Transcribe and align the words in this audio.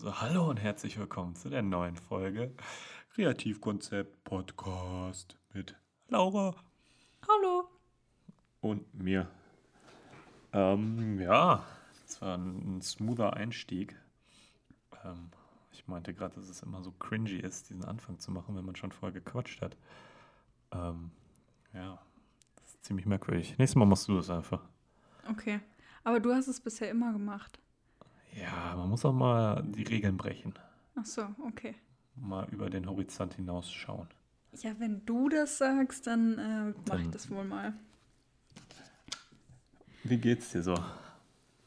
So, 0.00 0.20
hallo 0.20 0.48
und 0.48 0.58
herzlich 0.58 0.96
willkommen 0.96 1.34
zu 1.34 1.50
der 1.50 1.60
neuen 1.60 1.96
Folge 1.96 2.54
Kreativkonzept 3.14 4.22
Podcast 4.22 5.36
mit 5.52 5.74
Laura 6.06 6.54
Hallo. 7.26 7.68
und 8.60 8.94
mir. 8.94 9.28
Ähm, 10.52 11.18
ja, 11.18 11.66
das 12.06 12.22
war 12.22 12.38
ein, 12.38 12.76
ein 12.76 12.80
smoother 12.80 13.32
Einstieg. 13.32 13.96
Ähm, 15.04 15.30
ich 15.72 15.88
meinte 15.88 16.14
gerade, 16.14 16.36
dass 16.36 16.48
es 16.48 16.62
immer 16.62 16.80
so 16.80 16.92
cringy 16.92 17.40
ist, 17.40 17.68
diesen 17.68 17.84
Anfang 17.84 18.20
zu 18.20 18.30
machen, 18.30 18.54
wenn 18.54 18.64
man 18.64 18.76
schon 18.76 18.92
vorher 18.92 19.20
gequatscht 19.20 19.60
hat. 19.60 19.76
Ähm, 20.70 21.10
ja, 21.74 21.98
das 22.54 22.66
ist 22.66 22.84
ziemlich 22.84 23.06
merkwürdig. 23.06 23.58
Nächstes 23.58 23.74
Mal 23.74 23.86
machst 23.86 24.06
du 24.06 24.14
das 24.14 24.30
einfach. 24.30 24.62
Okay. 25.28 25.58
Aber 26.04 26.20
du 26.20 26.32
hast 26.32 26.46
es 26.46 26.60
bisher 26.60 26.88
immer 26.88 27.12
gemacht. 27.12 27.58
Ja, 28.40 28.74
man 28.76 28.88
muss 28.88 29.04
auch 29.04 29.12
mal 29.12 29.62
die 29.64 29.82
Regeln 29.82 30.16
brechen. 30.16 30.54
Ach 30.94 31.04
so, 31.04 31.26
okay. 31.46 31.74
Mal 32.16 32.46
über 32.50 32.70
den 32.70 32.88
Horizont 32.88 33.34
hinausschauen. 33.34 34.08
Ja, 34.62 34.72
wenn 34.78 35.04
du 35.06 35.28
das 35.28 35.58
sagst, 35.58 36.06
dann 36.06 36.38
äh, 36.38 36.90
mache 36.90 37.02
ich 37.02 37.10
das 37.10 37.30
wohl 37.30 37.44
mal. 37.44 37.74
Wie 40.04 40.18
geht's 40.18 40.50
dir 40.52 40.62
so? 40.62 40.74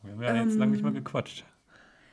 Wir 0.03 0.13
haben 0.13 0.21
ja 0.21 0.43
jetzt 0.43 0.57
lange 0.57 0.71
nicht 0.71 0.81
mehr 0.81 0.89
Ähm, 0.89 0.95
gequatscht. 1.03 1.45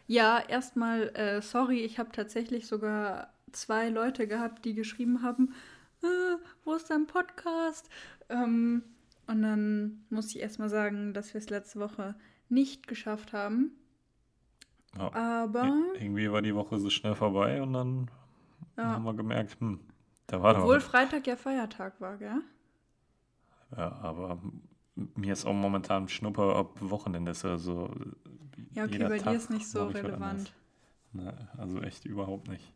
Ja, 0.06 0.40
erstmal, 0.40 1.08
äh, 1.16 1.42
sorry, 1.42 1.80
ich 1.80 1.98
habe 1.98 2.12
tatsächlich 2.12 2.66
sogar 2.66 3.32
zwei 3.52 3.88
Leute 3.88 4.27
gehabt, 4.27 4.64
die 4.64 4.74
geschrieben 4.74 5.22
haben, 5.22 5.54
äh, 6.02 6.36
wo 6.64 6.74
ist 6.74 6.90
dein 6.90 7.06
Podcast? 7.06 7.88
Ähm, 8.28 8.82
und 9.27 9.42
dann 9.42 10.04
muss 10.10 10.28
ich 10.34 10.40
erstmal 10.40 10.68
sagen, 10.68 11.12
dass 11.12 11.34
wir 11.34 11.38
es 11.38 11.50
letzte 11.50 11.80
Woche 11.80 12.14
nicht 12.48 12.86
geschafft 12.88 13.32
haben. 13.32 13.72
Ja. 14.97 15.12
Aber, 15.12 15.60
Ir- 15.60 15.74
Irgendwie 15.92 16.30
war 16.30 16.42
die 16.42 16.55
Woche 16.55 16.78
so 16.78 16.91
schnell 16.91 17.15
vorbei 17.15 17.62
und 17.62 17.73
dann 17.73 18.10
ja, 18.77 18.95
haben 18.95 19.05
wir 19.05 19.14
gemerkt, 19.14 19.61
hm, 19.61 19.80
da 20.28 20.42
war 20.42 20.55
doch. 20.55 20.69
obwohl. 20.69 20.80
Freitag 20.80 21.27
ja 21.28 21.36
Feiertag 21.36 22.00
war, 22.00 22.19
gell? 22.19 22.42
Ja, 23.77 23.92
aber 24.03 24.41
mir 25.17 25.33
ist 25.33 25.45
auch 25.47 25.53
momentan 25.55 26.08
Schnupper, 26.08 26.58
ob 26.58 26.78
Wochenende 26.80 27.33
ist. 27.33 27.45
Also 27.45 27.91
Ja, 28.72 28.84
okay, 28.84 29.05
jeder 29.05 29.05
bei 29.05 29.19
dir 29.19 29.36
Tag 29.36 29.36
ist 29.36 29.50
nicht 29.50 29.69
so 29.69 29.89
relevant. 29.89 30.48
anderes. 30.48 30.53
Ne, 31.12 31.48
also 31.58 31.80
echt 31.83 32.05
überhaupt 32.06 32.48
nicht. 32.48 32.75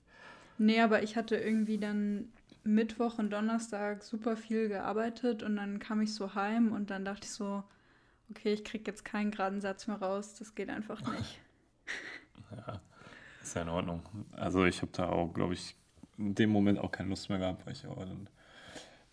Nee, 0.59 0.81
aber 0.81 1.03
ich 1.03 1.17
hatte 1.17 1.37
irgendwie 1.37 1.79
dann 1.79 2.33
Mittwoch 2.65 3.19
und 3.19 3.31
Donnerstag 3.31 4.03
super 4.03 4.37
viel 4.37 4.69
gearbeitet 4.69 5.43
und 5.43 5.57
dann 5.57 5.79
kam 5.79 6.01
ich 6.01 6.15
so 6.15 6.35
heim 6.35 6.73
und 6.73 6.91
dann 6.91 7.05
dachte 7.05 7.25
ich 7.27 7.33
so, 7.33 7.65
okay, 8.31 8.55
ich 8.55 8.65
krieg 8.65 8.87
jetzt 8.89 9.05
keinen 9.07 9.33
geraden 9.33 9.63
Satz 9.63 9.89
mehr 9.89 9.99
raus, 10.03 10.37
das 10.37 10.57
geht 10.57 10.71
einfach 10.71 11.07
nicht. 11.07 11.42
Ja, 12.57 12.81
ist 13.43 13.55
ja 13.55 13.63
in 13.63 13.69
Ordnung. 13.69 14.03
Also 14.33 14.65
ich 14.65 14.83
habe 14.83 14.93
da 14.93 15.09
auch, 15.09 15.33
glaube 15.33 15.55
ich, 15.55 15.77
in 16.19 16.35
dem 16.35 16.51
Moment 16.51 16.79
auch 16.79 16.91
keine 16.93 17.09
Lust 17.09 17.29
mehr 17.29 17.39
gehabt, 17.39 17.65
weil 17.67 17.73
ich 17.73 17.87
auch 17.87 17.97
dann 17.99 18.29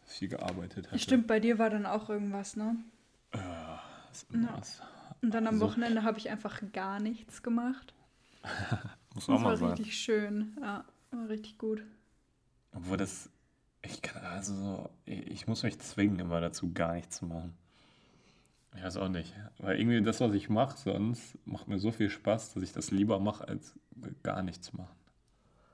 viel 0.02 0.28
gearbeitet 0.28 0.88
hatte. 0.88 1.00
Stimmt, 1.00 1.28
bei 1.28 1.40
dir 1.40 1.58
war 1.60 1.70
dann 1.70 1.86
auch 1.86 2.10
irgendwas, 2.10 2.56
ne? 2.56 2.76
Ja, 3.34 3.82
ist 4.12 4.30
immer 4.34 4.48
Ja. 4.50 4.58
was. 4.58 4.82
Und 5.22 5.34
dann 5.34 5.48
am 5.48 5.56
Also- 5.56 5.66
Wochenende 5.68 6.04
habe 6.04 6.18
ich 6.18 6.30
einfach 6.30 6.62
gar 6.74 7.00
nichts 7.00 7.44
gemacht. 7.44 7.94
Muss 9.14 9.26
Das 9.26 9.30
auch 9.36 9.40
mal 9.40 9.50
war 9.50 9.58
sein. 9.58 9.70
richtig 9.70 9.98
schön. 9.98 10.56
Ja, 10.62 10.86
war 11.12 11.30
richtig 11.30 11.58
gut. 11.58 11.84
Obwohl 12.74 12.98
das, 12.98 13.30
ich 13.82 14.02
kann, 14.02 14.24
also 14.24 14.54
so, 14.56 14.90
ich 15.06 15.28
ich 15.32 15.48
muss 15.48 15.64
mich 15.64 15.80
zwingen, 15.80 16.20
immer 16.20 16.40
dazu 16.40 16.72
gar 16.74 16.94
nichts 16.94 17.18
zu 17.18 17.26
machen. 17.26 17.54
Ich 18.76 18.84
weiß 18.84 18.98
auch 18.98 19.10
nicht. 19.10 19.34
Weil 19.60 19.80
irgendwie 19.80 20.02
das, 20.02 20.22
was 20.22 20.34
ich 20.34 20.50
mache 20.50 20.78
sonst, 20.78 21.38
macht 21.46 21.68
mir 21.68 21.80
so 21.80 21.92
viel 21.92 22.10
Spaß, 22.10 22.54
dass 22.54 22.64
ich 22.64 22.72
das 22.74 22.92
lieber 22.92 23.20
mache, 23.20 23.48
als 23.48 23.78
gar 24.24 24.42
nichts 24.44 24.74
machen. 24.74 24.96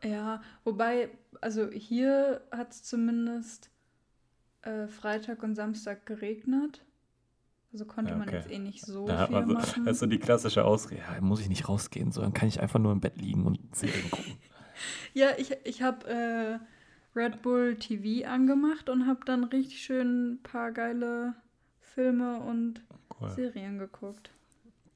Ja, 0.04 0.42
wobei, 0.64 1.10
also 1.42 1.70
hier 1.72 2.42
hat 2.52 2.72
es 2.72 2.84
zumindest 2.84 3.70
äh, 4.64 4.88
Freitag 4.88 5.44
und 5.44 5.56
Samstag 5.56 6.06
geregnet. 6.06 6.84
Also 7.74 7.86
konnte 7.86 8.14
Ja, 8.14 8.18
man 8.18 8.30
okay. 8.30 8.38
jetzt 8.38 8.50
eh 8.50 8.60
nicht 8.60 8.86
so 8.86 9.08
Da 9.08 9.20
hat 9.20 9.28
viel 9.30 9.36
man 9.36 9.48
so, 9.48 9.54
machen. 9.54 9.86
das 9.86 9.94
ist 9.96 10.00
so 10.02 10.06
die 10.08 10.20
klassische 10.20 10.66
Ausrede. 10.66 11.02
Ja, 11.02 11.22
muss 11.22 11.42
ich 11.42 11.50
nicht 11.50 11.68
rausgehen, 11.70 12.12
sondern 12.12 12.34
kann 12.34 12.48
ich 12.48 12.60
einfach 12.62 12.80
nur 12.80 12.92
im 12.92 13.02
Bett 13.02 13.18
liegen 13.22 13.46
und 13.46 13.76
Serien 13.76 14.10
gucken. 14.12 14.38
Ja, 15.14 15.30
ich, 15.38 15.56
ich 15.64 15.82
habe 15.82 16.08
äh, 16.08 16.60
Red 17.18 17.42
Bull 17.42 17.76
TV 17.78 18.28
angemacht 18.28 18.90
und 18.90 19.08
habe 19.08 19.22
dann 19.26 19.44
richtig 19.46 19.82
schön 19.82 20.34
ein 20.34 20.44
paar 20.44 20.72
geile 20.72 21.36
Filme 21.96 22.40
und 22.42 22.84
Cool. 23.10 23.30
Serien 23.36 23.80
geguckt. 23.80 24.32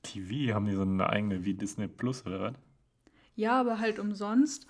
TV, 0.04 0.54
haben 0.54 0.66
die 0.66 0.76
so 0.76 0.84
eine 0.84 1.10
eigene 1.10 1.44
wie 1.44 1.56
Disney 1.56 1.88
Plus 1.88 2.24
oder 2.28 2.40
was? 2.40 2.54
Ja, 3.36 3.60
aber 3.60 3.80
halt 3.80 4.00
umsonst. 4.00 4.68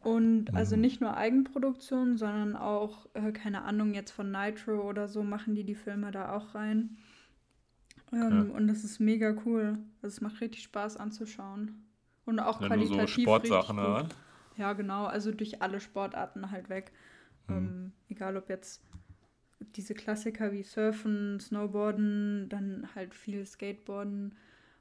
Und 0.00 0.54
also 0.56 0.74
Mhm. 0.74 0.80
nicht 0.80 1.00
nur 1.00 1.16
Eigenproduktion, 1.16 2.16
sondern 2.16 2.56
auch, 2.56 3.06
äh, 3.14 3.32
keine 3.32 3.62
Ahnung, 3.62 3.94
jetzt 3.94 4.10
von 4.10 4.30
Nitro 4.32 4.88
oder 4.88 5.08
so 5.08 5.22
machen 5.22 5.54
die 5.54 5.64
die 5.64 5.76
Filme 5.76 6.10
da 6.10 6.32
auch 6.34 6.54
rein. 6.54 6.96
Ähm, 8.12 8.50
Und 8.50 8.68
das 8.68 8.84
ist 8.84 9.00
mega 9.00 9.34
cool. 9.46 9.78
Also 10.02 10.14
es 10.16 10.20
macht 10.20 10.40
richtig 10.40 10.62
Spaß 10.64 10.96
anzuschauen. 10.96 11.86
Und 12.24 12.38
auch 12.40 12.60
Ja, 12.60 12.68
nur 12.70 12.86
so 12.86 13.06
qualitativ 13.06 13.06
Sportsachen 13.06 13.78
richtig 13.78 13.78
oder? 13.78 14.08
Ja, 14.56 14.72
genau. 14.74 15.06
Also 15.06 15.32
durch 15.32 15.62
alle 15.62 15.80
Sportarten 15.80 16.50
halt 16.50 16.68
weg. 16.68 16.92
Mhm. 17.48 17.56
Ähm, 17.58 17.92
egal 18.08 18.36
ob 18.36 18.48
jetzt 18.50 18.82
diese 19.76 19.94
Klassiker 19.94 20.52
wie 20.52 20.62
Surfen, 20.62 21.40
Snowboarden, 21.40 22.48
dann 22.48 22.88
halt 22.94 23.14
viel 23.14 23.44
Skateboarden, 23.46 24.34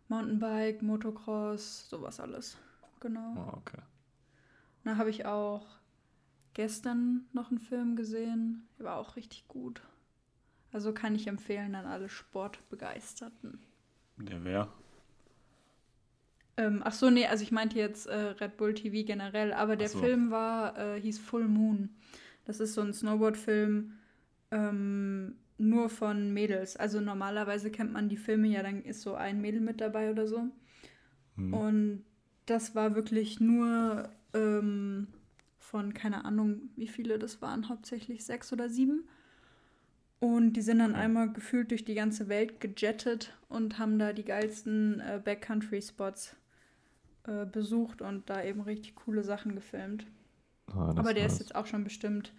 Mountainbike, 0.07 0.81
Motocross, 0.81 1.89
sowas 1.89 2.19
alles. 2.19 2.57
Genau. 2.99 3.33
Oh, 3.35 3.57
okay. 3.57 3.81
Da 4.83 4.97
habe 4.97 5.09
ich 5.09 5.25
auch 5.25 5.65
gestern 6.53 7.25
noch 7.33 7.49
einen 7.49 7.59
Film 7.59 7.95
gesehen. 7.95 8.67
Der 8.77 8.85
war 8.85 8.97
auch 8.97 9.15
richtig 9.15 9.47
gut. 9.47 9.81
Also 10.73 10.93
kann 10.93 11.15
ich 11.15 11.27
empfehlen 11.27 11.75
an 11.75 11.85
alle 11.85 12.09
Sportbegeisterten. 12.09 13.59
Der 14.17 14.43
wer? 14.43 14.67
Ähm, 16.57 16.81
ach 16.83 16.93
so, 16.93 17.09
nee, 17.09 17.25
also 17.27 17.43
ich 17.43 17.51
meinte 17.51 17.77
jetzt 17.77 18.07
äh, 18.07 18.15
Red 18.15 18.57
Bull 18.57 18.73
TV 18.73 19.05
generell, 19.05 19.53
aber 19.53 19.75
der 19.75 19.89
so. 19.89 19.99
Film 19.99 20.31
war, 20.31 20.77
äh, 20.77 21.01
hieß 21.01 21.19
Full 21.19 21.47
Moon. 21.47 21.89
Das 22.45 22.59
ist 22.59 22.73
so 22.73 22.81
ein 22.81 22.93
Snowboard-Film 22.93 23.93
ähm, 24.51 25.35
nur 25.57 25.89
von 25.89 26.33
Mädels. 26.33 26.75
Also 26.75 26.99
normalerweise 26.99 27.71
kennt 27.71 27.93
man 27.93 28.09
die 28.09 28.17
Filme 28.17 28.47
ja, 28.47 28.63
dann 28.63 28.83
ist 28.83 29.01
so 29.01 29.15
ein 29.15 29.41
Mädel 29.41 29.61
mit 29.61 29.81
dabei 29.81 30.11
oder 30.11 30.27
so. 30.27 30.47
Hm. 31.35 31.53
Und 31.53 32.05
das 32.45 32.75
war 32.75 32.95
wirklich 32.95 33.39
nur 33.39 34.09
ähm, 34.33 35.07
von, 35.57 35.93
keine 35.93 36.25
Ahnung, 36.25 36.69
wie 36.75 36.87
viele 36.87 37.19
das 37.19 37.41
waren, 37.41 37.69
hauptsächlich 37.69 38.25
sechs 38.25 38.51
oder 38.51 38.69
sieben. 38.69 39.07
Und 40.19 40.53
die 40.53 40.61
sind 40.61 40.79
dann 40.79 40.93
einmal 40.93 41.31
gefühlt 41.31 41.71
durch 41.71 41.83
die 41.83 41.95
ganze 41.95 42.27
Welt 42.27 42.59
gejettet 42.59 43.35
und 43.49 43.79
haben 43.79 43.97
da 43.97 44.13
die 44.13 44.25
geilsten 44.25 44.99
äh, 44.99 45.19
Backcountry-Spots 45.23 46.35
äh, 47.23 47.45
besucht 47.45 48.01
und 48.01 48.29
da 48.29 48.43
eben 48.43 48.61
richtig 48.61 48.95
coole 48.95 49.23
Sachen 49.23 49.55
gefilmt. 49.55 50.05
Ah, 50.67 50.93
aber 50.95 51.13
der 51.13 51.25
ist 51.25 51.39
jetzt 51.39 51.55
auch 51.55 51.65
schon 51.65 51.83
bestimmt 51.83 52.33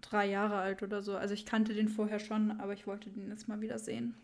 drei 0.00 0.26
Jahre 0.26 0.56
alt 0.56 0.82
oder 0.82 1.02
so. 1.02 1.16
Also 1.16 1.34
ich 1.34 1.46
kannte 1.46 1.74
den 1.74 1.88
vorher 1.88 2.18
schon, 2.18 2.52
aber 2.60 2.72
ich 2.72 2.86
wollte 2.86 3.10
den 3.10 3.28
jetzt 3.28 3.48
mal 3.48 3.60
wieder 3.60 3.78
sehen. 3.78 4.14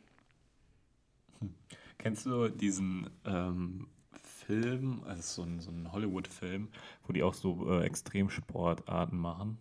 Kennst 1.98 2.26
du 2.26 2.48
diesen 2.48 3.08
ähm, 3.24 3.86
Film, 4.22 5.02
also 5.06 5.22
so 5.22 5.42
ein, 5.42 5.60
so 5.60 5.70
ein 5.70 5.92
Hollywood-Film, 5.92 6.68
wo 7.06 7.12
die 7.12 7.22
auch 7.22 7.34
so 7.34 7.70
äh, 7.70 7.84
Extremsportarten 7.84 9.18
machen? 9.18 9.58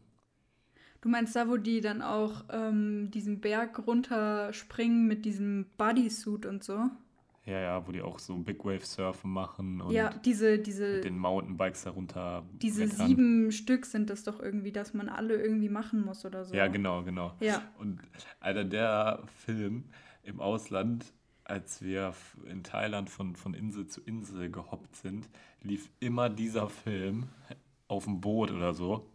Du 1.02 1.10
meinst 1.10 1.36
da, 1.36 1.50
wo 1.50 1.58
die 1.58 1.82
dann 1.82 2.02
auch 2.02 2.46
ähm, 2.50 3.12
diesen 3.12 3.42
Berg 3.42 3.86
runterspringen 3.86 5.06
mit 5.08 5.26
diesem 5.26 5.66
Bodysuit 5.78 6.46
und 6.46 6.64
so? 6.64 6.90
Ja, 7.46 7.60
ja, 7.60 7.86
wo 7.86 7.92
die 7.92 8.02
auch 8.02 8.20
so 8.20 8.38
Big 8.38 8.64
Wave 8.64 8.86
Surfen 8.86 9.30
machen 9.30 9.82
und 9.82 9.92
ja, 9.92 10.12
diese, 10.14 10.60
diese, 10.60 10.94
mit 10.96 11.04
den 11.04 11.18
Mountainbikes 11.18 11.84
darunter 11.84 12.46
diese 12.54 12.88
brettern. 12.88 13.08
sieben 13.08 13.52
Stück 13.52 13.86
sind 13.86 14.10
das 14.10 14.24
doch 14.24 14.40
irgendwie, 14.40 14.72
dass 14.72 14.94
man 14.94 15.10
alle 15.10 15.36
irgendwie 15.36 15.68
machen 15.68 16.06
muss 16.06 16.24
oder 16.24 16.46
so. 16.46 16.56
Ja, 16.56 16.68
genau, 16.68 17.04
genau. 17.04 17.34
Ja, 17.42 17.62
Und 17.80 18.00
Alter, 18.40 18.64
der 18.64 19.24
Film 19.46 19.84
im 20.24 20.40
Ausland, 20.40 21.12
als 21.44 21.82
wir 21.82 22.14
in 22.50 22.64
Thailand 22.64 23.10
von, 23.10 23.36
von 23.36 23.54
Insel 23.54 23.88
zu 23.88 24.00
Insel 24.02 24.50
gehoppt 24.50 24.96
sind, 24.96 25.28
lief 25.62 25.90
immer 26.00 26.30
dieser 26.30 26.70
Film 26.70 27.26
auf 27.90 28.06
dem 28.06 28.22
Boot 28.22 28.52
oder 28.52 28.74
so. 28.74 29.10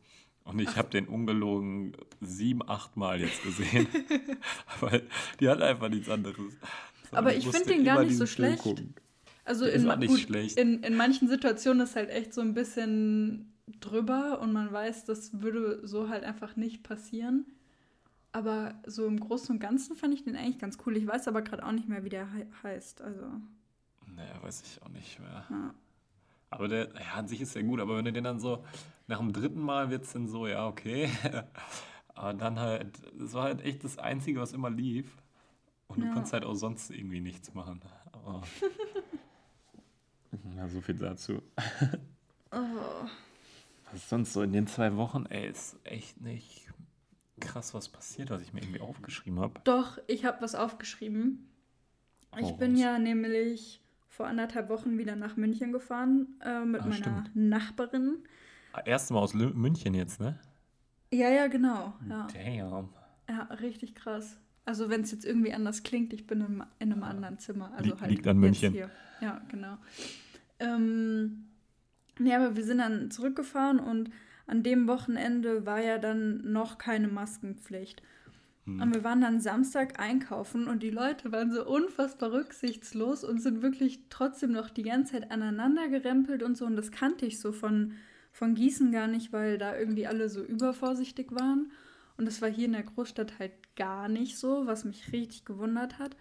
Und 0.44 0.60
ich 0.60 0.76
habe 0.76 0.88
den 0.88 1.06
ungelogen 1.06 1.92
sieben, 2.22 2.66
acht 2.66 2.96
Mal 2.96 3.20
jetzt 3.20 3.42
gesehen. 3.42 3.86
Weil 4.80 5.06
die 5.40 5.48
hat 5.48 5.60
einfach 5.60 5.90
nichts 5.90 6.08
anderes. 6.08 6.56
Aber 7.12 7.34
ich 7.34 7.44
musste 7.46 7.64
find 7.64 7.78
den 7.78 7.84
gar 7.84 8.02
nicht 8.02 8.16
so 8.16 8.26
schlecht. 8.26 8.62
gucken. 8.62 8.94
also 9.44 9.64
in, 9.64 9.88
gut, 10.06 10.20
schlecht. 10.20 10.58
in, 10.58 10.82
in 10.82 10.96
manchen 10.96 11.28
Situationen 11.28 11.82
ist 11.84 11.96
halt 11.96 12.10
echt 12.10 12.34
so 12.34 12.40
ein 12.40 12.54
bisschen 12.54 13.52
drüber 13.80 14.40
und 14.40 14.52
man 14.52 14.72
weiß, 14.72 15.04
das 15.04 15.40
würde 15.42 15.86
so 15.86 16.08
halt 16.08 16.24
einfach 16.24 16.56
nicht 16.56 16.82
passieren. 16.82 17.46
Aber 18.32 18.74
so 18.86 19.06
im 19.06 19.18
Großen 19.18 19.54
und 19.54 19.58
Ganzen 19.60 19.96
fand 19.96 20.12
ich 20.14 20.22
den 20.24 20.36
eigentlich 20.36 20.58
ganz 20.58 20.78
cool. 20.86 20.96
Ich 20.96 21.06
weiß 21.06 21.28
aber 21.28 21.42
gerade 21.42 21.64
auch 21.64 21.72
nicht 21.72 21.88
mehr, 21.88 22.04
wie 22.04 22.10
der 22.10 22.30
hei- 22.32 22.46
heißt. 22.62 23.00
Also, 23.00 23.22
Naja, 24.14 24.42
weiß 24.42 24.62
ich 24.62 24.82
auch 24.82 24.88
nicht 24.90 25.18
mehr. 25.18 25.44
ja. 25.48 25.74
Aber 26.50 26.68
der, 26.68 26.88
ja, 26.94 27.14
an 27.16 27.28
sich 27.28 27.40
ist 27.42 27.54
der 27.54 27.62
gut, 27.62 27.78
aber 27.80 27.96
wenn 27.98 28.06
du 28.06 28.12
den 28.12 28.24
dann 28.24 28.40
so, 28.40 28.64
nach 29.06 29.18
dem 29.18 29.32
dritten 29.32 29.60
Mal 29.60 29.90
wird 29.90 30.04
es 30.04 30.12
dann 30.12 30.28
so, 30.28 30.46
ja, 30.46 30.66
okay. 30.66 31.10
aber 32.14 32.32
dann 32.34 32.58
halt, 32.58 32.98
das 33.18 33.34
war 33.34 33.44
halt 33.44 33.62
echt 33.62 33.84
das 33.84 33.98
Einzige, 33.98 34.40
was 34.40 34.52
immer 34.52 34.70
lief. 34.70 35.06
Und 35.88 36.02
ja. 36.02 36.08
du 36.08 36.14
kannst 36.14 36.32
halt 36.32 36.44
auch 36.44 36.54
sonst 36.54 36.90
irgendwie 36.90 37.20
nichts 37.20 37.54
machen. 37.54 37.80
Aber, 38.12 38.42
ja, 40.56 40.68
so 40.68 40.80
viel 40.80 40.96
dazu. 40.96 41.42
oh. 42.52 43.08
Was 43.90 43.94
ist 43.94 44.08
sonst 44.08 44.32
so 44.32 44.42
in 44.42 44.52
den 44.52 44.66
zwei 44.66 44.96
Wochen? 44.96 45.26
Ey, 45.26 45.48
ist 45.48 45.76
echt 45.84 46.20
nicht 46.20 46.68
krass 47.40 47.72
was 47.74 47.88
passiert, 47.88 48.30
was 48.30 48.42
ich 48.42 48.52
mir 48.52 48.60
irgendwie 48.60 48.80
aufgeschrieben 48.80 49.40
habe. 49.40 49.60
Doch, 49.64 49.98
ich 50.06 50.24
habe 50.24 50.42
was 50.42 50.54
aufgeschrieben. 50.54 51.48
Ich 52.36 52.52
bin 52.56 52.76
ja 52.76 52.98
nämlich 52.98 53.80
vor 54.08 54.26
anderthalb 54.26 54.68
Wochen 54.68 54.98
wieder 54.98 55.16
nach 55.16 55.36
München 55.36 55.72
gefahren 55.72 56.26
äh, 56.44 56.64
mit 56.64 56.82
ah, 56.82 56.86
meiner 56.86 56.96
stimmt. 56.96 57.30
Nachbarin. 57.34 58.18
Ah, 58.72 58.80
Erste 58.84 59.14
Mal 59.14 59.20
aus 59.20 59.32
München 59.32 59.94
jetzt, 59.94 60.20
ne? 60.20 60.38
Ja, 61.12 61.30
ja, 61.30 61.46
genau. 61.46 61.94
Ja. 62.08 62.26
Damn. 62.32 62.90
Ja, 63.28 63.42
richtig 63.60 63.94
krass. 63.94 64.38
Also 64.68 64.90
wenn 64.90 65.00
es 65.00 65.10
jetzt 65.12 65.24
irgendwie 65.24 65.54
anders 65.54 65.82
klingt, 65.82 66.12
ich 66.12 66.26
bin 66.26 66.42
in, 66.42 66.62
in 66.78 66.92
einem 66.92 67.02
anderen 67.02 67.38
Zimmer. 67.38 67.72
Also 67.74 67.88
Liegt, 67.88 68.00
halt 68.02 68.10
liegt 68.10 68.26
an 68.26 68.36
München. 68.36 68.74
Hier. 68.74 68.90
Ja, 69.22 69.40
genau. 69.50 69.78
Ähm, 70.58 71.46
nee, 72.18 72.34
aber 72.34 72.54
wir 72.54 72.62
sind 72.62 72.76
dann 72.76 73.10
zurückgefahren 73.10 73.80
und 73.80 74.10
an 74.46 74.62
dem 74.62 74.86
Wochenende 74.86 75.64
war 75.64 75.80
ja 75.80 75.96
dann 75.96 76.52
noch 76.52 76.76
keine 76.76 77.08
Maskenpflicht. 77.08 78.02
Hm. 78.66 78.82
Und 78.82 78.94
wir 78.94 79.02
waren 79.04 79.22
dann 79.22 79.40
Samstag 79.40 79.98
einkaufen 79.98 80.68
und 80.68 80.82
die 80.82 80.90
Leute 80.90 81.32
waren 81.32 81.50
so 81.50 81.66
unfassbar 81.66 82.32
rücksichtslos 82.32 83.24
und 83.24 83.40
sind 83.40 83.62
wirklich 83.62 84.00
trotzdem 84.10 84.52
noch 84.52 84.68
die 84.68 84.82
ganze 84.82 85.14
Zeit 85.14 85.30
aneinander 85.30 85.88
gerempelt 85.88 86.42
und 86.42 86.58
so. 86.58 86.66
Und 86.66 86.76
das 86.76 86.90
kannte 86.90 87.24
ich 87.24 87.40
so 87.40 87.52
von, 87.52 87.94
von 88.32 88.54
Gießen 88.54 88.92
gar 88.92 89.08
nicht, 89.08 89.32
weil 89.32 89.56
da 89.56 89.78
irgendwie 89.78 90.06
alle 90.06 90.28
so 90.28 90.44
übervorsichtig 90.44 91.28
waren. 91.30 91.72
Und 92.18 92.26
das 92.26 92.42
war 92.42 92.50
hier 92.50 92.66
in 92.66 92.72
der 92.72 92.82
Großstadt 92.82 93.38
halt 93.38 93.52
gar 93.78 94.08
nicht 94.08 94.36
so, 94.36 94.66
was 94.66 94.84
mich 94.84 95.12
richtig 95.12 95.46
gewundert 95.46 95.98
hat. 95.98 96.16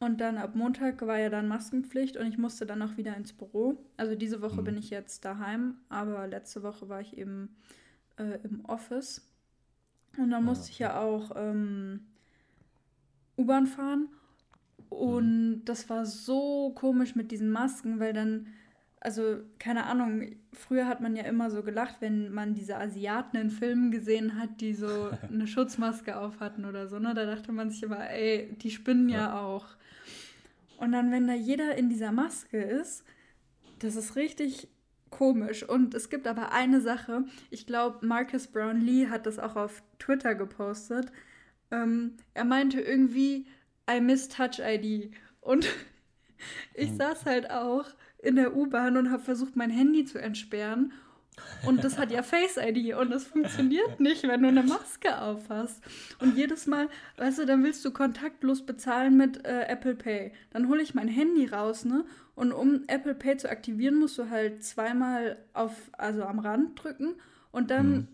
Und 0.00 0.20
dann 0.20 0.38
ab 0.38 0.54
Montag 0.54 1.02
war 1.06 1.18
ja 1.18 1.28
dann 1.28 1.46
Maskenpflicht 1.46 2.16
und 2.16 2.26
ich 2.26 2.38
musste 2.38 2.66
dann 2.66 2.82
auch 2.82 2.96
wieder 2.96 3.16
ins 3.16 3.32
Büro. 3.32 3.78
Also 3.96 4.14
diese 4.14 4.42
Woche 4.42 4.60
mhm. 4.62 4.64
bin 4.64 4.76
ich 4.78 4.90
jetzt 4.90 5.24
daheim, 5.24 5.76
aber 5.88 6.26
letzte 6.26 6.62
Woche 6.62 6.88
war 6.88 7.00
ich 7.00 7.16
eben 7.16 7.54
äh, 8.16 8.38
im 8.42 8.64
Office. 8.64 9.22
Und 10.18 10.30
dann 10.30 10.44
musste 10.44 10.70
ich 10.70 10.78
ja 10.78 10.98
auch 11.00 11.32
ähm, 11.36 12.00
U-Bahn 13.36 13.66
fahren. 13.66 14.08
Und 14.88 15.50
mhm. 15.50 15.64
das 15.66 15.88
war 15.88 16.06
so 16.06 16.72
komisch 16.74 17.14
mit 17.14 17.30
diesen 17.30 17.50
Masken, 17.50 18.00
weil 18.00 18.12
dann, 18.12 18.48
also 19.00 19.38
keine 19.58 19.86
Ahnung, 19.86 20.36
früher 20.52 20.86
hat 20.86 21.00
man 21.00 21.16
ja 21.16 21.24
immer 21.24 21.50
so 21.50 21.62
gelacht, 21.62 21.96
wenn 22.00 22.32
man 22.32 22.54
diese 22.54 22.76
Asiaten 22.76 23.36
in 23.38 23.50
Filmen 23.50 23.90
gesehen 23.90 24.38
hat, 24.38 24.60
die 24.60 24.74
so 24.74 25.10
eine 25.32 25.46
Schutzmaske 25.46 26.18
auf 26.18 26.40
hatten 26.40 26.66
oder 26.66 26.86
so. 26.86 26.98
Ne? 26.98 27.14
Da 27.14 27.24
dachte 27.24 27.50
man 27.52 27.70
sich 27.70 27.82
immer, 27.82 28.10
ey, 28.10 28.54
die 28.60 28.70
spinnen 28.70 29.08
ja, 29.08 29.18
ja 29.18 29.40
auch. 29.40 29.66
Und 30.76 30.92
dann, 30.92 31.10
wenn 31.10 31.26
da 31.26 31.34
jeder 31.34 31.76
in 31.76 31.88
dieser 31.88 32.12
Maske 32.12 32.58
ist, 32.58 33.04
das 33.80 33.96
ist 33.96 34.16
richtig 34.16 34.68
komisch. 35.10 35.62
Und 35.62 35.94
es 35.94 36.10
gibt 36.10 36.26
aber 36.26 36.52
eine 36.52 36.80
Sache, 36.80 37.24
ich 37.50 37.66
glaube, 37.66 38.06
Marcus 38.06 38.46
Brownlee 38.46 39.08
hat 39.08 39.26
das 39.26 39.38
auch 39.38 39.56
auf 39.56 39.82
Twitter 39.98 40.34
gepostet. 40.34 41.10
Ähm, 41.70 42.16
er 42.34 42.44
meinte 42.44 42.80
irgendwie, 42.80 43.46
I 43.90 44.00
miss 44.00 44.28
Touch 44.28 44.60
ID. 44.60 45.12
Und 45.40 45.68
ich 46.74 46.90
hm. 46.90 46.96
saß 46.96 47.24
halt 47.26 47.50
auch 47.50 47.86
in 48.22 48.36
der 48.36 48.56
U-Bahn 48.56 48.96
und 48.96 49.10
habe 49.10 49.22
versucht, 49.22 49.56
mein 49.56 49.70
Handy 49.70 50.04
zu 50.04 50.18
entsperren. 50.18 50.92
Und 51.66 51.84
das 51.84 51.98
hat 51.98 52.10
ja 52.10 52.22
Face 52.22 52.58
ID 52.58 52.94
und 52.94 53.10
das 53.10 53.24
funktioniert 53.24 54.00
nicht, 54.00 54.24
wenn 54.24 54.42
du 54.42 54.48
eine 54.48 54.62
Maske 54.62 55.20
auf 55.20 55.48
hast. 55.48 55.82
Und 56.18 56.36
jedes 56.36 56.66
Mal, 56.66 56.88
weißt 57.16 57.38
du, 57.38 57.46
dann 57.46 57.64
willst 57.64 57.84
du 57.84 57.92
kontaktlos 57.92 58.66
bezahlen 58.66 59.16
mit 59.16 59.44
äh, 59.46 59.62
Apple 59.68 59.94
Pay. 59.94 60.32
Dann 60.50 60.68
hole 60.68 60.82
ich 60.82 60.94
mein 60.94 61.08
Handy 61.08 61.46
raus, 61.46 61.84
ne? 61.84 62.04
Und 62.34 62.52
um 62.52 62.84
Apple 62.88 63.14
Pay 63.14 63.36
zu 63.36 63.50
aktivieren, 63.50 63.98
musst 63.98 64.18
du 64.18 64.30
halt 64.30 64.64
zweimal 64.64 65.38
auf, 65.52 65.72
also 65.92 66.24
am 66.24 66.38
Rand 66.38 66.82
drücken 66.82 67.14
und 67.52 67.70
dann 67.70 67.90
mhm. 67.90 68.08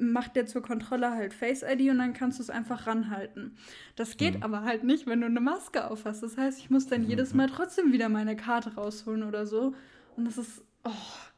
Macht 0.00 0.36
der 0.36 0.46
zur 0.46 0.62
Kontrolle 0.62 1.10
halt 1.10 1.34
Face 1.34 1.62
ID 1.62 1.90
und 1.90 1.98
dann 1.98 2.12
kannst 2.12 2.38
du 2.38 2.42
es 2.42 2.50
einfach 2.50 2.86
ranhalten. 2.86 3.56
Das 3.96 4.16
geht 4.16 4.38
mhm. 4.38 4.42
aber 4.42 4.62
halt 4.62 4.84
nicht, 4.84 5.06
wenn 5.06 5.20
du 5.20 5.26
eine 5.26 5.40
Maske 5.40 5.90
auf 5.90 6.04
hast. 6.04 6.22
Das 6.22 6.36
heißt, 6.36 6.58
ich 6.58 6.70
muss 6.70 6.86
dann 6.86 7.02
mhm. 7.02 7.08
jedes 7.08 7.34
Mal 7.34 7.48
trotzdem 7.48 7.92
wieder 7.92 8.08
meine 8.08 8.36
Karte 8.36 8.74
rausholen 8.74 9.22
oder 9.22 9.46
so. 9.46 9.74
Und 10.16 10.24
das 10.24 10.38
ist, 10.38 10.64
oh, 10.84 10.90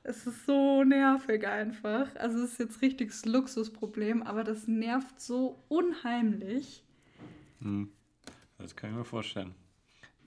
es 0.05 0.27
ist 0.27 0.47
so 0.47 0.85
nervig 0.85 1.47
einfach. 1.47 2.15
Also 2.17 2.39
es 2.39 2.53
ist 2.53 2.59
jetzt 2.59 2.83
richtiges 2.83 3.25
Luxusproblem, 3.25 4.23
aber 4.23 4.45
das 4.45 4.69
nervt 4.69 5.21
so 5.21 5.65
unheimlich. 5.69 6.85
Hm. 7.61 7.91
Das 8.59 8.77
kann 8.77 8.91
ich 8.91 8.97
mir 8.97 9.05
vorstellen. 9.05 9.55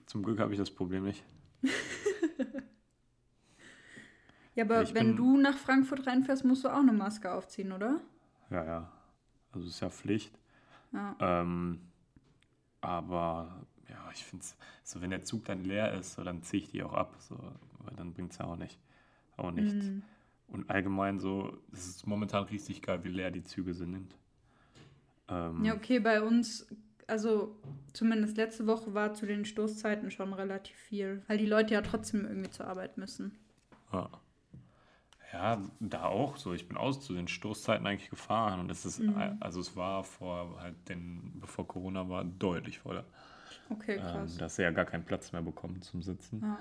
Zum 0.06 0.22
Glück 0.22 0.38
habe 0.38 0.52
ich 0.52 0.58
das 0.58 0.70
Problem 0.70 1.04
nicht. 1.04 1.24
ja, 4.54 4.64
aber 4.64 4.82
ich 4.82 4.94
wenn 4.94 5.16
du 5.16 5.36
nach 5.38 5.56
Frankfurt 5.56 6.06
reinfährst, 6.06 6.44
musst 6.44 6.64
du 6.64 6.68
auch 6.68 6.80
eine 6.80 6.92
Maske 6.92 7.32
aufziehen, 7.32 7.72
oder? 7.72 8.00
Ja, 8.50 8.64
ja. 8.64 8.92
Also 9.52 9.68
ist 9.68 9.80
ja 9.80 9.90
Pflicht. 9.90 10.38
Ja. 10.92 11.16
Ähm, 11.20 11.80
aber 12.80 13.66
ja, 13.88 14.08
ich 14.12 14.24
finde 14.24 14.44
es, 14.44 14.56
so 14.84 15.00
wenn 15.00 15.10
der 15.10 15.22
Zug 15.22 15.44
dann 15.44 15.64
leer 15.64 15.92
ist, 15.94 16.14
so, 16.14 16.24
dann 16.24 16.42
ziehe 16.42 16.62
ich 16.62 16.70
die 16.70 16.82
auch 16.82 16.92
ab, 16.92 17.16
so, 17.18 17.36
weil 17.80 17.96
dann 17.96 18.12
bringt 18.12 18.32
es 18.32 18.38
ja 18.38 18.46
auch 18.46 18.56
nicht. 18.56 18.78
Auch 19.36 19.50
nichts. 19.50 19.86
Mm. 19.86 20.02
Und 20.48 20.70
allgemein 20.70 21.18
so, 21.18 21.58
es 21.72 21.86
ist 21.86 22.06
momentan 22.06 22.44
richtig 22.44 22.82
geil, 22.82 23.02
wie 23.04 23.08
leer 23.08 23.30
die 23.30 23.42
Züge 23.42 23.74
sind. 23.74 24.14
Ähm, 25.28 25.64
ja, 25.64 25.74
okay, 25.74 25.98
bei 25.98 26.22
uns 26.22 26.66
also 27.06 27.56
zumindest 27.92 28.36
letzte 28.36 28.66
Woche 28.66 28.94
war 28.94 29.14
zu 29.14 29.26
den 29.26 29.44
Stoßzeiten 29.44 30.10
schon 30.10 30.32
relativ 30.32 30.76
viel, 30.76 31.22
weil 31.28 31.38
die 31.38 31.46
Leute 31.46 31.74
ja 31.74 31.82
trotzdem 31.82 32.24
irgendwie 32.24 32.50
zur 32.50 32.66
Arbeit 32.66 32.98
müssen. 32.98 33.38
Ja. 33.92 34.10
Ja, 35.32 35.60
da 35.80 36.04
auch 36.04 36.36
so. 36.36 36.54
Ich 36.54 36.68
bin 36.68 36.76
aus 36.76 37.00
zu 37.00 37.14
den 37.14 37.28
Stoßzeiten 37.28 37.86
eigentlich 37.86 38.10
gefahren 38.10 38.60
und 38.60 38.70
es 38.70 38.86
ist, 38.86 39.00
mhm. 39.00 39.36
also 39.40 39.60
es 39.60 39.76
war 39.76 40.04
vor 40.04 40.60
halt 40.60 40.88
den, 40.88 41.38
bevor 41.40 41.66
Corona 41.66 42.08
war, 42.08 42.24
deutlich 42.24 42.78
voller. 42.78 43.04
Okay, 43.68 43.96
krass. 43.96 44.32
Ähm, 44.32 44.38
da 44.38 44.44
hast 44.44 44.58
du 44.58 44.62
ja 44.62 44.70
gar 44.70 44.84
keinen 44.84 45.04
Platz 45.04 45.32
mehr 45.32 45.42
bekommen 45.42 45.82
zum 45.82 46.02
Sitzen. 46.02 46.40
Ja. 46.42 46.58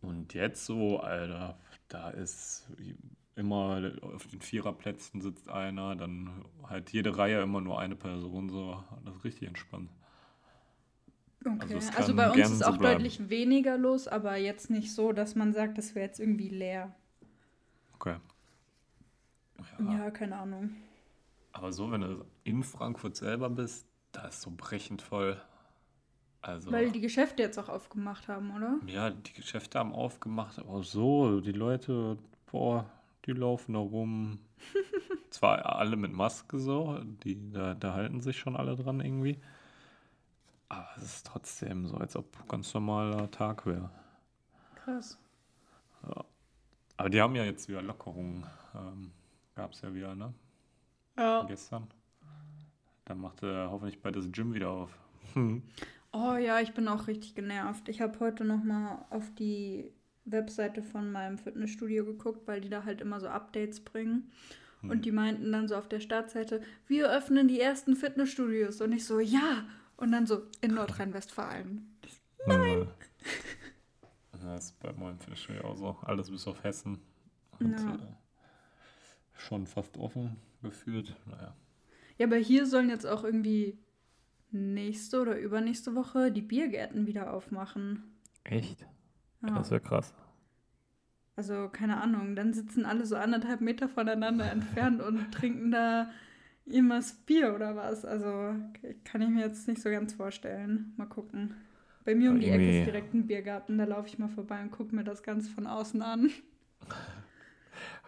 Und 0.00 0.34
jetzt 0.34 0.64
so, 0.64 1.00
Alter, 1.00 1.58
da 1.88 2.10
ist 2.10 2.68
immer 3.36 3.92
auf 4.02 4.26
den 4.28 4.40
Viererplätzen 4.40 5.20
sitzt 5.20 5.48
einer, 5.48 5.96
dann 5.96 6.44
halt 6.68 6.90
jede 6.90 7.16
Reihe 7.16 7.42
immer 7.42 7.60
nur 7.60 7.80
eine 7.80 7.96
Person, 7.96 8.48
so. 8.48 8.82
Das 9.04 9.16
ist 9.16 9.24
richtig 9.24 9.48
entspannt. 9.48 9.90
Okay, 11.44 11.74
also, 11.74 11.90
also 11.96 12.16
bei 12.16 12.30
uns 12.30 12.50
ist 12.50 12.64
auch 12.64 12.76
so 12.76 12.82
deutlich 12.82 13.28
weniger 13.28 13.76
los, 13.76 14.08
aber 14.08 14.36
jetzt 14.36 14.70
nicht 14.70 14.94
so, 14.94 15.12
dass 15.12 15.34
man 15.34 15.52
sagt, 15.52 15.76
das 15.76 15.94
wäre 15.94 16.06
jetzt 16.06 16.18
irgendwie 16.18 16.48
leer. 16.48 16.94
Okay. 18.04 18.16
Ja. 19.78 20.04
ja, 20.04 20.10
keine 20.10 20.36
Ahnung. 20.36 20.70
Aber 21.52 21.72
so, 21.72 21.90
wenn 21.90 22.00
du 22.00 22.24
in 22.42 22.62
Frankfurt 22.62 23.16
selber 23.16 23.48
bist, 23.48 23.86
da 24.12 24.26
ist 24.26 24.42
so 24.42 24.52
brechend 24.56 25.02
voll. 25.02 25.40
Also, 26.42 26.70
Weil 26.72 26.90
die 26.90 27.00
Geschäfte 27.00 27.42
jetzt 27.42 27.58
auch 27.58 27.68
aufgemacht 27.68 28.28
haben, 28.28 28.54
oder? 28.54 28.78
Ja, 28.86 29.10
die 29.10 29.32
Geschäfte 29.32 29.78
haben 29.78 29.92
aufgemacht, 29.92 30.58
aber 30.58 30.82
so, 30.82 31.40
die 31.40 31.52
Leute, 31.52 32.18
boah, 32.50 32.90
die 33.24 33.32
laufen 33.32 33.72
da 33.72 33.78
rum. 33.78 34.40
Zwar 35.30 35.64
alle 35.64 35.96
mit 35.96 36.12
Maske 36.12 36.58
so, 36.58 37.00
die, 37.24 37.50
da, 37.50 37.74
da 37.74 37.94
halten 37.94 38.20
sich 38.20 38.38
schon 38.38 38.56
alle 38.56 38.76
dran 38.76 39.00
irgendwie. 39.00 39.38
Aber 40.68 40.88
es 40.96 41.02
ist 41.04 41.26
trotzdem 41.26 41.86
so, 41.86 41.96
als 41.96 42.16
ob 42.16 42.48
ganz 42.48 42.74
normaler 42.74 43.30
Tag 43.30 43.64
wäre. 43.64 43.90
Krass. 44.76 45.18
Ja. 46.94 47.00
Aber 47.00 47.10
die 47.10 47.20
haben 47.20 47.34
ja 47.34 47.44
jetzt 47.44 47.68
wieder 47.68 47.82
Lockerungen. 47.82 48.46
Ähm, 48.74 49.12
Gab 49.54 49.72
es 49.72 49.82
ja 49.82 49.94
wieder, 49.94 50.14
ne? 50.14 50.32
Ja. 51.16 51.44
Gestern. 51.44 51.86
Dann 53.04 53.20
machte 53.20 53.68
hoffentlich 53.70 54.00
bald 54.00 54.16
das 54.16 54.30
Gym 54.32 54.54
wieder 54.54 54.70
auf. 54.70 54.90
Oh 56.16 56.36
ja, 56.36 56.60
ich 56.60 56.72
bin 56.74 56.86
auch 56.86 57.08
richtig 57.08 57.34
genervt. 57.34 57.88
Ich 57.88 58.00
habe 58.00 58.20
heute 58.20 58.44
noch 58.44 58.62
mal 58.62 59.04
auf 59.10 59.34
die 59.34 59.90
Webseite 60.24 60.84
von 60.84 61.10
meinem 61.10 61.38
Fitnessstudio 61.38 62.04
geguckt, 62.04 62.46
weil 62.46 62.60
die 62.60 62.68
da 62.68 62.84
halt 62.84 63.00
immer 63.00 63.18
so 63.18 63.26
Updates 63.26 63.80
bringen. 63.80 64.30
Hm. 64.82 64.90
Und 64.90 65.04
die 65.06 65.10
meinten 65.10 65.50
dann 65.50 65.66
so 65.66 65.74
auf 65.74 65.88
der 65.88 65.98
Startseite, 65.98 66.62
wir 66.86 67.10
öffnen 67.10 67.48
die 67.48 67.60
ersten 67.60 67.96
Fitnessstudios. 67.96 68.80
Und 68.80 68.92
ich 68.92 69.04
so, 69.04 69.18
ja. 69.18 69.66
Und 69.96 70.12
dann 70.12 70.24
so, 70.24 70.42
in 70.60 70.74
Nordrhein-Westfalen. 70.74 71.98
Nein. 72.46 72.86
Das 74.44 74.66
ist 74.66 74.80
bei 74.80 74.92
meinem 74.92 75.18
Fitnessstudio 75.18 75.64
auch 75.64 75.76
so. 75.76 75.96
Alles 76.02 76.30
bis 76.30 76.46
auf 76.46 76.62
Hessen. 76.64 77.00
Und, 77.58 77.78
ja. 77.78 77.94
äh, 77.94 77.98
schon 79.34 79.66
fast 79.66 79.96
offen 79.96 80.36
gefühlt. 80.62 81.14
Naja. 81.26 81.54
Ja, 82.18 82.26
aber 82.26 82.36
hier 82.36 82.66
sollen 82.66 82.88
jetzt 82.88 83.06
auch 83.06 83.24
irgendwie 83.24 83.78
nächste 84.50 85.20
oder 85.20 85.38
übernächste 85.38 85.94
Woche 85.94 86.30
die 86.30 86.42
Biergärten 86.42 87.06
wieder 87.06 87.32
aufmachen. 87.32 88.04
Echt? 88.44 88.86
Ja. 89.42 89.54
Das 89.56 89.70
wäre 89.70 89.80
krass. 89.80 90.14
Also, 91.36 91.68
keine 91.68 92.00
Ahnung, 92.00 92.36
dann 92.36 92.52
sitzen 92.52 92.84
alle 92.86 93.06
so 93.06 93.16
anderthalb 93.16 93.60
Meter 93.60 93.88
voneinander 93.88 94.50
entfernt 94.50 95.02
und 95.02 95.32
trinken 95.32 95.72
da 95.72 96.10
immer 96.64 97.00
Bier 97.26 97.54
oder 97.54 97.74
was. 97.74 98.04
Also, 98.04 98.54
kann 99.04 99.22
ich 99.22 99.28
mir 99.28 99.40
jetzt 99.40 99.66
nicht 99.66 99.82
so 99.82 99.90
ganz 99.90 100.14
vorstellen. 100.14 100.92
Mal 100.96 101.06
gucken. 101.06 101.54
Bei 102.04 102.14
mir 102.14 102.30
um 102.30 102.40
die 102.40 102.48
Ecke 102.48 102.80
ist 102.80 102.86
direkt 102.86 103.14
ein 103.14 103.26
Biergarten, 103.26 103.78
da 103.78 103.84
laufe 103.84 104.08
ich 104.08 104.18
mal 104.18 104.28
vorbei 104.28 104.60
und 104.62 104.70
gucke 104.70 104.94
mir 104.94 105.04
das 105.04 105.22
Ganze 105.22 105.50
von 105.50 105.66
außen 105.66 106.02
an. 106.02 106.30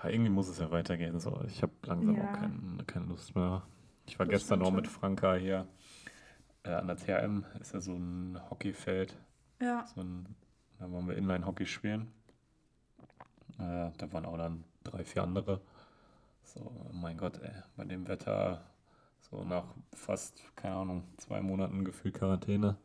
Ja, 0.03 0.11
irgendwie 0.11 0.31
muss 0.31 0.49
es 0.49 0.59
ja 0.59 0.71
weitergehen. 0.71 1.19
So. 1.19 1.41
Ich 1.47 1.63
habe 1.63 1.73
langsam 1.85 2.17
ja. 2.17 2.25
auch 2.29 2.33
kein, 2.35 2.83
keine 2.87 3.07
Lust 3.07 3.35
mehr. 3.35 3.63
Ich 4.07 4.19
war 4.19 4.27
das 4.27 4.41
gestern 4.41 4.61
noch 4.61 4.71
mit 4.71 4.87
Franka 4.87 5.35
hier 5.35 5.67
äh, 6.65 6.71
an 6.71 6.87
der 6.87 6.97
TRM. 6.97 7.45
Ist 7.61 7.75
ja 7.75 7.81
so 7.81 7.95
ein 7.95 8.39
Hockeyfeld. 8.51 9.17
Ja. 9.61 9.87
So 9.87 10.03
ein, 10.03 10.27
da 10.79 10.91
wollen 10.91 11.09
wir 11.09 11.17
Inline-Hockey 11.17 11.67
spielen. 11.67 12.13
Äh, 13.59 13.91
da 13.97 14.13
waren 14.13 14.27
auch 14.27 14.37
dann 14.37 14.65
drei, 14.85 15.03
vier 15.03 15.23
andere. 15.23 15.61
So, 16.43 16.71
mein 16.93 17.17
Gott, 17.17 17.41
ey, 17.43 17.51
bei 17.77 17.85
dem 17.85 18.07
Wetter, 18.07 18.63
so 19.21 19.45
nach 19.45 19.65
fast, 19.95 20.43
keine 20.55 20.77
Ahnung, 20.77 21.05
zwei 21.17 21.41
Monaten 21.41 21.85
gefühlt 21.85 22.15
Quarantäne. 22.15 22.77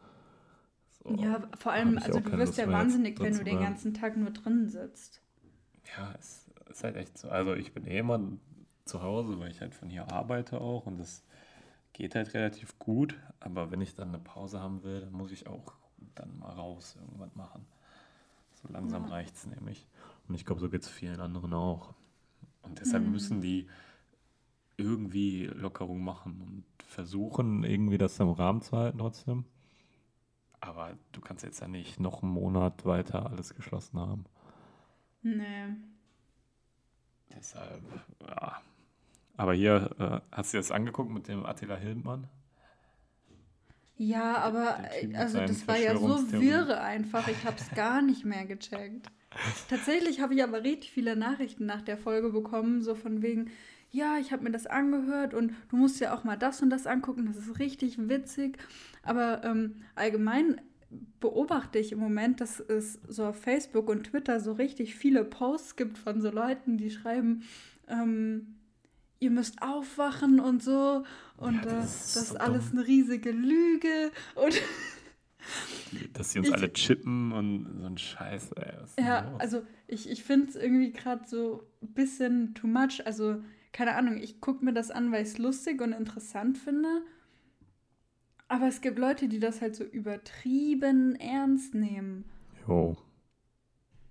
So, 1.04 1.16
ja, 1.16 1.42
vor 1.58 1.72
allem, 1.72 1.98
also 1.98 2.20
du 2.20 2.32
wirst 2.34 2.58
ja 2.58 2.70
wahnsinnig, 2.70 3.20
wenn 3.20 3.36
du 3.36 3.44
den 3.44 3.60
ganzen 3.60 3.94
Tag 3.94 4.18
nur 4.18 4.32
drin 4.32 4.70
sitzt. 4.70 5.22
Ja, 5.98 6.14
es 6.20 6.50
ist 6.70 6.84
halt 6.84 6.96
echt 6.96 7.18
so. 7.18 7.30
Also 7.30 7.56
ich 7.56 7.74
bin 7.74 7.86
eh 7.86 8.00
immer 8.00 8.20
zu 8.86 9.02
Hause, 9.02 9.40
weil 9.40 9.50
ich 9.50 9.62
halt 9.62 9.74
von 9.74 9.90
hier 9.90 10.12
arbeite 10.12 10.62
auch 10.62 10.86
und 10.86 11.00
das 11.00 11.24
geht 11.94 12.16
halt 12.16 12.34
relativ 12.34 12.78
gut. 12.78 13.16
Aber 13.40 13.72
wenn 13.72 13.82
ich 13.82 13.96
dann 13.96 14.10
eine 14.10 14.20
Pause 14.20 14.60
haben 14.60 14.84
will, 14.84 15.02
dann 15.02 15.14
muss 15.14 15.32
ich 15.32 15.48
auch 15.48 15.74
dann 16.16 16.38
mal 16.38 16.52
raus 16.52 16.98
irgendwas 17.00 17.36
machen. 17.36 17.66
So 18.62 18.72
langsam 18.72 19.06
ja. 19.06 19.10
reicht 19.10 19.36
es 19.36 19.48
nämlich. 19.48 19.88
Und 20.28 20.36
ich 20.36 20.46
glaube, 20.46 20.62
so 20.62 20.70
geht 20.70 20.84
es 20.84 20.90
vielen 20.90 21.20
anderen 21.20 21.54
auch. 21.54 21.94
Und 22.62 22.80
deshalb 22.80 23.04
mhm. 23.04 23.12
müssen 23.12 23.42
die 23.42 23.68
irgendwie 24.78 25.46
Lockerung 25.48 26.04
machen 26.04 26.42
und 26.42 26.64
versuchen, 26.84 27.64
irgendwie 27.64 27.98
das 27.98 28.20
im 28.20 28.30
Rahmen 28.30 28.62
zu 28.62 28.78
halten 28.78 29.00
trotzdem. 29.00 29.46
Aber 30.62 30.98
du 31.12 31.22
kannst 31.22 31.44
jetzt 31.44 31.60
ja 31.60 31.68
nicht 31.68 32.00
noch 32.00 32.22
einen 32.22 32.32
Monat 32.32 32.86
weiter 32.86 33.30
alles 33.30 33.56
geschlossen 33.56 34.00
haben. 34.00 34.26
Nee. 35.24 35.76
Deshalb, 37.36 37.82
ja. 38.28 38.62
Aber 39.38 39.54
hier, 39.54 39.90
äh, 39.98 40.36
hast 40.36 40.54
du 40.54 40.58
dir 40.58 40.60
das 40.62 40.72
angeguckt 40.72 41.12
mit 41.12 41.28
dem 41.28 41.46
Attila 41.46 41.76
Hildmann? 41.76 42.28
Ja, 43.98 44.38
aber 44.38 44.80
also 45.16 45.40
das 45.40 45.68
war 45.68 45.78
ja 45.78 45.96
so 45.96 46.32
wirre 46.32 46.82
einfach. 46.82 47.28
Ich 47.28 47.46
habe 47.46 47.58
es 47.58 47.70
gar 47.72 48.02
nicht 48.02 48.26
mehr 48.26 48.46
gecheckt. 48.46 49.08
Tatsächlich 49.70 50.22
habe 50.22 50.34
ich 50.34 50.44
aber 50.44 50.64
richtig 50.64 50.92
viele 50.92 51.16
Nachrichten 51.16 51.66
nach 51.66 51.82
der 51.82 51.98
Folge 51.98 52.30
bekommen, 52.30 52.82
so 52.82 52.96
von 52.96 53.22
wegen, 53.22 53.52
ja, 53.92 54.18
ich 54.18 54.32
habe 54.32 54.44
mir 54.44 54.52
das 54.52 54.68
angehört 54.68 55.34
und 55.34 55.54
du 55.70 55.76
musst 55.76 56.00
ja 56.00 56.14
auch 56.14 56.24
mal 56.24 56.38
das 56.38 56.62
und 56.62 56.70
das 56.70 56.88
angucken, 56.88 57.26
das 57.26 57.38
ist 57.38 57.60
richtig 57.60 57.98
witzig. 58.10 58.58
Aber 59.04 59.44
ähm, 59.44 59.82
allgemein 59.96 60.62
beobachte 61.20 61.78
ich 61.78 61.92
im 61.92 62.00
Moment, 62.00 62.42
dass 62.42 62.60
es 62.60 63.00
so 63.08 63.26
auf 63.26 63.40
Facebook 63.40 63.90
und 63.90 64.06
Twitter 64.06 64.40
so 64.40 64.54
richtig 64.54 64.96
viele 64.96 65.24
Posts 65.24 65.76
gibt 65.76 65.98
von 65.98 66.22
so 66.22 66.32
Leuten, 66.32 66.78
die 66.78 66.90
schreiben, 66.90 67.44
ähm, 67.88 68.56
ihr 69.20 69.32
müsst 69.32 69.62
aufwachen 69.62 70.40
und 70.40 70.64
so 70.64 71.04
und 71.38 71.56
ja, 71.56 71.62
das, 71.62 71.74
äh, 71.74 71.84
ist, 71.84 72.16
das 72.16 72.24
ist 72.24 72.42
alles 72.42 72.72
eine 72.72 72.88
riesige 72.88 73.32
Lüge 73.32 74.12
und 74.36 74.62
dass 76.14 76.32
sie 76.32 76.40
uns 76.40 76.50
ich, 76.50 76.54
alle 76.54 76.74
chippen 76.74 77.32
und 77.32 77.80
so 77.80 77.86
ein 77.86 77.98
Scheiß. 77.98 78.52
Ey, 78.54 78.74
ja, 79.04 79.30
los? 79.30 79.40
also 79.40 79.64
ich, 79.88 80.10
ich 80.10 80.24
finde 80.24 80.50
es 80.50 80.56
irgendwie 80.56 80.92
gerade 80.92 81.28
so 81.28 81.68
ein 81.82 81.94
bisschen 81.94 82.54
too 82.54 82.68
much. 82.68 83.06
Also 83.06 83.42
keine 83.72 83.96
Ahnung, 83.96 84.18
ich 84.18 84.42
gucke 84.42 84.64
mir 84.66 84.74
das 84.74 84.92
an, 84.92 85.12
weil 85.12 85.24
ich 85.24 85.30
es 85.30 85.38
lustig 85.38 85.82
und 85.82 85.94
interessant 85.94 86.58
finde. 86.58 87.04
Aber 88.48 88.68
es 88.68 88.82
gibt 88.82 89.00
Leute, 89.00 89.30
die 89.30 89.40
das 89.40 89.62
halt 89.62 89.76
so 89.76 89.84
übertrieben 89.84 91.16
ernst 91.16 91.74
nehmen. 91.74 92.26
Jo. 92.68 92.98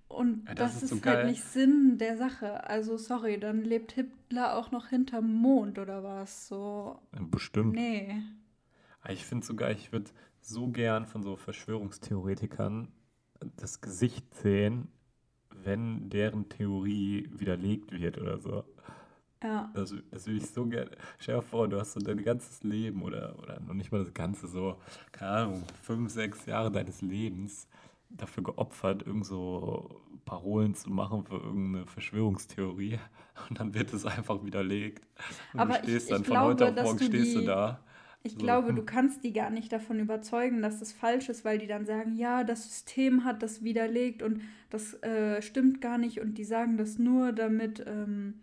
Und 0.07 0.47
ja, 0.47 0.55
das, 0.55 0.81
das, 0.81 0.91
ist, 0.91 1.03
so 1.03 1.09
halt 1.09 1.27
nicht 1.27 1.43
Sinn 1.43 1.97
der 1.97 2.17
Sache. 2.17 2.67
Also, 2.67 2.97
sorry, 2.97 3.39
dann 3.39 3.63
lebt 3.63 3.93
Hitler 3.93 4.57
auch 4.57 4.71
noch 4.71 4.87
hinterm 4.87 5.31
Mond 5.31 5.79
oder 5.79 6.03
was? 6.03 6.47
So. 6.47 6.99
Bestimmt. 7.29 7.73
Nee. 7.73 8.21
Ich 9.09 9.25
finde 9.25 9.45
sogar, 9.45 9.71
ich 9.71 9.91
würde 9.91 10.11
so 10.41 10.67
gern 10.67 11.05
von 11.05 11.23
so 11.23 11.35
Verschwörungstheoretikern 11.35 12.89
das 13.57 13.81
Gesicht 13.81 14.33
sehen, 14.35 14.87
wenn 15.49 16.09
deren 16.09 16.49
Theorie 16.49 17.29
widerlegt 17.31 17.91
wird 17.91 18.17
oder 18.17 18.39
so. 18.39 18.63
Ja. 19.43 19.71
Das, 19.73 19.93
das 20.11 20.27
will 20.27 20.37
ich 20.37 20.47
so 20.49 20.65
gerne. 20.65 20.91
Stell 21.19 21.35
dir 21.35 21.41
vor, 21.41 21.67
du 21.67 21.79
hast 21.79 21.93
so 21.93 21.99
dein 21.99 22.23
ganzes 22.23 22.63
Leben 22.63 23.01
oder, 23.01 23.37
oder 23.41 23.59
noch 23.59 23.73
nicht 23.73 23.91
mal 23.91 24.03
das 24.03 24.13
Ganze, 24.13 24.47
so, 24.47 24.77
keine 25.11 25.31
Ahnung, 25.31 25.63
fünf, 25.81 26.11
sechs 26.11 26.45
Jahre 26.45 26.71
deines 26.71 27.01
Lebens 27.01 27.67
dafür 28.09 28.43
geopfert, 28.43 29.05
irgend 29.05 29.25
so 29.25 30.01
Parolen 30.25 30.75
zu 30.75 30.91
machen 30.91 31.23
für 31.23 31.35
irgendeine 31.35 31.85
Verschwörungstheorie 31.85 32.99
und 33.49 33.59
dann 33.59 33.73
wird 33.73 33.93
es 33.93 34.05
einfach 34.05 34.43
widerlegt. 34.43 35.05
Und 35.53 35.59
Aber 35.59 35.73
du 35.73 35.83
stehst 35.83 35.97
ich, 35.97 36.03
ich 36.03 36.09
dann 36.09 36.23
von 36.23 36.33
glaube, 36.33 36.65
heute 36.65 36.81
auf 36.81 36.85
morgen 36.85 36.99
stehst 37.03 37.35
du 37.35 37.41
da. 37.41 37.79
Ich 38.23 38.33
so. 38.33 38.37
glaube, 38.37 38.73
du 38.73 38.83
kannst 38.85 39.23
die 39.23 39.33
gar 39.33 39.49
nicht 39.49 39.71
davon 39.71 39.99
überzeugen, 39.99 40.61
dass 40.61 40.79
das 40.79 40.91
falsch 40.91 41.29
ist, 41.29 41.43
weil 41.43 41.57
die 41.57 41.67
dann 41.67 41.85
sagen, 41.85 42.15
ja, 42.15 42.43
das 42.43 42.63
System 42.63 43.23
hat 43.23 43.41
das 43.41 43.63
widerlegt 43.63 44.21
und 44.21 44.41
das 44.69 44.93
äh, 45.01 45.41
stimmt 45.41 45.81
gar 45.81 45.97
nicht 45.97 46.21
und 46.21 46.37
die 46.37 46.43
sagen 46.43 46.77
das 46.77 46.99
nur, 46.99 47.31
damit 47.31 47.83
ähm, 47.87 48.35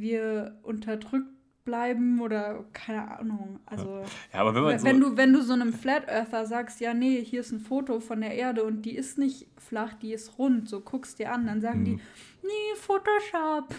wir 0.00 0.58
unterdrückt 0.62 1.28
bleiben 1.64 2.20
oder 2.20 2.64
keine 2.72 3.18
Ahnung. 3.18 3.60
Also 3.66 4.02
ja, 4.32 4.40
aber 4.40 4.54
wenn, 4.54 4.62
man 4.62 4.82
wenn 4.82 5.02
so 5.02 5.10
du 5.10 5.16
wenn 5.16 5.32
du 5.34 5.42
so 5.42 5.52
einem 5.52 5.74
Flat 5.74 6.08
Earther 6.08 6.46
sagst, 6.46 6.80
ja 6.80 6.94
nee, 6.94 7.22
hier 7.22 7.40
ist 7.40 7.52
ein 7.52 7.60
Foto 7.60 8.00
von 8.00 8.22
der 8.22 8.34
Erde 8.34 8.64
und 8.64 8.82
die 8.82 8.96
ist 8.96 9.18
nicht 9.18 9.48
flach, 9.58 9.92
die 9.94 10.12
ist 10.12 10.38
rund, 10.38 10.68
so 10.68 10.80
guckst 10.80 11.18
dir 11.18 11.32
an, 11.32 11.46
dann 11.46 11.60
sagen 11.60 11.80
hm. 11.80 11.84
die, 11.84 12.00
nee, 12.42 12.76
Photoshop. 12.76 13.74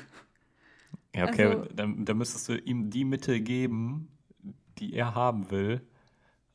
Ja, 1.16 1.28
okay, 1.28 1.46
also, 1.46 1.66
dann, 1.74 2.06
dann 2.06 2.18
müsstest 2.18 2.48
du 2.50 2.58
ihm 2.58 2.92
die 2.92 3.06
Mitte 3.06 3.42
geben, 3.42 4.10
die 4.78 4.94
er 4.94 5.16
haben 5.16 5.50
will. 5.50 5.82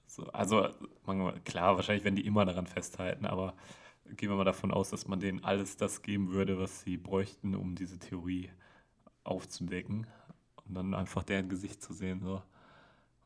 So, 0.07 0.25
also, 0.27 0.69
klar, 1.45 1.75
wahrscheinlich 1.75 2.05
werden 2.05 2.17
die 2.17 2.27
immer 2.27 2.45
daran 2.45 2.67
festhalten, 2.67 3.25
aber 3.25 3.55
gehen 4.17 4.29
wir 4.29 4.37
mal 4.37 4.45
davon 4.45 4.71
aus, 4.71 4.91
dass 4.91 5.09
man 5.09 5.19
denen 5.19 5.43
alles 5.43 5.77
das 5.79 6.03
geben 6.03 6.33
würde, 6.33 6.61
was 6.61 6.83
sie 6.83 6.97
bräuchten, 6.97 7.55
um 7.55 7.75
diese 7.75 7.99
Theorie 7.99 8.51
aufzudecken. 9.25 10.07
Und 10.67 10.75
dann 10.75 10.95
einfach 10.95 11.23
deren 11.23 11.49
Gesicht 11.49 11.83
zu 11.83 11.93
sehen, 11.93 12.21
so. 12.23 12.43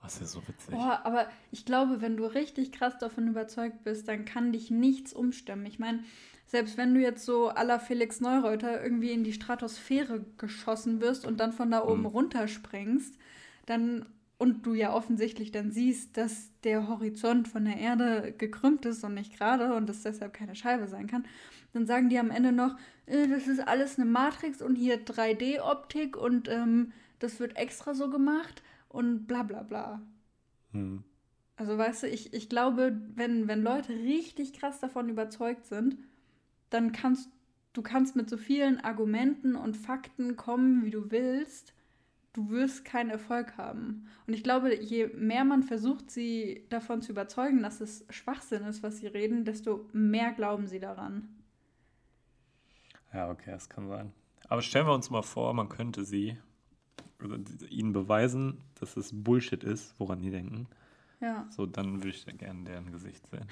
Was 0.02 0.20
ist 0.20 0.32
so 0.32 0.46
witzig. 0.46 0.74
Boah, 0.74 1.00
aber 1.04 1.26
ich 1.50 1.64
glaube, 1.64 2.00
wenn 2.00 2.16
du 2.16 2.26
richtig 2.26 2.70
krass 2.70 2.96
davon 2.98 3.26
überzeugt 3.26 3.82
bist, 3.82 4.06
dann 4.06 4.24
kann 4.24 4.52
dich 4.52 4.70
nichts 4.70 5.12
umstimmen. 5.12 5.66
Ich 5.66 5.78
meine, 5.78 6.04
selbst 6.46 6.76
wenn 6.76 6.94
du 6.94 7.00
jetzt 7.00 7.24
so 7.24 7.48
aller 7.48 7.80
Felix 7.80 8.20
Neureuter 8.20 8.82
irgendwie 8.82 9.10
in 9.10 9.24
die 9.24 9.32
Stratosphäre 9.32 10.24
geschossen 10.38 11.00
wirst 11.00 11.26
und 11.26 11.40
dann 11.40 11.52
von 11.52 11.70
da 11.70 11.82
oben 11.84 12.00
mhm. 12.00 12.06
runterspringst, 12.06 13.18
dann 13.66 14.06
und 14.38 14.66
du 14.66 14.74
ja 14.74 14.92
offensichtlich 14.92 15.50
dann 15.50 15.70
siehst, 15.70 16.16
dass 16.16 16.50
der 16.62 16.88
Horizont 16.88 17.48
von 17.48 17.64
der 17.64 17.78
Erde 17.78 18.34
gekrümmt 18.36 18.84
ist 18.84 19.02
und 19.02 19.14
nicht 19.14 19.36
gerade 19.36 19.74
und 19.74 19.88
es 19.88 20.02
deshalb 20.02 20.34
keine 20.34 20.54
Scheibe 20.54 20.88
sein 20.88 21.06
kann, 21.06 21.26
dann 21.72 21.86
sagen 21.86 22.08
die 22.08 22.18
am 22.18 22.30
Ende 22.30 22.52
noch, 22.52 22.76
äh, 23.06 23.28
das 23.28 23.46
ist 23.46 23.66
alles 23.66 23.98
eine 23.98 24.08
Matrix 24.08 24.60
und 24.60 24.76
hier 24.76 25.04
3D-Optik 25.04 26.16
und 26.16 26.48
ähm, 26.48 26.92
das 27.18 27.40
wird 27.40 27.56
extra 27.56 27.94
so 27.94 28.10
gemacht 28.10 28.62
und 28.88 29.26
bla 29.26 29.42
bla 29.42 29.62
bla. 29.62 30.02
Hm. 30.72 31.02
Also 31.56 31.78
weißt 31.78 32.02
du, 32.02 32.08
ich, 32.08 32.34
ich 32.34 32.50
glaube, 32.50 33.00
wenn, 33.14 33.48
wenn 33.48 33.62
Leute 33.62 33.94
richtig 33.94 34.52
krass 34.52 34.80
davon 34.80 35.08
überzeugt 35.08 35.64
sind, 35.64 35.96
dann 36.68 36.92
kannst 36.92 37.30
du 37.72 37.82
kannst 37.82 38.16
mit 38.16 38.28
so 38.28 38.36
vielen 38.36 38.80
Argumenten 38.80 39.54
und 39.54 39.76
Fakten 39.76 40.36
kommen, 40.36 40.84
wie 40.84 40.90
du 40.90 41.10
willst 41.10 41.74
du 42.36 42.50
wirst 42.50 42.84
keinen 42.84 43.10
Erfolg 43.10 43.56
haben. 43.56 44.06
Und 44.26 44.34
ich 44.34 44.42
glaube, 44.42 44.74
je 44.74 45.06
mehr 45.08 45.44
man 45.44 45.62
versucht, 45.62 46.10
sie 46.10 46.66
davon 46.68 47.00
zu 47.00 47.12
überzeugen, 47.12 47.62
dass 47.62 47.80
es 47.80 48.04
Schwachsinn 48.10 48.64
ist, 48.64 48.82
was 48.82 48.98
sie 48.98 49.06
reden, 49.06 49.44
desto 49.44 49.88
mehr 49.92 50.32
glauben 50.32 50.66
sie 50.66 50.78
daran. 50.78 51.28
Ja, 53.14 53.30
okay, 53.30 53.52
das 53.52 53.70
kann 53.70 53.88
sein. 53.88 54.12
Aber 54.48 54.60
stellen 54.60 54.86
wir 54.86 54.92
uns 54.92 55.08
mal 55.08 55.22
vor, 55.22 55.54
man 55.54 55.70
könnte 55.70 56.04
sie 56.04 56.36
oder 57.24 57.38
ihnen 57.70 57.92
beweisen, 57.92 58.60
dass 58.78 58.96
es 58.98 59.10
Bullshit 59.12 59.64
ist, 59.64 59.98
woran 59.98 60.20
die 60.20 60.30
denken. 60.30 60.68
Ja. 61.20 61.48
So, 61.50 61.64
dann 61.64 62.02
würde 62.02 62.10
ich 62.10 62.24
da 62.26 62.32
gerne 62.32 62.64
deren 62.64 62.92
Gesicht 62.92 63.26
sehen. 63.30 63.46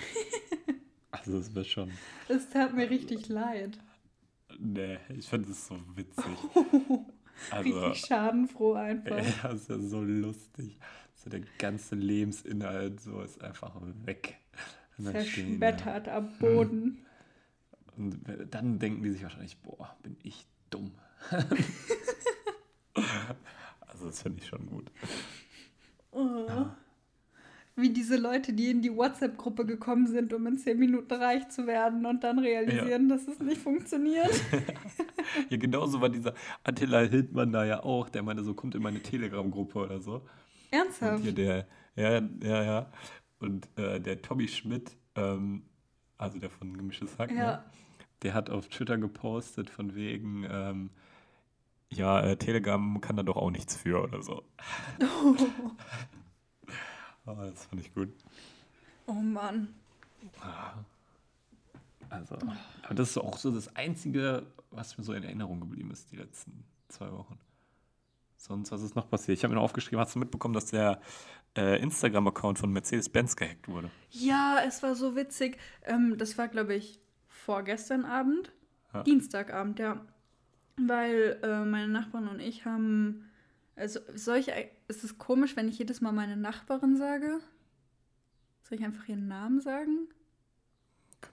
also, 1.10 1.38
es 1.38 1.54
wäre 1.54 1.64
schon. 1.64 1.90
Es 2.28 2.50
tat 2.50 2.74
mir 2.74 2.90
richtig 2.90 3.28
leid. 3.28 3.78
Nee, 4.58 4.98
ich 5.08 5.26
finde 5.26 5.50
es 5.50 5.66
so 5.66 5.80
witzig. 5.94 6.36
Also, 7.50 7.80
Richtig 7.80 8.06
schadenfroh 8.06 8.74
einfach. 8.74 9.18
Ja, 9.18 9.50
ist 9.50 9.68
ja 9.68 9.78
so 9.78 10.02
lustig. 10.02 10.78
So 11.14 11.30
der 11.30 11.40
ganze 11.58 11.94
Lebensinhalt 11.94 13.00
so 13.00 13.20
ist 13.22 13.42
einfach 13.42 13.74
weg. 14.04 14.38
Verschmettert 15.00 16.08
am 16.08 16.36
Boden. 16.38 17.04
Und 17.96 18.20
dann 18.50 18.78
denken 18.78 19.02
die 19.02 19.10
sich 19.10 19.22
wahrscheinlich, 19.22 19.56
boah, 19.58 19.96
bin 20.02 20.16
ich 20.22 20.46
dumm. 20.70 20.92
also 23.80 24.06
das 24.06 24.22
finde 24.22 24.40
ich 24.42 24.48
schon 24.48 24.66
gut. 24.66 24.90
Oh. 26.10 26.66
Wie 27.76 27.90
diese 27.90 28.16
Leute, 28.16 28.52
die 28.52 28.70
in 28.70 28.82
die 28.82 28.94
WhatsApp-Gruppe 28.94 29.66
gekommen 29.66 30.06
sind, 30.06 30.32
um 30.32 30.46
in 30.46 30.58
10 30.58 30.78
Minuten 30.78 31.12
reich 31.12 31.48
zu 31.48 31.66
werden 31.66 32.06
und 32.06 32.22
dann 32.22 32.38
realisieren, 32.38 33.08
ja. 33.08 33.16
dass 33.16 33.26
es 33.26 33.40
nicht 33.40 33.60
funktioniert. 33.60 34.30
ja, 35.50 35.56
genauso 35.56 36.00
war 36.00 36.08
dieser 36.08 36.34
Attila 36.62 37.00
Hildmann 37.00 37.50
da 37.50 37.64
ja 37.64 37.82
auch, 37.82 38.08
der 38.08 38.22
meinte, 38.22 38.44
so 38.44 38.54
kommt 38.54 38.76
in 38.76 38.82
meine 38.82 39.00
Telegram-Gruppe 39.00 39.78
oder 39.80 40.00
so. 40.00 40.24
Ernsthaft? 40.70 41.16
Und 41.16 41.22
hier 41.22 41.32
der, 41.32 41.66
ja, 41.96 42.20
ja, 42.42 42.62
ja. 42.62 42.92
Und 43.40 43.68
äh, 43.76 44.00
der 44.00 44.22
Tommy 44.22 44.46
Schmidt, 44.46 44.96
ähm, 45.16 45.64
also 46.16 46.38
der 46.38 46.50
von 46.50 46.76
Gemisches 46.76 47.18
Hack, 47.18 47.32
ne? 47.32 47.36
ja. 47.36 47.50
ne? 47.56 47.64
der 48.22 48.34
hat 48.34 48.50
auf 48.50 48.68
Twitter 48.68 48.98
gepostet 48.98 49.68
von 49.68 49.94
wegen, 49.96 50.46
ähm, 50.48 50.90
ja, 51.90 52.20
äh, 52.20 52.36
Telegram 52.36 53.00
kann 53.00 53.16
da 53.16 53.22
doch 53.22 53.36
auch 53.36 53.50
nichts 53.50 53.76
für 53.76 54.02
oder 54.02 54.22
so. 54.22 54.42
Oh. 55.00 55.34
oh, 57.26 57.34
das 57.34 57.66
fand 57.66 57.80
ich 57.80 57.94
gut. 57.94 58.08
Oh 59.06 59.12
Mann. 59.12 59.74
Also, 62.10 62.36
aber 62.36 62.94
das 62.94 63.10
ist 63.10 63.18
auch 63.18 63.36
so 63.38 63.50
das 63.50 63.74
Einzige, 63.76 64.46
was 64.70 64.96
mir 64.96 65.04
so 65.04 65.12
in 65.12 65.22
Erinnerung 65.22 65.60
geblieben 65.60 65.90
ist, 65.90 66.10
die 66.12 66.16
letzten 66.16 66.64
zwei 66.88 67.10
Wochen. 67.12 67.38
Sonst, 68.36 68.70
was 68.72 68.82
ist 68.82 68.94
noch 68.94 69.08
passiert? 69.08 69.38
Ich 69.38 69.44
habe 69.44 69.54
mir 69.54 69.56
noch 69.56 69.64
aufgeschrieben, 69.64 70.00
hast 70.00 70.14
du 70.14 70.18
mitbekommen, 70.18 70.54
dass 70.54 70.66
der 70.66 71.00
äh, 71.56 71.80
Instagram-Account 71.82 72.58
von 72.58 72.72
Mercedes-Benz 72.72 73.36
gehackt 73.36 73.68
wurde? 73.68 73.90
Ja, 74.10 74.58
es 74.66 74.82
war 74.82 74.94
so 74.94 75.16
witzig. 75.16 75.58
Ähm, 75.84 76.18
das 76.18 76.36
war, 76.36 76.48
glaube 76.48 76.74
ich, 76.74 77.00
vorgestern 77.28 78.04
Abend. 78.04 78.52
Ja. 78.92 79.02
Dienstagabend, 79.02 79.78
ja. 79.78 80.04
Weil 80.76 81.38
äh, 81.42 81.64
meine 81.64 81.88
Nachbarin 81.88 82.28
und 82.28 82.40
ich 82.40 82.64
haben. 82.64 83.30
Also, 83.76 84.00
soll 84.14 84.38
ich. 84.38 84.52
Ist 84.88 85.04
es 85.04 85.18
komisch, 85.18 85.56
wenn 85.56 85.68
ich 85.68 85.78
jedes 85.78 86.00
Mal 86.00 86.12
meine 86.12 86.36
Nachbarin 86.36 86.96
sage? 86.96 87.40
Soll 88.62 88.78
ich 88.78 88.84
einfach 88.84 89.08
ihren 89.08 89.28
Namen 89.28 89.60
sagen? 89.60 90.08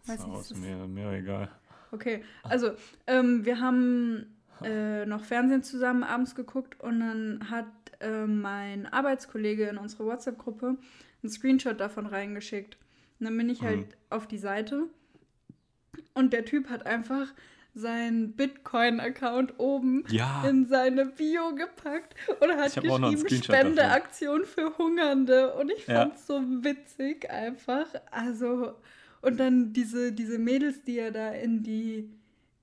Weiß 0.05 0.25
nicht, 0.25 0.39
ist 0.39 0.57
mir, 0.57 0.87
mir 0.87 1.11
egal. 1.11 1.49
Okay, 1.91 2.23
also 2.43 2.71
ähm, 3.07 3.45
wir 3.45 3.59
haben 3.59 4.37
äh, 4.63 5.05
noch 5.05 5.23
Fernsehen 5.23 5.63
zusammen 5.63 6.03
abends 6.03 6.35
geguckt 6.35 6.79
und 6.79 6.99
dann 6.99 7.49
hat 7.49 7.65
äh, 7.99 8.25
mein 8.25 8.87
Arbeitskollege 8.87 9.67
in 9.67 9.77
unsere 9.77 10.05
WhatsApp-Gruppe 10.05 10.77
einen 11.21 11.29
Screenshot 11.29 11.79
davon 11.79 12.05
reingeschickt. 12.05 12.77
Und 13.19 13.25
dann 13.25 13.37
bin 13.37 13.49
ich 13.49 13.61
halt 13.61 13.87
mhm. 13.87 13.93
auf 14.09 14.27
die 14.27 14.37
Seite 14.37 14.87
und 16.13 16.33
der 16.33 16.45
Typ 16.45 16.69
hat 16.69 16.85
einfach 16.85 17.33
seinen 17.73 18.33
Bitcoin-Account 18.33 19.59
oben 19.59 20.03
ja. 20.09 20.43
in 20.47 20.65
seine 20.67 21.05
Bio 21.05 21.55
gepackt 21.55 22.15
und 22.41 22.51
hat 22.51 22.75
geschrieben 22.75 23.43
Spendeaktion 23.43 24.45
für 24.45 24.77
Hungernde. 24.77 25.53
Und 25.55 25.71
ich 25.71 25.85
fand 25.85 26.15
es 26.15 26.27
ja. 26.27 26.35
so 26.35 26.63
witzig 26.63 27.29
einfach. 27.29 27.87
Also, 28.11 28.75
und 29.21 29.39
dann 29.39 29.71
diese, 29.73 30.11
diese 30.11 30.37
Mädels, 30.37 30.83
die 30.83 30.99
er 30.99 31.11
da 31.11 31.31
in 31.31 31.63
die 31.63 32.09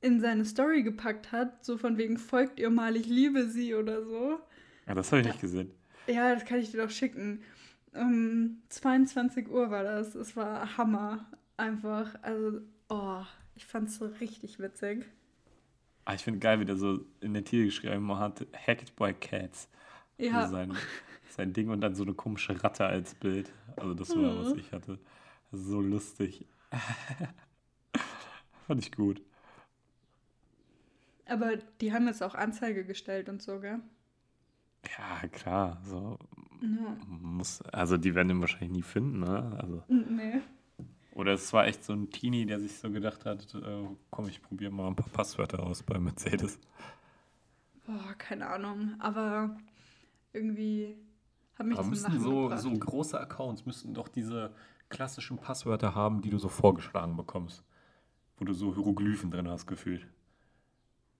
in 0.00 0.20
seine 0.20 0.44
Story 0.44 0.82
gepackt 0.82 1.32
hat, 1.32 1.64
so 1.64 1.76
von 1.76 1.98
wegen 1.98 2.18
folgt 2.18 2.60
ihr 2.60 2.70
mal, 2.70 2.94
ich 2.94 3.06
liebe 3.06 3.46
sie 3.46 3.74
oder 3.74 4.04
so. 4.04 4.38
Ja, 4.86 4.94
das 4.94 5.10
habe 5.10 5.22
ich 5.22 5.26
nicht 5.26 5.40
gesehen. 5.40 5.72
Ja, 6.06 6.34
das 6.34 6.44
kann 6.44 6.60
ich 6.60 6.70
dir 6.70 6.82
doch 6.82 6.90
schicken. 6.90 7.42
Um 7.94 8.62
22 8.68 9.48
Uhr 9.48 9.70
war 9.70 9.82
das. 9.82 10.14
Es 10.14 10.36
war 10.36 10.76
Hammer. 10.76 11.26
Einfach. 11.56 12.14
Also, 12.22 12.60
oh, 12.88 13.22
ich 13.58 13.66
fand 13.66 13.88
es 13.88 13.96
so 13.96 14.06
richtig 14.06 14.60
witzig. 14.60 15.04
Ah, 16.04 16.14
ich 16.14 16.22
finde 16.22 16.38
geil, 16.38 16.60
wie 16.60 16.64
der 16.64 16.76
so 16.76 17.04
in 17.20 17.34
der 17.34 17.44
Titel 17.44 17.64
geschrieben 17.64 18.16
hat, 18.16 18.46
Hacked 18.54 18.94
by 18.94 19.12
Cats. 19.12 19.68
Ja. 20.16 20.42
Also 20.42 20.52
sein, 20.52 20.76
sein 21.28 21.52
Ding 21.52 21.68
und 21.68 21.80
dann 21.80 21.96
so 21.96 22.04
eine 22.04 22.14
komische 22.14 22.62
Ratte 22.62 22.86
als 22.86 23.16
Bild. 23.16 23.52
Also 23.76 23.94
das 23.94 24.10
war, 24.10 24.32
mhm. 24.32 24.38
was 24.38 24.52
ich 24.52 24.72
hatte. 24.72 25.00
so 25.50 25.80
lustig. 25.80 26.46
Fand 28.68 28.80
ich 28.80 28.92
gut. 28.92 29.20
Aber 31.26 31.56
die 31.80 31.92
haben 31.92 32.06
jetzt 32.06 32.22
auch 32.22 32.36
Anzeige 32.36 32.84
gestellt 32.84 33.28
und 33.28 33.42
so, 33.42 33.58
gell? 33.58 33.80
Ja, 34.96 35.26
klar. 35.28 35.82
So 35.84 36.16
ja. 36.62 36.96
muss, 37.08 37.60
also 37.62 37.98
die 37.98 38.14
werden 38.14 38.30
ihn 38.30 38.40
wahrscheinlich 38.40 38.70
nie 38.70 38.82
finden, 38.82 39.18
ne? 39.18 39.58
Also. 39.60 39.82
Nee. 39.88 40.42
Oder 41.18 41.32
es 41.32 41.52
war 41.52 41.66
echt 41.66 41.82
so 41.82 41.94
ein 41.94 42.10
Teenie, 42.10 42.46
der 42.46 42.60
sich 42.60 42.78
so 42.78 42.92
gedacht 42.92 43.26
hat, 43.26 43.52
äh, 43.52 43.88
komm, 44.08 44.28
ich 44.28 44.40
probiere 44.40 44.70
mal 44.70 44.86
ein 44.86 44.94
paar 44.94 45.08
Passwörter 45.08 45.60
aus 45.64 45.82
bei 45.82 45.98
Mercedes. 45.98 46.60
Boah, 47.84 48.14
keine 48.16 48.46
Ahnung. 48.46 48.94
Aber 49.00 49.56
irgendwie 50.32 50.94
haben 51.58 51.70
mich 51.70 51.78
Aber 51.78 51.88
müssen 51.88 52.20
so, 52.20 52.56
so 52.56 52.70
große 52.70 53.20
Accounts 53.20 53.66
müssten 53.66 53.94
doch 53.94 54.06
diese 54.06 54.54
klassischen 54.90 55.38
Passwörter 55.38 55.92
haben, 55.96 56.22
die 56.22 56.30
du 56.30 56.38
so 56.38 56.48
vorgeschlagen 56.48 57.16
bekommst. 57.16 57.64
Wo 58.36 58.44
du 58.44 58.52
so 58.52 58.72
Hieroglyphen 58.72 59.32
drin 59.32 59.48
hast, 59.48 59.66
gefühlt. 59.66 60.06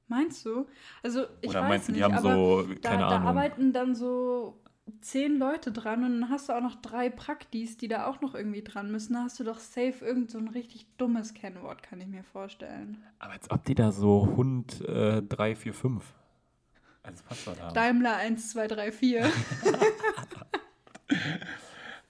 Meinst 0.07 0.47
du? 0.47 0.69
Also 1.03 1.25
ich 1.41 1.51
Oder 1.51 1.63
weiß 1.63 1.69
meinst 1.69 1.89
du, 1.89 1.93
die 1.93 2.03
nicht, 2.03 2.13
haben 2.13 2.23
so, 2.23 2.69
keine 2.83 2.99
da, 2.99 3.09
Ahnung. 3.09 3.25
Da 3.25 3.29
arbeiten 3.31 3.73
dann 3.73 3.97
so 3.97 4.61
zehn 5.01 5.38
Leute 5.38 5.72
dran 5.72 6.05
und 6.05 6.20
dann 6.20 6.31
hast 6.31 6.48
du 6.48 6.53
auch 6.53 6.61
noch 6.61 6.77
drei 6.77 7.11
Praktis, 7.11 7.77
die 7.77 7.88
da 7.88 8.07
auch 8.07 8.20
noch 8.20 8.35
irgendwie 8.35 8.62
dran 8.62 8.90
müssen. 8.90 9.14
Da 9.14 9.24
hast 9.24 9.38
du 9.40 9.44
doch 9.44 9.59
safe 9.59 10.05
irgend 10.05 10.31
so 10.31 10.38
ein 10.38 10.48
richtig 10.48 10.87
dummes 10.96 11.35
Kennwort, 11.35 11.83
kann 11.83 12.01
ich 12.01 12.07
mir 12.07 12.24
vorstellen. 12.24 13.03
Aber 13.18 13.33
als 13.33 13.51
ob 13.51 13.64
die 13.64 13.74
da 13.74 13.92
so 13.92 14.35
Hund 14.37 14.81
äh, 14.83 15.22
3, 15.22 15.57
4, 15.57 15.74
5 15.74 16.14
als 17.03 17.22
Passwort 17.22 17.61
haben. 17.61 17.74
Daimler 17.74 18.16
1, 18.16 18.51
2, 18.51 18.68
3, 18.68 18.92
4. 18.92 19.33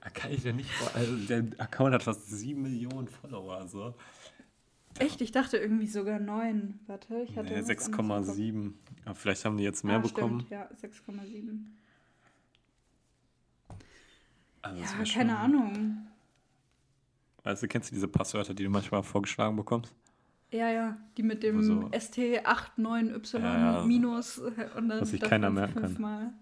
da 0.01 0.11
kann 0.11 0.33
ich 0.33 0.45
ja 0.45 0.53
nicht 0.53 0.71
vor. 0.71 0.91
Also 0.95 1.17
der 1.17 1.45
Account 1.59 1.95
hat 1.95 2.03
fast 2.03 2.29
7 2.29 2.61
Millionen 2.61 3.09
Follower. 3.09 3.67
So. 3.69 3.95
Echt? 4.99 5.21
Ich 5.21 5.33
dachte 5.33 5.57
irgendwie 5.57 5.87
sogar 5.87 6.19
9. 6.19 6.81
Warte, 6.87 7.23
ich 7.23 7.37
hatte. 7.37 7.53
Nee, 7.53 7.61
6,7. 7.61 8.73
Vielleicht 9.15 9.45
haben 9.45 9.57
die 9.57 9.65
jetzt 9.65 9.85
mehr 9.85 9.97
ah, 9.97 10.01
bekommen. 10.01 10.41
Stimmt. 10.41 10.51
Ja, 10.51 10.69
6,7. 10.83 11.67
Also 14.63 14.83
ja, 14.83 14.89
keine 14.89 15.07
schon... 15.07 15.31
Ahnung. 15.31 16.09
Weißt 17.45 17.63
du, 17.63 17.69
kennst 17.69 17.91
du 17.91 17.95
diese 17.95 18.09
Passwörter, 18.09 18.55
die 18.55 18.65
du 18.65 18.71
manchmal 18.71 19.03
vorgeschlagen 19.03 19.57
bekommst? 19.57 19.95
Ja, 20.51 20.71
ja, 20.71 20.97
die 21.17 21.23
mit 21.23 21.43
dem 21.43 21.63
so, 21.63 21.73
ST89Y 21.89 23.39
ja, 23.39 23.79
ja, 23.79 23.85
minus 23.85 24.39
und 24.39 24.89
dann 24.89 25.01
was 25.01 25.11
sich 25.11 25.21
keiner 25.21 25.51
merken 25.51 25.81
fünfmal. 25.81 26.25
kann. 26.25 26.39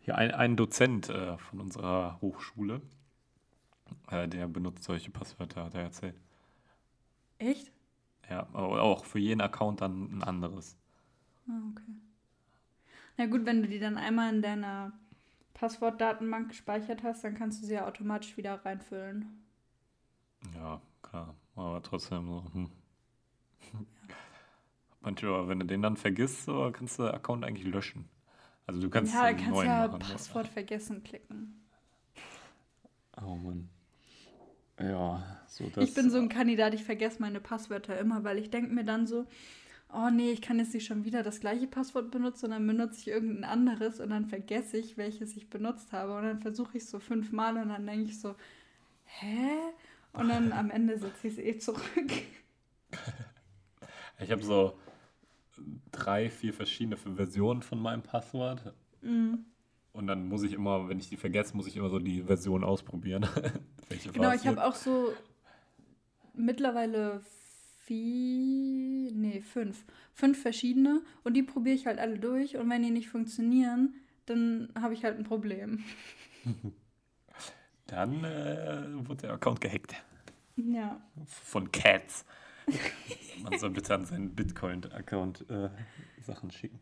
Hier 0.00 0.16
ein, 0.16 0.30
ein 0.32 0.56
Dozent 0.56 1.10
äh, 1.10 1.36
von 1.36 1.60
unserer 1.60 2.18
Hochschule, 2.22 2.80
äh, 4.10 4.26
der 4.28 4.48
benutzt 4.48 4.84
solche 4.84 5.10
Passwörter, 5.10 5.64
hat 5.64 5.74
er 5.74 5.82
erzählt. 5.82 6.18
Echt? 7.38 7.70
Ja, 8.30 8.48
auch 8.54 9.04
für 9.04 9.18
jeden 9.18 9.42
Account 9.42 9.82
dann 9.82 10.18
ein 10.18 10.22
anderes. 10.22 10.78
Ah, 11.48 11.52
okay. 11.70 11.92
Na 13.18 13.26
gut, 13.26 13.44
wenn 13.44 13.62
du 13.62 13.68
die 13.68 13.78
dann 13.78 13.98
einmal 13.98 14.34
in 14.34 14.40
deiner 14.40 14.92
Passwortdatenbank 15.54 16.48
gespeichert 16.50 17.02
hast, 17.02 17.24
dann 17.24 17.34
kannst 17.34 17.62
du 17.62 17.66
sie 17.66 17.74
ja 17.74 17.86
automatisch 17.86 18.36
wieder 18.36 18.64
reinfüllen. 18.64 19.44
Ja, 20.54 20.80
klar. 21.02 21.34
Aber 21.54 21.82
trotzdem 21.82 22.26
so. 22.28 22.44
Hm. 22.52 22.70
Ja. 23.72 23.78
Manchmal, 25.00 25.48
wenn 25.48 25.58
du 25.58 25.66
den 25.66 25.82
dann 25.82 25.96
vergisst, 25.96 26.44
so, 26.44 26.70
kannst 26.72 26.98
du 26.98 27.02
den 27.02 27.14
Account 27.14 27.44
eigentlich 27.44 27.66
löschen. 27.66 28.08
Also 28.66 28.80
du 28.80 28.88
kannst 28.88 29.12
ja, 29.12 29.32
kannst 29.32 29.64
ja 29.64 29.88
machen, 29.88 29.98
Passwort 29.98 30.44
oder? 30.44 30.52
vergessen 30.52 31.02
klicken. 31.02 31.64
Oh 33.20 33.34
Mann. 33.34 33.68
Ja, 34.78 35.40
so 35.48 35.68
das. 35.70 35.88
Ich 35.88 35.94
bin 35.94 36.10
so 36.10 36.18
ein 36.18 36.28
Kandidat, 36.28 36.74
ich 36.74 36.84
vergesse 36.84 37.20
meine 37.20 37.40
Passwörter 37.40 37.98
immer, 37.98 38.24
weil 38.24 38.38
ich 38.38 38.50
denke 38.50 38.72
mir 38.72 38.84
dann 38.84 39.06
so, 39.06 39.26
oh 39.92 40.10
nee, 40.10 40.30
ich 40.30 40.42
kann 40.42 40.58
jetzt 40.58 40.74
nicht 40.74 40.86
schon 40.86 41.04
wieder 41.04 41.22
das 41.22 41.40
gleiche 41.40 41.66
Passwort 41.66 42.10
benutzen, 42.10 42.40
sondern 42.40 42.66
benutze 42.66 43.00
ich 43.00 43.08
irgendein 43.08 43.44
anderes 43.44 44.00
und 44.00 44.10
dann 44.10 44.26
vergesse 44.26 44.78
ich, 44.78 44.96
welches 44.96 45.36
ich 45.36 45.50
benutzt 45.50 45.92
habe. 45.92 46.16
Und 46.16 46.24
dann 46.24 46.40
versuche 46.40 46.76
ich 46.76 46.84
es 46.84 46.90
so 46.90 46.98
fünfmal 46.98 47.56
und 47.56 47.68
dann 47.68 47.86
denke 47.86 48.08
ich 48.08 48.20
so, 48.20 48.34
hä? 49.04 49.50
Und 50.12 50.28
dann 50.28 50.52
am 50.52 50.70
Ende 50.70 50.98
setze 50.98 51.28
ich 51.28 51.34
es 51.34 51.38
eh 51.38 51.58
zurück. 51.58 51.82
Ich 54.18 54.30
habe 54.30 54.42
so 54.42 54.78
drei, 55.90 56.30
vier 56.30 56.54
verschiedene 56.54 56.96
Versionen 56.96 57.62
von 57.62 57.80
meinem 57.80 58.02
Passwort. 58.02 58.72
Mhm. 59.00 59.44
Und 59.92 60.06
dann 60.06 60.28
muss 60.28 60.42
ich 60.42 60.52
immer, 60.52 60.88
wenn 60.88 60.98
ich 60.98 61.08
die 61.08 61.16
vergesse, 61.16 61.56
muss 61.56 61.66
ich 61.66 61.76
immer 61.76 61.90
so 61.90 61.98
die 61.98 62.22
Version 62.22 62.62
ausprobieren. 62.62 63.26
genau, 64.12 64.32
ich 64.32 64.46
habe 64.46 64.64
auch 64.64 64.74
so 64.74 65.12
mittlerweile 66.34 67.20
vier, 67.84 69.12
nee, 69.12 69.40
fünf. 69.40 69.84
Fünf 70.12 70.40
verschiedene 70.40 71.02
und 71.24 71.34
die 71.34 71.42
probiere 71.42 71.76
ich 71.76 71.86
halt 71.86 71.98
alle 71.98 72.18
durch 72.18 72.56
und 72.56 72.68
wenn 72.70 72.82
die 72.82 72.90
nicht 72.90 73.08
funktionieren, 73.08 73.94
dann 74.26 74.68
habe 74.80 74.94
ich 74.94 75.04
halt 75.04 75.18
ein 75.18 75.24
Problem. 75.24 75.82
Dann 77.86 78.24
äh, 78.24 79.06
wurde 79.06 79.22
der 79.22 79.32
Account 79.34 79.60
gehackt. 79.60 79.94
Ja. 80.56 80.98
Von 81.26 81.70
Cats. 81.70 82.24
Man 83.42 83.58
soll 83.58 83.68
bitte 83.68 83.94
an 83.94 84.06
seinen 84.06 84.34
Bitcoin-Account 84.34 85.50
äh, 85.50 85.68
Sachen 86.22 86.50
schicken. 86.50 86.80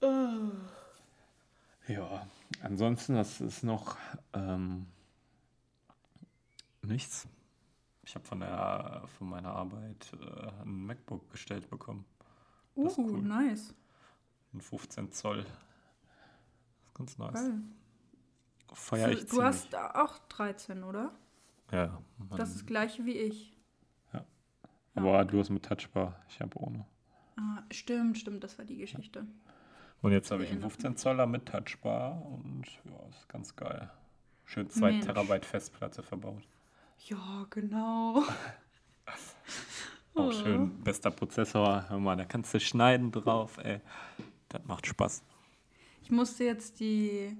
Oh. 0.00 0.50
Ja, 1.86 2.26
ansonsten, 2.62 3.14
das 3.14 3.40
ist 3.40 3.62
noch 3.62 3.96
ähm, 4.32 4.86
nichts. 6.82 7.28
Ich 8.04 8.14
habe 8.14 8.24
von, 8.26 8.40
der, 8.40 9.04
von 9.18 9.28
meiner 9.28 9.52
Arbeit 9.52 10.12
äh, 10.20 10.62
ein 10.62 10.86
MacBook 10.86 11.30
gestellt 11.30 11.70
bekommen. 11.70 12.04
Uh, 12.74 12.84
Das 12.84 12.98
cool. 12.98 13.22
nice. 13.22 13.74
Ein 14.52 14.60
15 14.60 15.12
Zoll. 15.12 15.44
Das 15.44 16.86
ist 16.86 16.94
ganz 16.94 17.18
nice. 17.18 17.32
Geil. 17.34 17.60
Feier 18.74 19.10
ich 19.10 19.20
du 19.20 19.26
ziemlich. 19.26 19.46
hast 19.46 19.74
auch 19.76 20.18
13, 20.28 20.82
oder? 20.82 21.12
Ja. 21.70 22.02
Das 22.36 22.50
ist 22.50 22.56
das 22.58 22.66
gleiche 22.66 23.04
wie 23.04 23.12
ich. 23.18 23.56
aber 24.94 25.24
du 25.24 25.38
hast 25.38 25.50
mit 25.50 25.64
Touchbar, 25.64 26.20
ich 26.28 26.40
habe 26.40 26.58
ohne. 26.58 26.86
Ah, 27.36 27.62
stimmt, 27.70 28.18
stimmt, 28.18 28.44
das 28.44 28.58
war 28.58 28.64
die 28.64 28.76
Geschichte. 28.76 29.26
Und 30.02 30.12
jetzt 30.12 30.30
habe 30.30 30.42
ich 30.42 30.50
einen 30.50 30.60
Erinnert 30.60 30.72
15 30.82 30.96
Zoller 30.96 31.26
mit 31.26 31.46
Touchbar 31.46 32.20
und 32.26 32.66
ja, 32.84 33.08
ist 33.08 33.28
ganz 33.28 33.54
geil. 33.56 33.90
Schön 34.44 34.68
2 34.68 34.90
Mensch. 34.90 35.06
Terabyte 35.06 35.46
Festplatte 35.46 36.02
verbaut. 36.02 36.42
Ja, 37.06 37.46
genau. 37.50 38.22
Auch 40.14 40.26
Oh. 40.28 40.30
schön, 40.32 40.82
bester 40.84 41.10
Prozessor. 41.10 41.86
Hör 41.88 41.98
mal, 41.98 42.16
da 42.16 42.24
kannst 42.24 42.52
du 42.52 42.60
schneiden 42.60 43.10
drauf, 43.10 43.56
ey. 43.58 43.80
Das 44.50 44.62
macht 44.66 44.86
Spaß. 44.86 45.22
Ich 46.02 46.10
musste 46.10 46.44
jetzt 46.44 46.80
die 46.80 47.34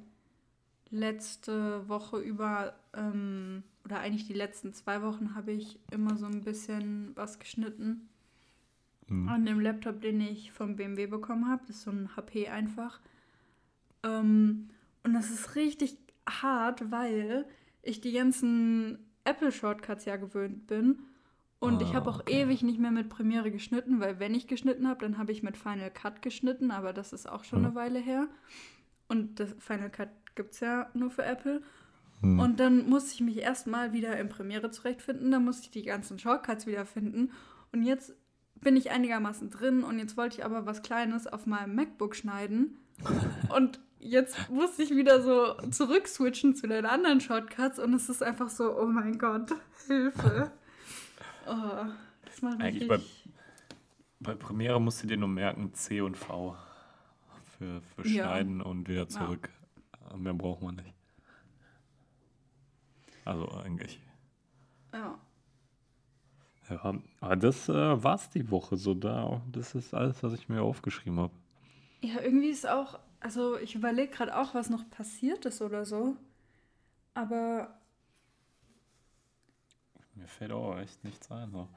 letzte 0.91 1.87
Woche 1.89 2.19
über, 2.19 2.75
ähm, 2.95 3.63
oder 3.85 3.99
eigentlich 4.01 4.27
die 4.27 4.33
letzten 4.33 4.73
zwei 4.73 5.03
Wochen, 5.03 5.35
habe 5.35 5.53
ich 5.53 5.79
immer 5.91 6.17
so 6.17 6.27
ein 6.27 6.43
bisschen 6.43 7.13
was 7.15 7.39
geschnitten. 7.39 8.09
Hm. 9.09 9.29
An 9.29 9.45
dem 9.45 9.61
Laptop, 9.61 10.01
den 10.01 10.21
ich 10.23 10.53
vom 10.53 10.77
BMW 10.77 11.07
bekommen 11.07 11.51
habe. 11.51 11.63
Das 11.67 11.77
ist 11.77 11.83
so 11.83 11.91
ein 11.91 12.17
HP 12.17 12.49
einfach. 12.49 13.01
Ähm, 14.03 14.71
und 15.05 15.13
das 15.13 15.31
ist 15.31 15.57
richtig 15.57 15.99
hart, 16.27 16.91
weil 16.91 17.45
ich 17.83 18.01
die 18.01 18.13
ganzen 18.13 18.99
Apple-Shortcuts 19.25 20.05
ja 20.05 20.17
gewöhnt 20.17 20.67
bin. 20.67 21.01
Und 21.59 21.81
ich 21.81 21.91
Ah, 21.91 21.95
habe 21.95 22.11
auch 22.11 22.21
okay. 22.21 22.43
ewig 22.43 22.63
nicht 22.63 22.81
mehr 22.81 22.91
mit 22.91 23.09
Premiere 23.09 23.51
geschnitten, 23.53 24.01
weil 24.01 24.19
wenn 24.19 24.35
ich 24.35 24.49
geschnitten 24.49 24.89
habe, 24.89 25.01
dann 25.01 25.17
habe 25.17 25.31
ich 25.31 25.45
mit 25.45 25.57
Final 25.57 25.91
Cut 25.93 26.21
geschnitten, 26.21 26.73
aber 26.73 26.93
das 26.93 27.13
ist 27.13 27.29
auch 27.29 27.45
schon 27.45 27.61
Hm. 27.61 27.67
eine 27.67 27.75
Weile 27.77 27.99
her. 28.01 28.27
Und 29.09 29.39
das 29.39 29.55
Final 29.59 29.91
Cut 29.91 30.09
gibt 30.35 30.55
es 30.55 30.61
ja 30.61 30.91
nur 30.95 31.11
für 31.11 31.25
Apple. 31.25 31.63
Hm. 32.21 32.41
Und 32.41 32.59
dann 32.59 32.89
musste 32.89 33.15
ich 33.15 33.21
mich 33.21 33.39
erstmal 33.39 33.93
wieder 33.93 34.19
in 34.19 34.29
Premiere 34.29 34.71
zurechtfinden. 34.71 35.31
Dann 35.31 35.45
musste 35.45 35.65
ich 35.67 35.71
die 35.71 35.83
ganzen 35.83 36.19
Shortcuts 36.19 36.67
wiederfinden. 36.67 37.31
Und 37.73 37.85
jetzt 37.85 38.15
bin 38.61 38.77
ich 38.77 38.91
einigermaßen 38.91 39.51
drin. 39.51 39.85
Und 39.85 39.99
jetzt 40.01 40.17
wollte 40.17 40.39
ich 40.39 40.45
aber 40.45 40.67
was 40.67 40.83
Kleines 40.83 41.27
auf 41.27 41.47
meinem 41.47 41.75
MacBook 41.77 42.17
schneiden. 42.17 42.79
Und 43.57 43.79
jetzt 44.03 44.51
musste 44.51 44.83
ich 44.83 44.91
wieder 44.91 45.23
so 45.23 45.55
zurückswitchen 45.71 46.55
zu 46.55 46.67
den 46.67 46.85
anderen 46.85 47.21
Shortcuts. 47.21 47.79
Und 47.79 47.95
es 47.95 48.09
ist 48.09 48.23
einfach 48.23 48.51
so, 48.51 48.79
oh 48.79 48.87
mein 48.87 49.19
Gott, 49.19 49.51
Hilfe. 49.87 50.53
Oh, 51.47 51.87
das 52.25 52.43
macht 52.43 52.61
Eigentlich 52.61 52.89
bei-. 52.89 53.01
Bei 54.21 54.35
Premiere 54.35 54.81
musst 54.81 55.03
du 55.03 55.09
dir 55.09 55.17
nur 55.17 55.29
merken, 55.29 55.75
C 55.75 56.01
und 56.01 56.17
V. 56.17 56.57
Für, 57.59 57.81
für 57.81 58.07
Ja. 58.09 58.25
Schneiden 58.27 58.61
und 58.61 58.89
wieder 58.89 59.09
zurück. 59.09 59.49
Mehr 60.17 60.35
braucht 60.35 60.63
man 60.63 60.77
nicht. 60.77 60.95
Also 63.25 63.49
eigentlich. 63.51 64.01
Ja. 64.93 65.19
Ja, 66.71 66.95
aber 67.21 67.37
das 67.37 67.69
äh, 67.69 68.03
war's 68.03 68.31
die 68.31 68.51
Woche 68.51 68.77
so 68.77 68.95
da. 68.95 69.43
Das 69.51 69.75
ist 69.75 69.93
alles, 69.95 70.23
was 70.23 70.33
ich 70.35 70.49
mir 70.49 70.63
aufgeschrieben 70.63 71.19
habe. 71.19 71.33
ja, 72.03 72.21
irgendwie 72.21 72.49
ist 72.51 72.69
auch... 72.69 72.99
Also 73.23 73.57
ich 73.57 73.77
überlege 73.77 74.13
gerade 74.13 74.37
auch, 74.37 74.53
was 74.53 74.69
noch 74.69 74.89
passiert 74.91 75.47
ist 75.47 75.63
oder 75.63 75.85
so. 75.85 76.17
Aber 77.15 77.79
Mir 80.15 80.27
fällt 80.27 80.51
auch 80.51 80.77
echt 80.79 81.05
nichts 81.05 81.31
ein. 81.31 81.53
So. 81.53 81.69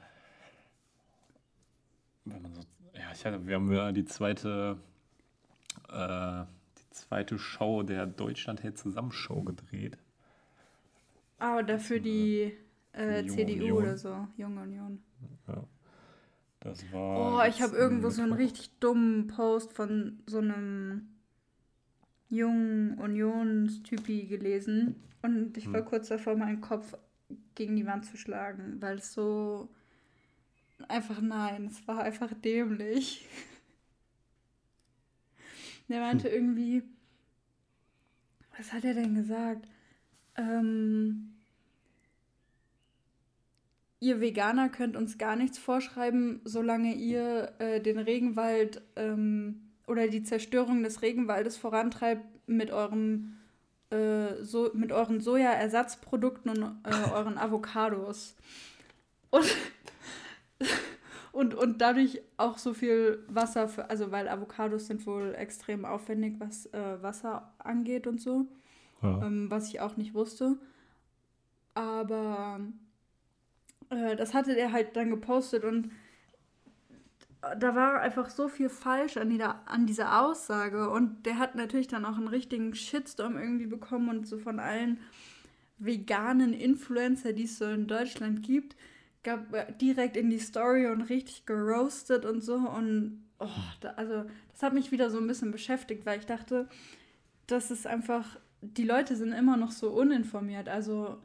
Wenn 2.24 2.42
man 2.42 2.52
so, 2.52 2.62
ja, 2.94 3.12
ich 3.12 3.24
hatte, 3.24 3.46
wir 3.46 3.54
haben 3.54 3.72
ja 3.72 3.92
die 3.92 4.04
zweite, 4.04 4.76
äh, 5.88 6.44
die 6.78 6.90
zweite 6.90 7.38
Show 7.38 7.84
der 7.84 8.06
Deutschland 8.06 8.64
hält 8.64 8.76
zusammen 8.76 9.12
Show 9.12 9.42
gedreht. 9.42 9.98
Aber 11.38 11.62
dafür 11.62 12.00
die 12.00 12.56
äh, 12.92 13.24
CDU 13.24 13.52
Union. 13.52 13.72
oder 13.78 13.96
so, 13.96 14.26
Junge 14.36 14.62
Union. 14.62 15.02
Ja. 15.46 15.62
Das 16.58 16.92
war. 16.92 17.44
Oh, 17.44 17.48
ich 17.48 17.62
habe 17.62 17.76
irgendwo 17.76 18.10
so 18.10 18.22
einen 18.22 18.32
richtig 18.32 18.76
dummen 18.80 19.28
Post 19.28 19.72
von 19.74 20.20
so 20.26 20.38
einem 20.38 21.15
jungen 22.28 22.98
Unionstypi 22.98 24.26
gelesen. 24.26 24.96
Und 25.22 25.56
ich 25.56 25.72
war 25.72 25.80
Hm. 25.80 25.86
kurz 25.86 26.08
davor, 26.08 26.36
meinen 26.36 26.60
Kopf 26.60 26.94
gegen 27.54 27.76
die 27.76 27.86
Wand 27.86 28.04
zu 28.06 28.16
schlagen, 28.16 28.80
weil 28.80 28.98
es 28.98 29.12
so 29.12 29.68
einfach 30.88 31.20
nein, 31.20 31.66
es 31.66 31.86
war 31.88 32.02
einfach 32.02 32.32
dämlich. 32.34 33.26
Der 35.88 36.00
meinte 36.00 36.28
irgendwie, 36.28 36.82
was 38.56 38.72
hat 38.72 38.84
er 38.84 38.94
denn 38.94 39.14
gesagt? 39.14 39.68
Ähm, 40.36 41.34
ihr 44.00 44.20
Veganer 44.20 44.68
könnt 44.68 44.96
uns 44.96 45.18
gar 45.18 45.36
nichts 45.36 45.58
vorschreiben, 45.58 46.40
solange 46.44 46.94
ihr 46.94 47.52
äh, 47.58 47.80
den 47.80 47.98
Regenwald 47.98 48.82
ähm, 48.96 49.65
oder 49.86 50.08
die 50.08 50.22
Zerstörung 50.22 50.82
des 50.82 51.02
Regenwaldes 51.02 51.56
vorantreibt 51.56 52.24
mit 52.48 52.70
eurem 52.70 53.36
äh, 53.90 54.42
so, 54.42 54.70
mit 54.74 54.90
euren 54.92 55.20
Sojaersatzprodukten 55.20 56.50
und 56.50 56.76
äh, 56.84 57.10
euren 57.14 57.38
Avocados. 57.38 58.34
Und, 59.30 59.46
und, 61.32 61.54
und 61.54 61.80
dadurch 61.80 62.20
auch 62.36 62.58
so 62.58 62.74
viel 62.74 63.24
Wasser 63.28 63.68
für, 63.68 63.88
also 63.90 64.10
weil 64.10 64.28
Avocados 64.28 64.86
sind 64.86 65.06
wohl 65.06 65.34
extrem 65.36 65.84
aufwendig, 65.84 66.34
was 66.38 66.66
äh, 66.72 67.02
Wasser 67.02 67.52
angeht 67.58 68.06
und 68.06 68.20
so 68.20 68.46
Ja. 69.02 69.22
ähm, 69.24 69.50
was 69.50 69.68
ich 69.68 69.80
auch 69.80 69.96
nicht 69.96 70.14
wusste. 70.14 70.58
Aber 71.74 72.60
äh, 73.90 74.16
das 74.16 74.34
hatte 74.34 74.54
der 74.54 74.72
halt 74.72 74.96
dann 74.96 75.10
gepostet 75.10 75.64
und 75.64 75.90
da 77.58 77.74
war 77.74 78.00
einfach 78.00 78.30
so 78.30 78.48
viel 78.48 78.68
falsch 78.68 79.16
an, 79.16 79.30
dieser, 79.30 79.68
an 79.68 79.86
dieser 79.86 80.24
Aussage 80.24 80.90
und 80.90 81.26
der 81.26 81.38
hat 81.38 81.54
natürlich 81.54 81.88
dann 81.88 82.04
auch 82.04 82.16
einen 82.16 82.28
richtigen 82.28 82.74
Shitstorm 82.74 83.36
irgendwie 83.36 83.66
bekommen 83.66 84.08
und 84.08 84.26
so 84.26 84.38
von 84.38 84.58
allen 84.58 84.98
veganen 85.78 86.52
Influencer, 86.52 87.32
die 87.32 87.44
es 87.44 87.58
so 87.58 87.66
in 87.66 87.86
Deutschland 87.86 88.42
gibt, 88.42 88.76
gab 89.22 89.52
äh, 89.54 89.72
direkt 89.80 90.16
in 90.16 90.30
die 90.30 90.38
Story 90.38 90.86
und 90.86 91.02
richtig 91.02 91.46
geroastet 91.46 92.24
und 92.24 92.40
so 92.42 92.54
und 92.56 93.24
oh, 93.38 93.48
da, 93.80 93.90
also 93.90 94.24
das 94.52 94.62
hat 94.62 94.72
mich 94.72 94.90
wieder 94.90 95.10
so 95.10 95.18
ein 95.18 95.26
bisschen 95.26 95.52
beschäftigt, 95.52 96.06
weil 96.06 96.18
ich 96.18 96.26
dachte, 96.26 96.68
das 97.46 97.70
ist 97.70 97.86
einfach 97.86 98.38
die 98.74 98.84
Leute 98.84 99.16
sind 99.16 99.32
immer 99.32 99.56
noch 99.56 99.70
so 99.70 99.90
uninformiert. 99.90 100.68
Also 100.68 101.18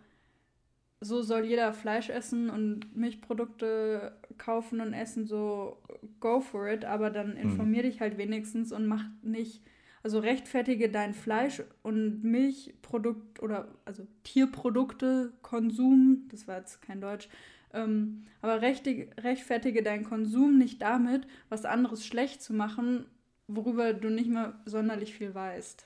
so 0.99 1.21
soll 1.21 1.45
jeder 1.45 1.73
Fleisch 1.73 2.09
essen 2.09 2.49
und 2.49 2.95
Milchprodukte 2.95 4.13
kaufen 4.37 4.81
und 4.81 4.93
essen, 4.93 5.25
so 5.25 5.77
go 6.19 6.41
for 6.41 6.67
it, 6.67 6.85
aber 6.85 7.09
dann 7.09 7.35
informier 7.37 7.83
dich 7.83 8.01
halt 8.01 8.17
wenigstens 8.17 8.71
und 8.71 8.87
mach 8.87 9.03
nicht, 9.21 9.61
also 10.03 10.19
rechtfertige 10.19 10.89
dein 10.89 11.13
Fleisch 11.13 11.63
und 11.83 12.23
Milchprodukt 12.23 13.41
oder 13.41 13.67
also 13.85 14.07
Tierprodukte, 14.23 15.33
Konsum, 15.41 16.27
das 16.29 16.47
war 16.47 16.57
jetzt 16.57 16.81
kein 16.81 17.01
Deutsch, 17.01 17.29
ähm, 17.73 18.23
aber 18.41 18.61
rechtfertige 18.61 19.83
deinen 19.83 20.03
Konsum 20.03 20.57
nicht 20.57 20.81
damit, 20.81 21.27
was 21.49 21.65
anderes 21.65 22.05
schlecht 22.05 22.41
zu 22.41 22.53
machen, 22.53 23.05
worüber 23.47 23.93
du 23.93 24.09
nicht 24.09 24.29
mehr 24.29 24.59
sonderlich 24.65 25.13
viel 25.13 25.33
weißt. 25.33 25.85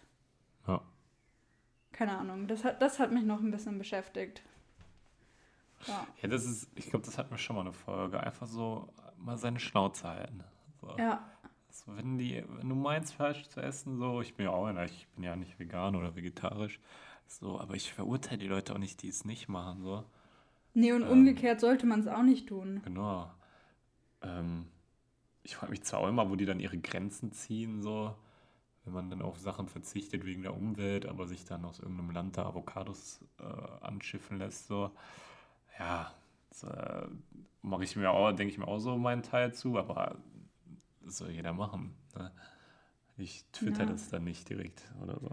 Ja. 0.67 0.81
Keine 1.91 2.17
Ahnung, 2.17 2.47
das 2.47 2.63
hat, 2.63 2.81
das 2.81 2.99
hat 2.99 3.11
mich 3.11 3.23
noch 3.23 3.41
ein 3.41 3.51
bisschen 3.51 3.77
beschäftigt. 3.77 4.41
Ja, 5.87 6.07
ja, 6.21 6.29
das 6.29 6.45
ist, 6.45 6.69
ich 6.75 6.89
glaube, 6.89 7.05
das 7.05 7.17
hatten 7.17 7.31
wir 7.31 7.37
schon 7.37 7.55
mal 7.55 7.61
eine 7.63 7.73
Folge. 7.73 8.19
Einfach 8.19 8.47
so 8.47 8.89
mal 9.17 9.37
seine 9.37 9.59
Schnauze 9.59 10.07
halten. 10.07 10.43
So. 10.81 10.95
ja, 10.97 11.23
So, 11.69 11.95
wenn, 11.95 12.17
die, 12.17 12.43
wenn 12.47 12.69
du 12.69 12.75
meinst, 12.75 13.13
Fleisch 13.13 13.43
zu 13.49 13.61
essen, 13.61 13.97
so, 13.97 14.21
ich 14.21 14.35
bin 14.35 14.45
ja 14.45 14.51
auch 14.51 14.65
einer, 14.65 14.85
ich 14.85 15.07
bin 15.15 15.23
ja 15.23 15.35
nicht 15.35 15.59
vegan 15.59 15.95
oder 15.95 16.15
vegetarisch, 16.15 16.79
so, 17.27 17.59
aber 17.59 17.75
ich 17.75 17.93
verurteile 17.93 18.37
die 18.39 18.47
Leute 18.47 18.73
auch 18.73 18.77
nicht, 18.79 19.01
die 19.01 19.09
es 19.09 19.25
nicht 19.25 19.47
machen, 19.49 19.81
so. 19.83 20.05
nee, 20.73 20.91
und 20.93 21.03
Ähm. 21.03 21.09
umgekehrt 21.09 21.59
sollte 21.59 21.85
man 21.85 22.01
es 22.01 22.07
auch 22.07 22.23
nicht 22.23 22.47
tun. 22.47 22.83
Genau. 22.83 23.31
Ähm, 24.21 24.67
ich 25.43 25.55
frage 25.55 25.71
mich 25.71 25.83
zwar 25.83 26.01
auch 26.01 26.07
immer, 26.07 26.29
wo 26.29 26.35
die 26.35 26.45
dann 26.45 26.59
ihre 26.59 26.77
Grenzen 26.77 27.31
ziehen, 27.31 27.81
so, 27.81 28.15
wenn 28.85 28.93
man 28.93 29.09
dann 29.09 29.21
auf 29.21 29.39
Sachen 29.39 29.67
verzichtet 29.67 30.25
wegen 30.25 30.43
der 30.43 30.55
Umwelt, 30.55 31.05
aber 31.07 31.27
sich 31.27 31.45
dann 31.45 31.65
aus 31.65 31.79
irgendeinem 31.79 32.11
Land 32.11 32.37
da 32.37 32.45
Avocados 32.47 33.21
äh, 33.39 33.85
anschiffen 33.85 34.39
lässt, 34.39 34.67
so. 34.67 34.91
Ja, 35.79 36.13
äh, 36.63 37.07
mache 37.61 37.83
ich 37.83 37.95
mir 37.95 38.11
auch, 38.11 38.31
denke 38.31 38.51
ich 38.53 38.57
mir 38.59 38.67
auch 38.67 38.79
so 38.79 38.97
meinen 38.97 39.23
Teil 39.23 39.53
zu, 39.53 39.77
aber 39.77 40.17
das 41.01 41.17
soll 41.17 41.31
jeder 41.31 41.53
machen. 41.53 41.95
Ne? 42.17 42.31
Ich 43.17 43.45
twitter 43.53 43.85
Ja. 43.85 43.87
das 43.87 44.09
dann 44.09 44.25
nicht 44.25 44.49
direkt 44.49 44.83
oder 45.03 45.19
so. 45.19 45.31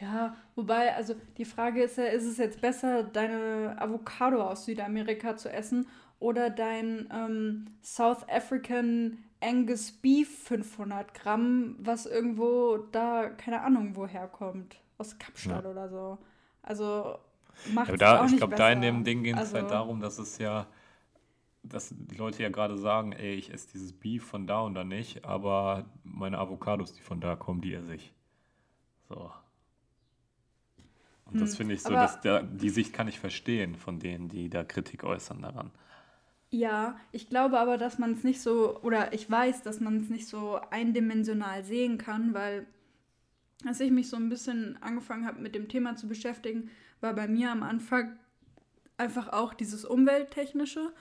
Ja, 0.00 0.36
wobei, 0.56 0.94
also 0.94 1.14
die 1.38 1.44
Frage 1.44 1.82
ist 1.82 1.96
ja, 1.98 2.04
ist 2.06 2.24
es 2.24 2.36
jetzt 2.38 2.60
besser, 2.60 3.04
deine 3.04 3.76
Avocado 3.80 4.42
aus 4.42 4.64
Südamerika 4.64 5.36
zu 5.36 5.50
essen 5.50 5.86
oder 6.18 6.50
dein 6.50 7.08
ähm, 7.12 7.66
South 7.82 8.28
African 8.28 9.18
Angus 9.40 9.92
Beef 9.92 10.44
500 10.44 11.14
Gramm, 11.14 11.76
was 11.78 12.06
irgendwo 12.06 12.78
da, 12.92 13.28
keine 13.30 13.62
Ahnung, 13.62 13.94
woher 13.94 14.26
kommt. 14.26 14.76
Aus 14.98 15.18
Kapstadt 15.18 15.64
Ja. 15.64 15.66
oder 15.66 15.88
so. 15.88 16.18
Also 16.62 17.18
macht 17.64 17.90
Ja, 17.90 17.96
da, 17.96 18.24
auch 18.24 18.24
ich 18.24 18.36
glaube, 18.36 18.54
da 18.54 18.70
in 18.70 18.80
dem 18.80 19.04
Ding 19.04 19.22
geht 19.22 19.36
es 19.36 19.40
Also- 19.40 19.54
halt 19.54 19.70
darum, 19.70 20.00
dass 20.00 20.18
es 20.18 20.38
ja, 20.38 20.66
dass 21.62 21.94
die 21.96 22.16
Leute 22.16 22.42
ja 22.42 22.50
gerade 22.50 22.78
sagen, 22.78 23.12
ey, 23.12 23.34
ich 23.34 23.52
esse 23.52 23.68
dieses 23.72 23.92
Beef 23.92 24.24
von 24.24 24.46
da 24.46 24.60
und 24.60 24.74
da 24.74 24.84
nicht, 24.84 25.24
aber 25.24 25.86
meine 26.04 26.38
Avocados, 26.38 26.94
die 26.94 27.02
von 27.02 27.20
da 27.20 27.36
kommen, 27.36 27.60
die 27.62 27.74
esse 27.74 27.94
ich. 27.96 28.12
So. 29.08 29.30
Und 31.26 31.40
das 31.40 31.54
Hm, 31.54 31.56
finde 31.56 31.74
ich 31.74 31.82
so, 31.84 31.96
dass 31.96 32.20
der, 32.20 32.42
die 32.42 32.70
Sicht 32.70 32.92
kann 32.92 33.08
ich 33.08 33.18
verstehen 33.18 33.74
von 33.76 33.98
denen, 33.98 34.28
die 34.28 34.48
da 34.50 34.64
Kritik 34.64 35.04
äußern 35.04 35.42
daran. 35.42 35.70
Ja, 36.50 36.98
ich 37.12 37.28
glaube 37.28 37.58
aber, 37.58 37.78
dass 37.78 37.98
man 37.98 38.12
es 38.12 38.22
nicht 38.22 38.40
so, 38.40 38.80
oder 38.82 39.12
ich 39.12 39.28
weiß, 39.30 39.62
dass 39.62 39.80
man 39.80 40.00
es 40.00 40.08
nicht 40.08 40.28
so 40.28 40.60
eindimensional 40.70 41.64
sehen 41.64 41.98
kann, 41.98 42.32
weil 42.32 42.66
als 43.66 43.80
ich 43.80 43.90
mich 43.90 44.08
so 44.08 44.16
ein 44.16 44.28
bisschen 44.28 44.80
angefangen 44.82 45.26
habe, 45.26 45.40
mit 45.40 45.54
dem 45.54 45.68
Thema 45.68 45.96
zu 45.96 46.08
beschäftigen, 46.08 46.70
war 47.04 47.14
bei 47.14 47.28
mir 47.28 47.52
am 47.52 47.62
Anfang 47.62 48.18
einfach 48.96 49.28
auch 49.28 49.54
dieses 49.54 49.84
Umwelttechnische. 49.84 50.92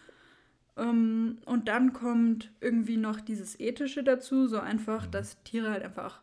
Ähm, 0.75 1.37
und 1.45 1.67
dann 1.69 1.93
kommt 1.93 2.51
irgendwie 2.59 2.97
noch 2.97 3.21
dieses 3.21 3.59
Ethische 3.59 4.03
dazu, 4.03 4.47
so 4.47 4.59
einfach, 4.59 5.07
dass 5.07 5.41
Tiere 5.43 5.71
halt 5.71 5.83
einfach 5.83 6.21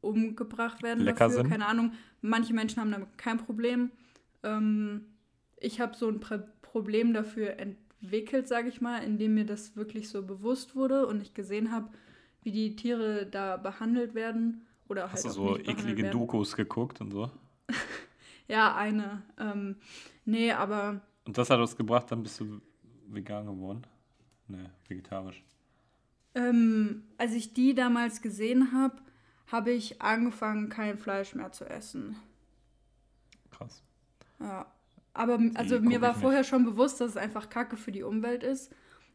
umgebracht 0.00 0.82
werden 0.82 1.04
Lecker 1.04 1.26
dafür. 1.26 1.42
sind. 1.42 1.50
Keine 1.50 1.66
Ahnung, 1.66 1.92
manche 2.22 2.52
Menschen 2.54 2.80
haben 2.80 2.90
damit 2.90 3.16
kein 3.16 3.38
Problem. 3.38 3.90
Ähm, 4.42 5.06
ich 5.58 5.80
habe 5.80 5.96
so 5.96 6.08
ein 6.08 6.20
Pro 6.20 6.40
Problem 6.60 7.14
dafür 7.14 7.58
entwickelt, 7.58 8.46
sage 8.46 8.68
ich 8.68 8.82
mal, 8.82 8.98
indem 9.02 9.34
mir 9.34 9.46
das 9.46 9.74
wirklich 9.74 10.10
so 10.10 10.22
bewusst 10.22 10.76
wurde 10.76 11.06
und 11.06 11.22
ich 11.22 11.32
gesehen 11.32 11.72
habe, 11.72 11.88
wie 12.42 12.52
die 12.52 12.76
Tiere 12.76 13.24
da 13.24 13.56
behandelt 13.56 14.14
werden 14.14 14.66
oder 14.86 15.04
halt 15.04 15.14
Hast 15.14 15.24
du 15.24 15.30
so 15.30 15.56
eklige 15.56 16.02
werden. 16.02 16.10
Dokus 16.10 16.54
geguckt 16.54 17.00
und 17.00 17.10
so? 17.10 17.30
Ja, 18.48 18.74
eine. 18.74 19.22
Ähm, 19.38 19.76
nee, 20.24 20.52
aber 20.52 21.00
Und 21.26 21.38
das 21.38 21.50
hat 21.50 21.60
was 21.60 21.76
gebracht, 21.76 22.10
dann 22.10 22.22
bist 22.22 22.40
du 22.40 22.60
vegan 23.06 23.46
geworden? 23.46 23.86
Ne, 24.48 24.70
vegetarisch. 24.88 25.44
ähm, 26.34 27.04
als 27.18 27.32
ich 27.34 27.52
die 27.54 27.74
damals 27.74 28.22
gesehen 28.22 28.72
habe, 28.72 28.96
habe 29.48 29.70
ich 29.72 30.00
angefangen, 30.02 30.68
kein 30.68 30.98
Fleisch 30.98 31.34
mehr 31.34 31.52
zu 31.52 31.64
essen. 31.66 32.16
Krass. 33.50 33.82
Ja. 34.40 34.66
Aber 35.14 35.38
also 35.54 35.80
guck 35.82 35.84
mir 35.84 36.00
war 36.00 36.12
ich 36.12 36.16
nicht. 36.16 36.22
vorher 36.22 36.44
schon 36.44 36.64
bewusst, 36.64 37.00
dass 37.00 37.10
es 37.12 37.16
einfach 37.16 37.48
Kacke 37.50 37.76
für 37.76 37.90
die 37.92 38.02
Umwelt 38.04 38.42
ist. 38.44 38.72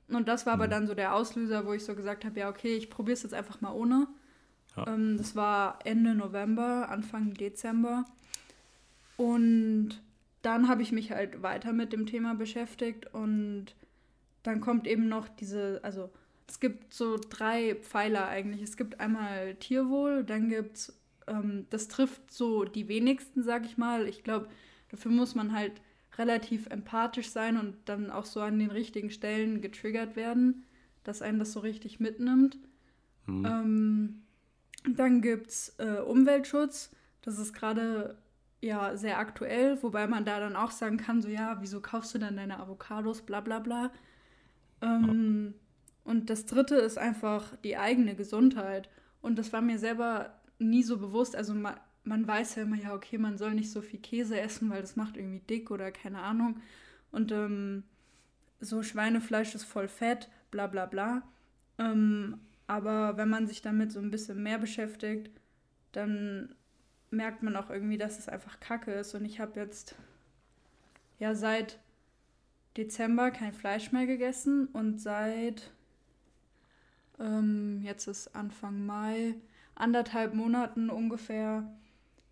Und 0.09 0.27
das 0.27 0.45
war 0.45 0.53
aber 0.53 0.67
Mhm. 0.67 0.71
dann 0.71 0.87
so 0.87 0.95
der 0.95 1.13
Auslöser, 1.15 1.65
wo 1.65 1.73
ich 1.73 1.85
so 1.85 1.95
gesagt 1.95 2.25
habe, 2.25 2.39
ja, 2.39 2.49
okay, 2.49 2.75
ich 2.75 2.89
probiere 2.89 3.13
es 3.13 3.23
jetzt 3.23 3.33
einfach 3.33 3.61
mal 3.61 3.71
ohne. 3.71 4.07
Ja. 4.75 4.87
Ähm, 4.87 5.17
das 5.17 5.35
war 5.35 5.79
Ende 5.85 6.15
November, 6.15 6.89
Anfang 6.89 7.33
Dezember. 7.35 8.05
Und 9.17 10.02
dann 10.41 10.67
habe 10.67 10.82
ich 10.82 10.91
mich 10.91 11.12
halt 11.12 11.41
weiter 11.41 11.73
mit 11.73 11.93
dem 11.93 12.06
Thema 12.06 12.36
beschäftigt 12.36 13.13
und 13.13 13.76
dann 14.43 14.60
kommt 14.60 14.88
eben 14.88 15.08
noch 15.08 15.30
diese, 15.30 15.80
also 15.84 16.10
es 16.47 16.60
gibt 16.60 16.93
so 16.93 17.17
drei 17.30 17.76
Pfeiler 17.76 18.28
eigentlich. 18.28 18.62
Es 18.62 18.76
gibt 18.76 18.99
einmal 18.99 19.56
Tierwohl, 19.56 20.23
dann 20.23 20.49
gibt 20.49 20.78
es, 20.78 20.99
ähm, 21.28 21.65
das 21.69 21.88
trifft 21.88 22.32
so 22.32 22.65
die 22.65 22.89
wenigsten, 22.89 23.43
sag 23.43 23.65
ich 23.65 23.78
mal. 23.78 24.08
Ich 24.08 24.23
glaube, 24.23 24.49
dafür 24.89 25.12
muss 25.12 25.36
man 25.36 25.54
halt 25.54 25.82
relativ 26.17 26.67
empathisch 26.67 27.30
sein 27.30 27.58
und 27.58 27.76
dann 27.86 28.12
auch 28.12 28.26
so 28.26 28.41
an 28.41 28.60
den 28.60 28.69
richtigen 28.69 29.10
Stellen 29.10 29.62
getriggert 29.62 30.15
werden, 30.15 30.65
dass 31.04 31.21
einen 31.21 31.39
das 31.39 31.54
so 31.54 31.62
richtig 31.62 31.99
mitnimmt. 31.99 32.58
Hm. 33.26 33.45
Ähm, 33.45 34.21
dann 34.95 35.21
gibt 35.21 35.47
es 35.47 35.76
äh, 35.78 36.02
Umweltschutz. 36.02 36.91
Das 37.21 37.39
ist 37.39 37.54
gerade 37.54 38.17
ja 38.63 38.95
sehr 38.97 39.17
aktuell, 39.19 39.82
wobei 39.84 40.08
man 40.08 40.26
da 40.26 40.39
dann 40.39 40.56
auch 40.56 40.71
sagen 40.71 40.97
kann, 40.97 41.21
so 41.21 41.30
ja, 41.30 41.58
wieso 41.62 41.82
kaufst 41.82 42.13
du 42.15 42.19
dann 42.19 42.38
deine 42.38 42.60
Avocados, 42.60 43.21
bla 43.23 43.41
bla 43.41 43.60
bla. 43.60 43.91
Ähm, 44.82 45.54
Und 46.04 46.30
das 46.30 46.45
dritte 46.45 46.76
ist 46.76 46.97
einfach 46.97 47.56
die 47.63 47.78
eigene 47.78 48.15
Gesundheit. 48.15 48.89
Und 49.21 49.38
das 49.39 49.54
war 49.54 49.62
mir 49.62 49.80
selber 49.80 50.39
nie 50.60 50.84
so 50.84 50.97
bewusst. 50.97 51.36
Also 51.36 51.54
man, 51.56 51.76
man 52.04 52.28
weiß 52.28 52.56
ja 52.56 52.63
immer, 52.63 52.78
ja, 52.78 52.93
okay, 52.93 53.17
man 53.17 53.38
soll 53.38 53.54
nicht 53.54 53.71
so 53.71 53.82
viel 53.82 53.99
Käse 53.99 54.39
essen, 54.39 54.69
weil 54.69 54.82
das 54.82 54.95
macht 54.95 55.17
irgendwie 55.17 55.39
dick 55.41 55.71
oder 55.71 55.91
keine 55.91 56.19
Ahnung. 56.21 56.62
Und 57.12 57.32
ähm, 57.32 57.84
so 58.60 58.84
Schweinefleisch 58.84 59.56
ist 59.56 59.65
voll 59.65 59.88
fett, 59.88 60.30
bla 60.52 60.67
bla 60.67 60.86
bla. 60.86 61.23
Ähm, 61.78 62.39
aber 62.67 63.17
wenn 63.17 63.30
man 63.30 63.47
sich 63.47 63.62
damit 63.62 63.91
so 63.91 63.99
ein 63.99 64.12
bisschen 64.12 64.41
mehr 64.43 64.58
beschäftigt, 64.60 65.32
dann 65.91 66.56
merkt 67.13 67.43
man 67.43 67.56
auch 67.56 67.69
irgendwie, 67.69 67.97
dass 67.97 68.19
es 68.19 68.28
einfach 68.28 68.60
Kacke 68.60 68.91
ist. 68.91 69.15
Und 69.15 69.26
ich 69.26 69.39
habe 69.39 69.60
jetzt 69.60 69.95
ja 71.19 71.36
seit 71.36 71.80
Dezember 72.76 73.32
kein 73.32 73.54
Fleisch 73.54 73.91
mehr 73.91 74.08
gegessen 74.08 74.67
und 74.67 74.99
seit 74.99 75.71
ähm, 77.19 77.82
jetzt 77.84 78.08
ist 78.08 78.36
Anfang 78.36 78.86
Mai, 78.86 79.36
anderthalb 79.76 80.34
Monaten 80.34 80.89
ungefähr 80.89 81.71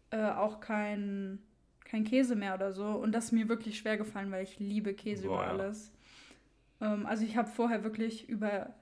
äh, 0.09 0.29
auch 0.29 0.59
kein, 0.59 1.39
kein 1.85 2.03
Käse 2.03 2.35
mehr 2.35 2.55
oder 2.55 2.73
so. 2.73 2.87
Und 2.87 3.13
das 3.13 3.25
ist 3.25 3.31
mir 3.31 3.49
wirklich 3.49 3.77
schwer 3.77 3.97
gefallen, 3.97 4.31
weil 4.31 4.43
ich 4.43 4.59
liebe 4.59 4.93
Käse 4.93 5.27
Boah, 5.27 5.35
über 5.35 5.43
ja. 5.43 5.49
alles. 5.51 5.91
Ähm, 6.81 7.05
also 7.05 7.23
ich 7.23 7.37
habe 7.37 7.49
vorher 7.49 7.83
wirklich 7.83 8.27
über 8.27 8.73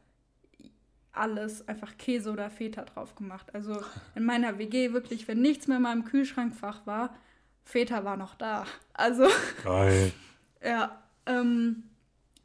alles 1.11 1.67
einfach 1.67 1.97
Käse 1.97 2.31
oder 2.31 2.49
Feta 2.49 2.83
drauf 2.83 3.15
gemacht. 3.15 3.53
Also 3.53 3.81
in 4.15 4.23
meiner 4.23 4.57
WG 4.57 4.93
wirklich, 4.93 5.27
wenn 5.27 5.41
nichts 5.41 5.67
mehr 5.67 5.77
in 5.77 5.83
meinem 5.83 6.05
Kühlschrankfach 6.05 6.85
war, 6.85 7.15
Feta 7.63 8.03
war 8.03 8.17
noch 8.17 8.35
da. 8.35 8.65
Also 8.93 9.27
Geil. 9.63 10.11
ja, 10.63 11.01
ähm, 11.25 11.83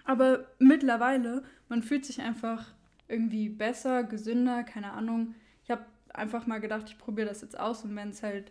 aber 0.05 0.47
mittlerweile, 0.59 1.45
man 1.69 1.83
fühlt 1.83 2.05
sich 2.05 2.21
einfach 2.21 2.73
irgendwie 3.09 3.49
besser, 3.49 4.03
gesünder, 4.05 4.65
keine 4.65 4.93
Ahnung. 4.93 5.35
Ich 5.63 5.71
habe 5.71 5.85
einfach 6.13 6.47
mal 6.47 6.61
gedacht, 6.61 6.85
ich 6.89 6.99
probiere 6.99 7.29
das 7.29 7.43
jetzt 7.43 7.59
aus 7.59 7.85
und 7.85 7.95
wenn 7.97 8.11
es 8.11 8.23
halt, 8.23 8.51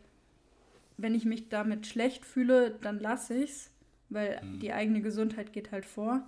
wenn 0.98 1.16
ich 1.16 1.26
mich 1.26 1.50
damit 1.50 1.88
schlecht 1.88 2.26
fühle, 2.26 2.72
dann 2.82 3.00
lasse 3.00 3.36
ich's, 3.36 3.72
weil 4.10 4.40
Mhm. 4.44 4.60
die 4.60 4.74
eigene 4.74 5.02
Gesundheit 5.02 5.54
geht 5.54 5.72
halt 5.72 5.86
vor. 5.86 6.28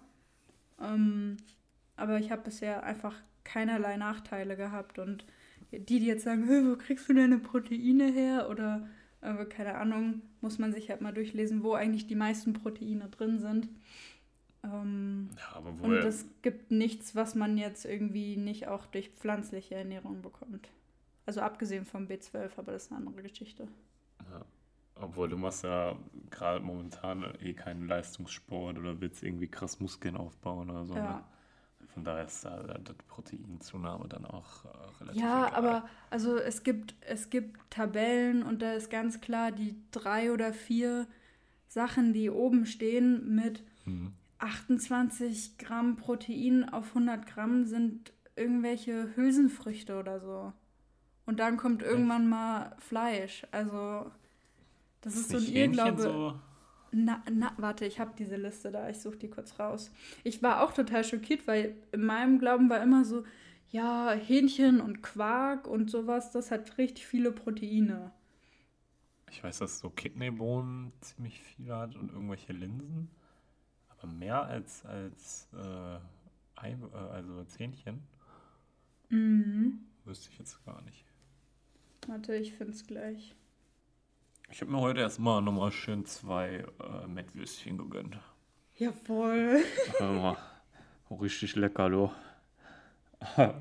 Ähm, 0.81 1.37
aber 1.95 2.19
ich 2.19 2.31
habe 2.31 2.41
bisher 2.43 2.83
einfach 2.83 3.15
keinerlei 3.45 3.95
Nachteile 3.95 4.57
gehabt 4.57 4.99
und 4.99 5.25
die, 5.71 5.99
die 5.99 6.05
jetzt 6.05 6.23
sagen, 6.25 6.45
"Hä, 6.47 6.61
wo 6.65 6.75
kriegst 6.75 7.07
du 7.09 7.13
deine 7.13 7.37
Proteine 7.39 8.11
her 8.11 8.49
oder 8.49 8.87
äh, 9.21 9.45
keine 9.45 9.75
Ahnung, 9.75 10.21
muss 10.41 10.59
man 10.59 10.71
sich 10.71 10.89
halt 10.89 11.01
mal 11.01 11.13
durchlesen, 11.13 11.63
wo 11.63 11.73
eigentlich 11.73 12.07
die 12.07 12.15
meisten 12.15 12.53
Proteine 12.53 13.09
drin 13.09 13.39
sind. 13.39 13.69
Ähm, 14.63 15.29
Ja, 15.37 15.57
aber 15.57 15.69
und 15.69 15.81
wohl. 15.81 15.97
es 15.97 16.25
gibt 16.41 16.71
nichts, 16.71 17.15
was 17.15 17.35
man 17.35 17.57
jetzt 17.57 17.85
irgendwie 17.85 18.37
nicht 18.37 18.67
auch 18.67 18.85
durch 18.85 19.09
pflanzliche 19.09 19.75
Ernährung 19.75 20.21
bekommt. 20.21 20.69
Also 21.25 21.41
abgesehen 21.41 21.85
vom 21.85 22.05
B12, 22.07 22.51
aber 22.57 22.71
das 22.73 22.83
ist 22.85 22.91
eine 22.91 23.07
andere 23.07 23.23
Geschichte. 23.23 23.67
Ja. 24.31 24.45
Obwohl 24.97 25.27
du 25.27 25.37
machst 25.37 25.63
ja 25.63 25.97
gerade 26.29 26.63
momentan 26.63 27.25
eh 27.41 27.53
keinen 27.53 27.87
Leistungssport 27.87 28.77
oder 28.77 29.01
willst 29.01 29.23
irgendwie 29.23 29.47
krass 29.47 29.79
Muskeln 29.79 30.15
aufbauen 30.15 30.69
oder 30.69 30.85
so. 30.85 30.95
Ja. 30.95 31.17
Ne? 31.17 31.23
Von 31.95 32.03
daher 32.03 32.25
ist 32.25 32.43
da 32.45 32.61
die 32.77 32.93
Proteinzunahme 33.07 34.07
dann 34.09 34.25
auch 34.25 34.65
äh, 34.65 34.67
relativ 34.99 35.21
Ja, 35.21 35.47
egal. 35.47 35.57
aber 35.57 35.89
also 36.09 36.35
es 36.37 36.63
gibt, 36.63 36.93
es 37.01 37.29
gibt 37.29 37.57
Tabellen 37.71 38.43
und 38.43 38.61
da 38.61 38.73
ist 38.73 38.89
ganz 38.89 39.21
klar 39.21 39.51
die 39.53 39.75
drei 39.91 40.31
oder 40.33 40.51
vier 40.53 41.07
Sachen, 41.69 42.11
die 42.13 42.29
oben 42.29 42.65
stehen 42.65 43.33
mit 43.33 43.63
Hm. 43.85 44.11
28 44.39 45.57
Gramm 45.57 45.95
Protein 45.95 46.67
auf 46.67 46.89
100 46.89 47.25
Gramm 47.25 47.65
sind 47.65 48.11
irgendwelche 48.35 49.15
Hülsenfrüchte 49.15 49.97
oder 49.97 50.19
so. 50.19 50.51
Und 51.25 51.39
dann 51.39 51.55
kommt 51.57 51.81
irgendwann 51.81 52.27
mal 52.27 52.75
Fleisch. 52.79 53.47
Also 53.51 54.11
das 55.01 55.15
ist, 55.15 55.29
so 55.29 55.37
ein 55.37 55.45
Irrglaube. 55.45 56.01
so. 56.01 56.39
Na, 56.97 57.21
na, 57.29 57.51
warte, 57.57 57.85
ich 57.85 57.99
habe 57.99 58.13
diese 58.17 58.37
Liste 58.37 58.71
da, 58.71 58.89
ich 58.89 58.99
suche 59.01 59.17
die 59.17 59.29
kurz 59.29 59.59
raus. 59.59 59.91
Ich 60.23 60.41
war 60.41 60.63
auch 60.63 60.71
total 60.71 61.03
schockiert, 61.03 61.45
weil 61.45 61.75
in 61.91 62.05
meinem 62.05 62.39
Glauben 62.39 62.69
war 62.69 62.81
immer 62.81 63.03
so, 63.03 63.25
ja, 63.69 64.11
Hähnchen 64.13 64.79
und 64.79 65.01
Quark 65.01 65.67
und 65.67 65.91
sowas, 65.91 66.31
das 66.31 66.51
hat 66.51 66.77
richtig 66.77 67.05
viele 67.05 67.33
Proteine. 67.33 68.13
Ich 69.29 69.43
weiß, 69.43 69.59
dass 69.59 69.79
so 69.79 69.89
Kidneybohnen 69.89 70.93
ziemlich 71.01 71.41
viel 71.41 71.73
hat 71.73 71.95
und 71.97 72.13
irgendwelche 72.13 72.53
Linsen. 72.53 73.09
Aber 73.89 74.07
mehr 74.07 74.43
als, 74.45 74.85
als 74.85 75.49
äh, 75.53 75.99
Ei, 76.55 76.71
äh, 76.71 76.97
also 77.11 77.43
Zähnchen? 77.43 78.07
Mhm. 79.09 79.81
Wüsste 80.05 80.29
ich 80.31 80.39
jetzt 80.39 80.63
gar 80.65 80.81
nicht. 80.83 81.03
Warte, 82.07 82.35
ich 82.37 82.53
find's 82.53 82.87
gleich. 82.87 83.35
Ich 84.55 84.61
habe 84.61 84.71
mir 84.71 84.79
heute 84.79 85.01
erstmal 85.01 85.41
nochmal 85.41 85.69
schön 85.69 86.05
zwei 86.05 86.63
äh, 86.79 87.07
Mettwürstchen 87.07 87.77
gegönnt. 87.77 88.17
Jawohl. 88.77 89.65
Mal, 89.99 90.37
richtig 91.11 91.57
lecker, 91.57 91.89
du. 91.89 92.09
ja, 93.35 93.53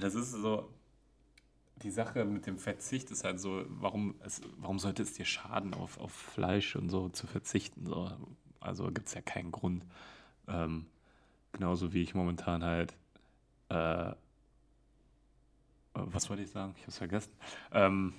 das 0.00 0.14
ist 0.14 0.32
so. 0.32 0.72
Die 1.82 1.90
Sache 1.90 2.24
mit 2.24 2.46
dem 2.46 2.56
Verzicht 2.56 3.10
ist 3.10 3.22
halt 3.24 3.38
so, 3.38 3.66
warum, 3.68 4.14
es, 4.24 4.40
warum 4.56 4.78
sollte 4.78 5.02
es 5.02 5.12
dir 5.12 5.26
schaden, 5.26 5.74
auf, 5.74 5.98
auf 5.98 6.12
Fleisch 6.12 6.74
und 6.74 6.88
so 6.88 7.10
zu 7.10 7.26
verzichten? 7.26 7.84
So? 7.84 8.10
Also 8.60 8.86
gibt 8.86 9.08
es 9.08 9.12
ja 9.12 9.20
keinen 9.20 9.52
Grund. 9.52 9.84
Ähm, 10.48 10.86
genauso 11.52 11.92
wie 11.92 12.00
ich 12.00 12.14
momentan 12.14 12.64
halt. 12.64 12.96
Äh, 13.68 14.14
was 15.92 16.30
wollte 16.30 16.44
ich 16.44 16.50
sagen? 16.50 16.72
Ich 16.76 16.82
habe 16.84 16.92
es 16.92 16.96
vergessen. 16.96 17.32
Ähm, 17.72 18.14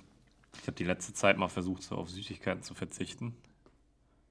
ich 0.60 0.66
habe 0.66 0.72
die 0.72 0.84
letzte 0.84 1.12
Zeit 1.12 1.38
mal 1.38 1.48
versucht, 1.48 1.82
so 1.82 1.96
auf 1.96 2.10
Süßigkeiten 2.10 2.62
zu 2.62 2.74
verzichten. 2.74 3.34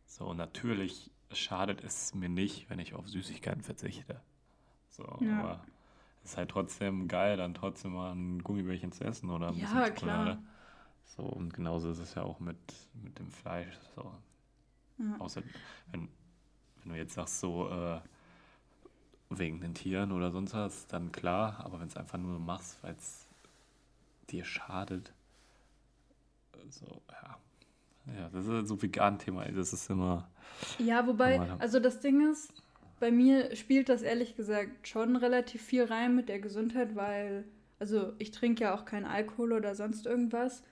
So, 0.07 0.33
natürlich 0.33 1.12
schadet 1.31 1.83
es 1.83 2.13
mir 2.13 2.29
nicht, 2.29 2.69
wenn 2.69 2.79
ich 2.79 2.93
auf 2.93 3.07
Süßigkeiten 3.09 3.63
verzichte. 3.63 4.21
So, 4.89 5.05
Ja. 5.19 5.39
aber 5.39 5.65
es 6.23 6.31
ist 6.31 6.38
halt 6.38 6.51
trotzdem 6.51 7.07
geil, 7.07 7.38
dann 7.38 7.53
trotzdem 7.53 7.93
mal 7.93 8.13
ein 8.13 8.43
Gummibärchen 8.43 8.91
zu 8.91 9.03
essen 9.03 9.29
oder 9.29 9.49
ein 9.49 9.59
Ja, 9.59 9.67
bisschen 9.67 9.86
Schokolade. 9.86 10.31
klar. 10.31 10.43
So, 11.17 11.23
und 11.23 11.53
genauso 11.53 11.91
ist 11.91 11.99
es 11.99 12.15
ja 12.15 12.23
auch 12.23 12.39
mit, 12.39 12.57
mit 13.03 13.19
dem 13.19 13.31
Fleisch. 13.31 13.75
So. 13.95 14.13
Ja. 14.97 15.15
Außer, 15.19 15.43
wenn, 15.91 16.09
wenn 16.83 16.93
du 16.93 16.97
jetzt 16.97 17.13
sagst, 17.13 17.39
so, 17.39 17.69
äh, 17.69 18.01
wegen 19.29 19.59
den 19.62 19.73
Tieren 19.73 20.12
oder 20.12 20.31
sonst 20.31 20.53
was, 20.53 20.88
dann 20.88 21.12
klar, 21.12 21.59
aber 21.65 21.79
wenn 21.79 21.88
es 21.88 21.97
einfach 21.97 22.17
nur 22.19 22.39
machst, 22.39 22.81
weil 22.83 22.93
es 22.95 23.27
dir 24.29 24.43
schadet, 24.45 25.13
so, 26.69 27.02
ja. 27.12 27.38
Ja, 28.17 28.30
das 28.30 28.45
ist 28.45 28.67
so 28.67 28.82
Vegan-Thema, 28.82 29.45
ey, 29.45 29.54
das 29.54 29.71
ist 29.71 29.89
immer. 29.89 30.30
Ja, 30.78 31.08
wobei, 31.08 31.39
Aber- 31.39 31.62
also 31.62 31.80
das 31.80 31.99
Ding 32.02 32.30
ist, 32.32 32.54
bei 32.99 33.12
mir 33.12 33.56
spielt 33.56 33.88
das 33.89 34.02
ehrlich 34.02 34.36
gesagt 34.36 34.88
schon 34.88 35.15
relativ 35.15 35.62
viel 35.62 35.84
rein 35.86 36.15
mit 36.15 36.28
der 36.30 36.39
Gesundheit, 36.39 36.95
weil, 36.95 37.45
also 37.80 38.13
ich 38.19 38.32
trinke 38.32 38.63
ja 38.63 38.76
auch 38.76 38.84
keinen 38.86 39.06
Alkohol 39.06 39.54
oder 39.54 39.73
sonst 39.76 40.06
irgendwas, 40.06 40.63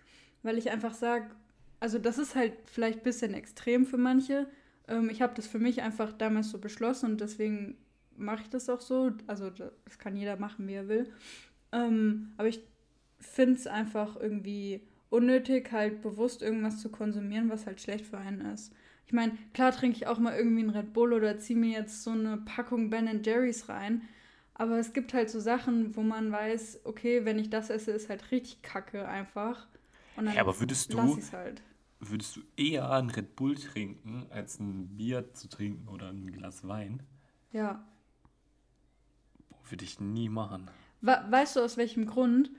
weil 0.43 0.57
ich 0.57 0.71
einfach 0.71 0.93
sage, 0.93 1.31
also 1.79 1.99
das 1.99 2.17
ist 2.17 2.35
halt 2.35 2.53
vielleicht 2.65 2.99
ein 2.99 3.03
bisschen 3.03 3.33
extrem 3.33 3.85
für 3.85 3.97
manche. 3.97 4.47
Ähm, 4.87 5.09
ich 5.09 5.21
habe 5.21 5.33
das 5.35 5.47
für 5.47 5.59
mich 5.59 5.81
einfach 5.81 6.11
damals 6.13 6.49
so 6.49 6.57
beschlossen 6.59 7.11
und 7.11 7.21
deswegen 7.21 7.77
mache 8.17 8.41
ich 8.43 8.49
das 8.49 8.69
auch 8.69 8.81
so. 8.81 9.11
Also 9.27 9.49
da- 9.49 9.71
das 9.85 9.97
kann 9.99 10.15
jeder 10.17 10.35
machen, 10.37 10.67
wie 10.67 10.73
er 10.73 10.87
will. 10.89 11.11
Ähm, 11.71 12.33
aber 12.37 12.49
ich 12.49 12.61
finde 13.19 13.53
es 13.55 13.67
einfach 13.67 14.15
irgendwie 14.17 14.85
unnötig, 15.11 15.71
halt 15.71 16.01
bewusst 16.01 16.41
irgendwas 16.41 16.79
zu 16.81 16.89
konsumieren, 16.89 17.49
was 17.49 17.67
halt 17.67 17.79
schlecht 17.79 18.05
für 18.07 18.17
einen 18.17 18.41
ist. 18.41 18.73
Ich 19.05 19.13
meine, 19.13 19.33
klar 19.53 19.71
trinke 19.71 19.97
ich 19.97 20.07
auch 20.07 20.17
mal 20.19 20.35
irgendwie 20.35 20.61
einen 20.61 20.69
Red 20.71 20.93
Bull 20.93 21.13
oder 21.13 21.37
ziehe 21.37 21.59
mir 21.59 21.77
jetzt 21.77 22.01
so 22.03 22.11
eine 22.11 22.37
Packung 22.37 22.89
Ben 22.89 23.21
Jerry's 23.23 23.67
rein. 23.69 24.01
Aber 24.53 24.77
es 24.79 24.93
gibt 24.93 25.13
halt 25.13 25.29
so 25.29 25.39
Sachen, 25.39 25.95
wo 25.95 26.01
man 26.01 26.31
weiß, 26.31 26.81
okay, 26.85 27.25
wenn 27.25 27.37
ich 27.39 27.49
das 27.49 27.69
esse, 27.69 27.91
ist 27.91 28.09
halt 28.09 28.31
richtig 28.31 28.61
kacke 28.61 29.07
einfach. 29.07 29.67
Und 30.15 30.25
dann 30.25 30.35
Ja, 30.35 30.41
aber 30.41 30.59
würdest 30.59 30.93
du- 30.93 30.99
halt. 31.33 31.61
Würdest 31.99 32.35
du 32.37 32.41
eher 32.57 32.89
ein 32.91 33.09
Red 33.09 33.35
Bull 33.35 33.55
trinken, 33.55 34.25
als 34.29 34.59
ein 34.59 34.95
Bier 34.97 35.33
zu 35.33 35.47
trinken 35.49 35.87
oder 35.87 36.09
ein 36.09 36.31
Glas 36.31 36.67
Wein? 36.67 37.03
Ja. 37.51 37.85
Würde 39.69 39.83
ich 39.83 39.99
nie 39.99 40.29
machen. 40.29 40.69
We 41.01 41.17
weißt 41.29 41.55
du 41.55 41.59
aus 41.61 41.77
welchem 41.77 42.05
Grund? 42.05 42.49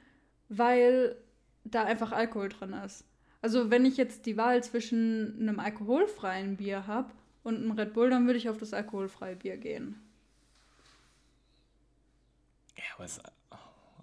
Weil 0.49 1.17
da 1.64 1.85
einfach 1.85 2.12
Alkohol 2.12 2.48
drin 2.48 2.72
ist. 2.72 3.05
Also 3.40 3.70
wenn 3.70 3.85
ich 3.85 3.96
jetzt 3.96 4.27
die 4.27 4.37
Wahl 4.37 4.62
zwischen 4.62 5.37
einem 5.40 5.59
alkoholfreien 5.59 6.57
Bier 6.57 6.87
habe 6.87 7.11
und 7.42 7.57
einem 7.57 7.72
Red 7.72 7.92
Bull, 7.92 8.11
dann 8.11 8.27
würde 8.27 8.38
ich 8.38 8.48
auf 8.48 8.59
das 8.59 8.72
alkoholfreie 8.72 9.37
Bier 9.37 9.57
gehen. 9.57 10.01
Ja, 12.77 12.85
aber 12.96 13.05
es. 13.05 13.20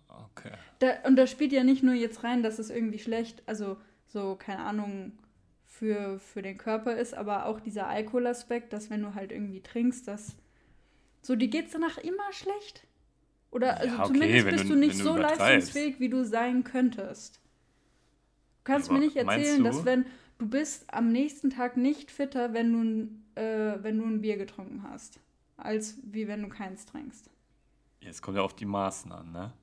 Okay. 0.07 0.51
Da, 0.79 1.07
und 1.07 1.15
da 1.15 1.27
spielt 1.27 1.51
ja 1.53 1.63
nicht 1.63 1.83
nur 1.83 1.93
jetzt 1.93 2.23
rein, 2.23 2.43
dass 2.43 2.59
es 2.59 2.69
irgendwie 2.69 2.99
schlecht, 2.99 3.43
also 3.45 3.77
so, 4.07 4.35
keine 4.35 4.59
Ahnung, 4.59 5.13
für, 5.65 6.19
für 6.19 6.41
den 6.41 6.57
Körper 6.57 6.97
ist, 6.97 7.13
aber 7.13 7.45
auch 7.45 7.59
dieser 7.61 7.87
Alkoholaspekt, 7.87 8.73
dass 8.73 8.89
wenn 8.89 9.01
du 9.01 9.13
halt 9.15 9.31
irgendwie 9.31 9.61
trinkst, 9.61 10.07
dass 10.07 10.35
so, 11.21 11.35
dir 11.35 11.47
geht's 11.47 11.71
danach 11.71 11.97
immer 11.97 12.31
schlecht. 12.33 12.85
Oder 13.51 13.77
also 13.77 13.95
Ja, 13.97 14.03
okay, 14.05 14.13
zumindest 14.13 14.49
bist 14.49 14.63
du- 14.69 14.73
du 14.73 14.79
nicht 14.79 14.97
so 14.97 15.15
leistungsfähig, 15.15 15.99
wie 15.99 16.09
du 16.09 16.23
sein 16.25 16.63
könntest. 16.63 17.39
Du 18.69 18.73
kannst 18.75 18.89
Aber 18.89 18.93
mir 18.93 18.99
nicht 18.99 19.15
erzählen, 19.15 19.63
dass 19.63 19.83
wenn 19.85 20.05
du 20.37 20.47
bist 20.47 20.93
am 20.93 21.11
nächsten 21.11 21.49
Tag 21.49 21.75
nicht 21.77 22.11
fitter, 22.11 22.53
wenn 22.53 22.71
du, 22.73 22.79
ein- 22.83 23.25
äh, 23.35 23.83
wenn 23.83 23.97
du 23.97 24.05
ein 24.05 24.21
Bier 24.21 24.37
getrunken 24.37 24.83
hast, 24.83 25.19
als 25.57 25.97
wie 26.03 26.27
wenn 26.27 26.41
du 26.43 26.49
keins 26.49 26.85
trinkst. 26.85 27.29
Jetzt 28.01 28.21
kommt 28.21 28.35
ja 28.37 28.43
auf 28.43 28.55
die 28.55 28.65
Maßen 28.65 29.11
an, 29.13 29.31
ne? 29.31 29.53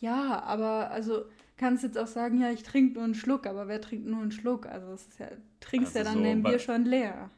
Ja, 0.00 0.42
aber 0.42 0.90
also 0.90 1.24
kannst 1.56 1.82
jetzt 1.84 1.96
auch 1.98 2.06
sagen, 2.06 2.40
ja, 2.40 2.50
ich 2.50 2.62
trinke 2.62 2.94
nur 2.94 3.04
einen 3.04 3.14
Schluck, 3.14 3.46
aber 3.46 3.68
wer 3.68 3.80
trinkt 3.80 4.06
nur 4.06 4.20
einen 4.22 4.32
Schluck? 4.32 4.66
Also 4.66 4.90
das 4.90 5.06
ist 5.06 5.18
ja, 5.20 5.28
trinkst 5.60 5.94
ja 5.94 6.02
Also 6.02 6.04
dann 6.04 6.22
so 6.22 6.22
dein 6.22 6.42
Bier 6.42 6.58
schon 6.58 6.84
leer. 6.84 7.30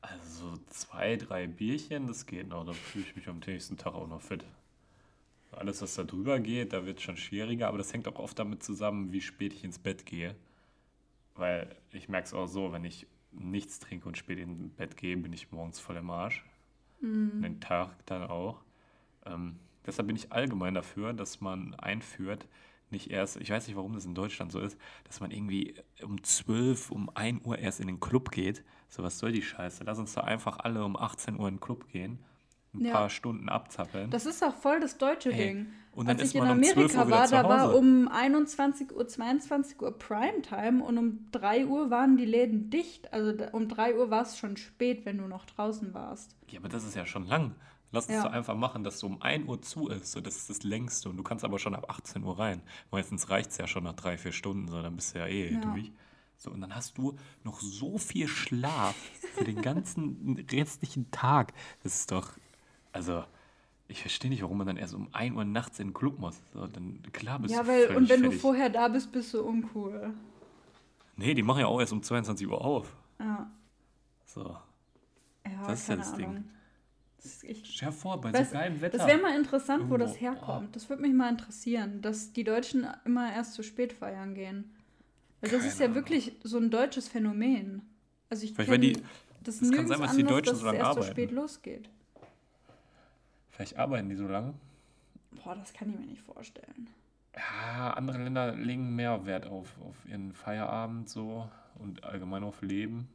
Also 0.00 0.50
so 0.56 0.58
zwei, 0.66 1.14
drei 1.16 1.46
Bierchen, 1.46 2.08
das 2.08 2.26
geht 2.26 2.48
noch. 2.48 2.64
Dann 2.64 2.80
fühle 2.80 3.04
ich 3.04 3.14
mich 3.14 3.28
am 3.28 3.38
nächsten 3.38 3.76
Tag 3.76 3.94
auch 3.94 4.08
noch 4.08 4.22
fit. 4.22 4.44
Alles, 5.50 5.80
was 5.82 5.94
da 5.94 6.04
drüber 6.04 6.40
geht, 6.40 6.72
da 6.72 6.84
wird 6.84 6.98
es 6.98 7.04
schon 7.04 7.16
schwieriger, 7.16 7.68
aber 7.68 7.78
das 7.78 7.92
hängt 7.92 8.06
auch 8.06 8.18
oft 8.18 8.38
damit 8.38 8.62
zusammen, 8.62 9.12
wie 9.12 9.20
spät 9.20 9.52
ich 9.54 9.64
ins 9.64 9.78
Bett 9.78 10.04
gehe. 10.06 10.36
Weil 11.34 11.76
ich 11.92 12.08
merke 12.08 12.26
es 12.26 12.34
auch 12.34 12.46
so, 12.46 12.72
wenn 12.72 12.84
ich 12.84 13.06
nichts 13.32 13.78
trinke 13.78 14.08
und 14.08 14.18
spät 14.18 14.38
ins 14.38 14.74
Bett 14.74 14.96
gehe, 14.96 15.16
bin 15.16 15.32
ich 15.32 15.50
morgens 15.52 15.80
voll 15.80 15.96
im 15.96 16.10
Arsch. 16.10 16.44
Und 17.36 17.42
den 17.42 17.60
Tag 17.60 17.90
dann 18.06 18.24
auch. 18.24 18.62
Ähm, 19.24 19.56
deshalb 19.86 20.06
bin 20.06 20.16
ich 20.16 20.32
allgemein 20.32 20.74
dafür, 20.74 21.12
dass 21.12 21.40
man 21.40 21.74
einführt, 21.74 22.46
nicht 22.90 23.10
erst, 23.10 23.36
ich 23.36 23.50
weiß 23.50 23.66
nicht, 23.66 23.76
warum 23.76 23.92
das 23.92 24.06
in 24.06 24.14
Deutschland 24.14 24.50
so 24.50 24.60
ist, 24.60 24.78
dass 25.04 25.20
man 25.20 25.30
irgendwie 25.30 25.74
um 26.02 26.22
12, 26.22 26.90
um 26.90 27.10
1 27.14 27.44
Uhr 27.44 27.58
erst 27.58 27.80
in 27.80 27.86
den 27.86 28.00
Club 28.00 28.30
geht. 28.30 28.64
So, 28.88 29.02
was 29.02 29.18
soll 29.18 29.32
die 29.32 29.42
Scheiße? 29.42 29.84
Lass 29.84 29.98
uns 29.98 30.14
doch 30.14 30.24
einfach 30.24 30.58
alle 30.60 30.84
um 30.84 30.96
18 30.96 31.38
Uhr 31.38 31.48
in 31.48 31.56
den 31.56 31.60
Club 31.60 31.88
gehen, 31.88 32.18
ein 32.74 32.84
Ja. 32.84 32.92
paar 32.92 33.10
Stunden 33.10 33.48
abzappeln. 33.48 34.10
Das 34.10 34.26
ist 34.26 34.42
auch 34.44 34.54
voll 34.54 34.80
das 34.80 34.98
deutsche 34.98 35.30
Ey, 35.32 35.36
Ding. 35.54 35.66
und 35.92 36.06
dann 36.08 36.16
Als 36.16 36.24
ist 36.24 36.30
ich 36.30 36.34
in 36.40 36.44
man 36.46 36.58
um 36.58 36.62
12 36.62 36.76
Amerika 36.76 37.06
wieder 37.06 37.16
war, 37.16 37.28
da 37.28 37.48
war 37.48 37.74
um 37.76 38.08
21 38.08 38.94
Uhr, 38.94 39.06
22 39.08 39.80
Uhr 39.80 39.98
Primetime 39.98 40.82
und 40.84 40.98
um 40.98 41.26
3 41.32 41.66
Uhr 41.66 41.90
waren 41.90 42.16
die 42.16 42.24
Läden 42.26 42.70
dicht. 42.70 43.12
Also 43.12 43.32
um 43.52 43.68
3 43.68 43.96
Uhr 43.96 44.10
war 44.10 44.22
es 44.22 44.38
schon 44.38 44.56
spät, 44.56 45.04
wenn 45.06 45.18
du 45.18 45.26
noch 45.26 45.44
draußen 45.46 45.94
warst. 45.94 46.36
Ja, 46.50 46.60
aber 46.60 46.68
das 46.68 46.84
ist 46.84 46.94
ja 46.94 47.06
schon 47.06 47.26
lang. 47.26 47.54
Lass 47.90 48.04
uns 48.06 48.16
Ja. 48.16 48.24
doch 48.24 48.32
einfach 48.32 48.54
machen, 48.54 48.84
dass 48.84 48.98
so 48.98 49.06
um 49.06 49.22
1 49.22 49.48
Uhr 49.48 49.62
zu 49.62 49.88
ist. 49.88 50.12
So, 50.12 50.20
das 50.20 50.36
ist 50.36 50.50
das 50.50 50.62
längste. 50.62 51.08
Und 51.08 51.16
du 51.16 51.22
kannst 51.22 51.42
aber 51.42 51.58
schon 51.58 51.74
ab 51.74 51.86
18 51.88 52.22
Uhr 52.22 52.38
rein. 52.38 52.60
Meistens 52.90 53.30
reicht 53.30 53.50
es 53.52 53.56
ja 53.56 53.66
schon 53.66 53.84
nach 53.84 53.94
drei, 53.94 54.18
vier 54.18 54.32
Stunden. 54.32 54.68
So, 54.68 54.82
dann 54.82 54.94
bist 54.94 55.14
du 55.14 55.20
ja 55.20 55.26
eh 55.26 55.54
Ja. 55.54 55.60
durch. 55.60 55.90
So, 56.36 56.50
und 56.50 56.60
dann 56.60 56.74
hast 56.74 56.98
du 56.98 57.16
noch 57.44 57.58
so 57.60 57.96
viel 57.98 58.28
Schlaf 58.28 58.94
für 59.34 59.44
den 59.44 59.62
ganzen 59.62 60.36
restlichen 60.52 61.10
Tag. 61.10 61.54
Das 61.82 61.94
ist 62.00 62.12
doch. 62.12 62.32
Also, 62.98 63.24
ich 63.86 64.00
verstehe 64.00 64.28
nicht, 64.30 64.42
warum 64.42 64.58
man 64.58 64.66
dann 64.66 64.76
erst 64.76 64.92
um 64.94 65.08
1 65.12 65.34
Uhr 65.36 65.44
nachts 65.44 65.78
in 65.78 65.88
den 65.88 65.94
Club 65.94 66.18
muss. 66.18 66.36
So, 66.52 66.66
dann 66.66 67.00
klar 67.12 67.38
bist 67.38 67.54
Ja, 67.54 67.62
du 67.62 67.68
weil, 67.68 67.86
und 67.96 68.08
wenn 68.08 68.20
fertig. 68.20 68.30
du 68.32 68.38
vorher 68.38 68.68
da 68.70 68.88
bist, 68.88 69.12
bist 69.12 69.32
du 69.32 69.42
uncool. 69.42 70.12
Nee, 71.16 71.34
die 71.34 71.42
machen 71.42 71.60
ja 71.60 71.66
auch 71.66 71.80
erst 71.80 71.92
um 71.92 72.02
22 72.02 72.46
Uhr 72.48 72.60
auf. 72.62 72.94
Ja, 73.20 73.50
So. 74.26 74.56
ja 75.46 75.66
Das 75.66 75.80
ist 75.80 75.88
ja 75.88 75.96
das 75.96 76.14
Ding. 76.14 76.26
Ahnung. 76.26 76.44
Ist 77.22 77.66
Stell 77.66 77.90
vor, 77.92 78.20
bei 78.20 78.30
Weißt- 78.30 78.46
so 78.46 78.52
geilem 78.52 78.80
Wetter. 78.80 78.98
Das 78.98 79.06
wäre 79.06 79.18
mal 79.20 79.36
interessant, 79.36 79.90
wo 79.90 79.96
das 79.96 80.16
Irgendwo, 80.16 80.40
herkommt. 80.40 80.76
Das 80.76 80.88
würde 80.88 81.02
mich 81.02 81.12
mal 81.12 81.28
interessieren, 81.30 82.00
dass 82.02 82.32
die 82.32 82.44
Deutschen 82.44 82.86
immer 83.04 83.32
erst 83.32 83.54
zu 83.54 83.62
spät 83.62 83.92
feiern 83.92 84.34
gehen. 84.34 84.72
Weil 85.40 85.50
das 85.50 85.64
ist 85.64 85.72
Keine 85.78 85.80
ja 85.80 85.84
Ahnung. 85.86 85.94
wirklich 85.96 86.32
so 86.44 86.58
ein 86.58 86.70
deutsches 86.70 87.08
Phänomen. 87.08 87.82
Also 88.30 88.44
ich 88.44 88.54
kenne 88.54 88.92
das 89.42 89.58
das 89.60 89.70
kann 89.70 89.86
sein, 89.88 90.00
weil 90.00 90.16
die 90.16 90.22
Deutschen 90.24 90.52
dass 90.52 90.60
so 90.60 90.66
es 90.66 90.72
lange 90.72 90.78
erst 90.78 90.94
so 90.94 90.98
arbeiten. 91.00 91.10
spät 91.12 91.30
losgeht. 91.32 91.90
Vielleicht 93.58 93.76
arbeiten 93.76 94.08
die 94.08 94.14
so 94.14 94.28
lange. 94.28 94.54
Boah, 95.32 95.56
das 95.56 95.72
kann 95.72 95.90
ich 95.90 95.98
mir 95.98 96.06
nicht 96.06 96.22
vorstellen. 96.22 96.88
Ja, 97.34 97.90
andere 97.90 98.18
Länder 98.18 98.54
legen 98.54 98.94
mehr 98.94 99.26
Wert 99.26 99.48
auf, 99.48 99.74
auf 99.80 99.96
ihren 100.06 100.32
Feierabend 100.32 101.08
so 101.08 101.50
und 101.74 102.04
allgemein 102.04 102.44
auf 102.44 102.62
Leben 102.62 103.08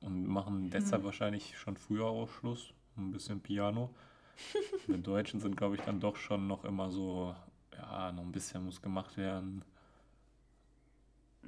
und 0.00 0.26
machen 0.26 0.70
deshalb 0.70 1.04
wahrscheinlich 1.04 1.58
schon 1.58 1.76
früher 1.76 2.06
auch 2.06 2.30
Schluss. 2.30 2.72
Ein 2.96 3.10
bisschen 3.10 3.38
Piano. 3.40 3.90
Wir 4.86 4.96
Deutschen 4.96 5.40
sind, 5.40 5.58
glaube 5.58 5.76
ich, 5.76 5.82
dann 5.82 6.00
doch 6.00 6.16
schon 6.16 6.46
noch 6.46 6.64
immer 6.64 6.90
so, 6.90 7.36
ja, 7.76 8.10
noch 8.12 8.22
ein 8.22 8.32
bisschen 8.32 8.64
muss 8.64 8.80
gemacht 8.80 9.18
werden. 9.18 9.62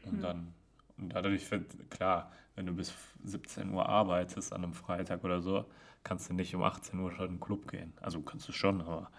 Und 0.04 0.20
dann, 0.20 0.52
Und 0.98 1.14
dadurch 1.14 1.50
wird, 1.50 1.88
klar, 1.88 2.30
wenn 2.56 2.66
du 2.66 2.74
bis 2.74 2.92
17 3.24 3.72
Uhr 3.72 3.88
arbeitest 3.88 4.52
an 4.52 4.64
einem 4.64 4.74
Freitag 4.74 5.24
oder 5.24 5.40
so, 5.40 5.64
kannst 6.04 6.30
du 6.30 6.34
nicht 6.34 6.54
um 6.54 6.62
18 6.62 6.98
Uhr 6.98 7.12
schon 7.12 7.26
in 7.26 7.32
den 7.34 7.40
Club 7.40 7.68
gehen. 7.68 7.92
Also 8.00 8.20
kannst 8.22 8.48
du 8.48 8.52
schon, 8.52 8.80
aber. 8.80 9.10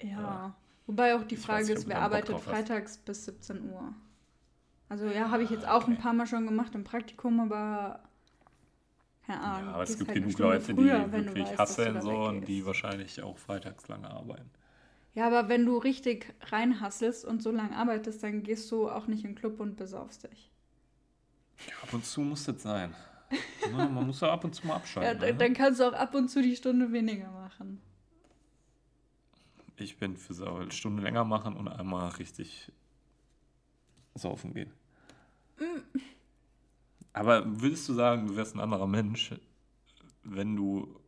Ja. 0.00 0.08
ja. 0.08 0.56
Wobei 0.86 1.14
auch 1.14 1.22
die 1.22 1.36
Frage 1.36 1.66
nicht, 1.66 1.74
ist, 1.74 1.88
wer 1.88 2.00
arbeitet 2.00 2.40
freitags 2.40 2.92
hast. 2.92 3.04
bis 3.04 3.24
17 3.26 3.70
Uhr? 3.70 3.94
Also 4.88 5.06
ja, 5.06 5.30
habe 5.30 5.44
ich 5.44 5.50
jetzt 5.50 5.68
auch 5.68 5.82
okay. 5.82 5.92
ein 5.92 5.98
paar 5.98 6.12
Mal 6.12 6.26
schon 6.26 6.46
gemacht 6.46 6.74
im 6.74 6.82
Praktikum, 6.82 7.38
aber 7.38 8.00
keine 9.24 9.40
Ahnung. 9.40 9.68
Ja, 9.68 9.74
aber 9.74 9.82
es 9.84 9.96
gibt 9.96 10.08
halt 10.08 10.20
genug 10.20 10.38
Leute, 10.38 10.74
früher, 10.74 10.98
die 11.06 11.12
wirklich 11.12 11.46
weißt, 11.46 11.58
hasseln 11.58 12.02
so 12.02 12.10
und 12.10 12.48
die 12.48 12.66
wahrscheinlich 12.66 13.22
auch 13.22 13.38
freitags 13.38 13.86
lange 13.86 14.10
arbeiten. 14.10 14.50
Ja, 15.14 15.26
aber 15.26 15.48
wenn 15.48 15.64
du 15.64 15.76
richtig 15.76 16.34
reinhasselst 16.40 17.24
und 17.24 17.42
so 17.42 17.52
lange 17.52 17.76
arbeitest, 17.76 18.22
dann 18.22 18.42
gehst 18.42 18.70
du 18.72 18.88
auch 18.88 19.06
nicht 19.06 19.24
in 19.24 19.30
den 19.30 19.36
Club 19.36 19.60
und 19.60 19.76
besaufst 19.76 20.24
dich. 20.24 20.50
Ja, 21.68 21.74
ab 21.82 21.92
und 21.92 22.04
zu 22.04 22.22
muss 22.22 22.44
das 22.44 22.62
sein. 22.62 22.94
Ne, 23.30 23.88
man 23.88 24.06
muss 24.06 24.20
ja 24.20 24.32
ab 24.32 24.44
und 24.44 24.54
zu 24.54 24.66
mal 24.66 24.76
abschalten. 24.76 25.20
ja, 25.20 25.26
ne? 25.26 25.34
dann 25.34 25.54
kannst 25.54 25.80
du 25.80 25.84
auch 25.84 25.92
ab 25.92 26.14
und 26.14 26.28
zu 26.28 26.42
die 26.42 26.56
Stunde 26.56 26.92
weniger 26.92 27.30
machen. 27.30 27.80
Ich 29.76 29.96
bin 29.96 30.16
für 30.16 30.34
so 30.34 30.46
eine 30.46 30.72
Stunde 30.72 31.02
länger 31.02 31.24
machen 31.24 31.56
und 31.56 31.68
einmal 31.68 32.08
richtig 32.10 32.70
saufen 34.14 34.52
gehen. 34.52 34.72
Mm. 35.58 35.98
Aber 37.12 37.44
würdest 37.60 37.88
du 37.88 37.94
sagen, 37.94 38.26
du 38.26 38.36
wärst 38.36 38.54
ein 38.54 38.60
anderer 38.60 38.86
Mensch, 38.86 39.34
wenn 40.22 40.56
du 40.56 41.00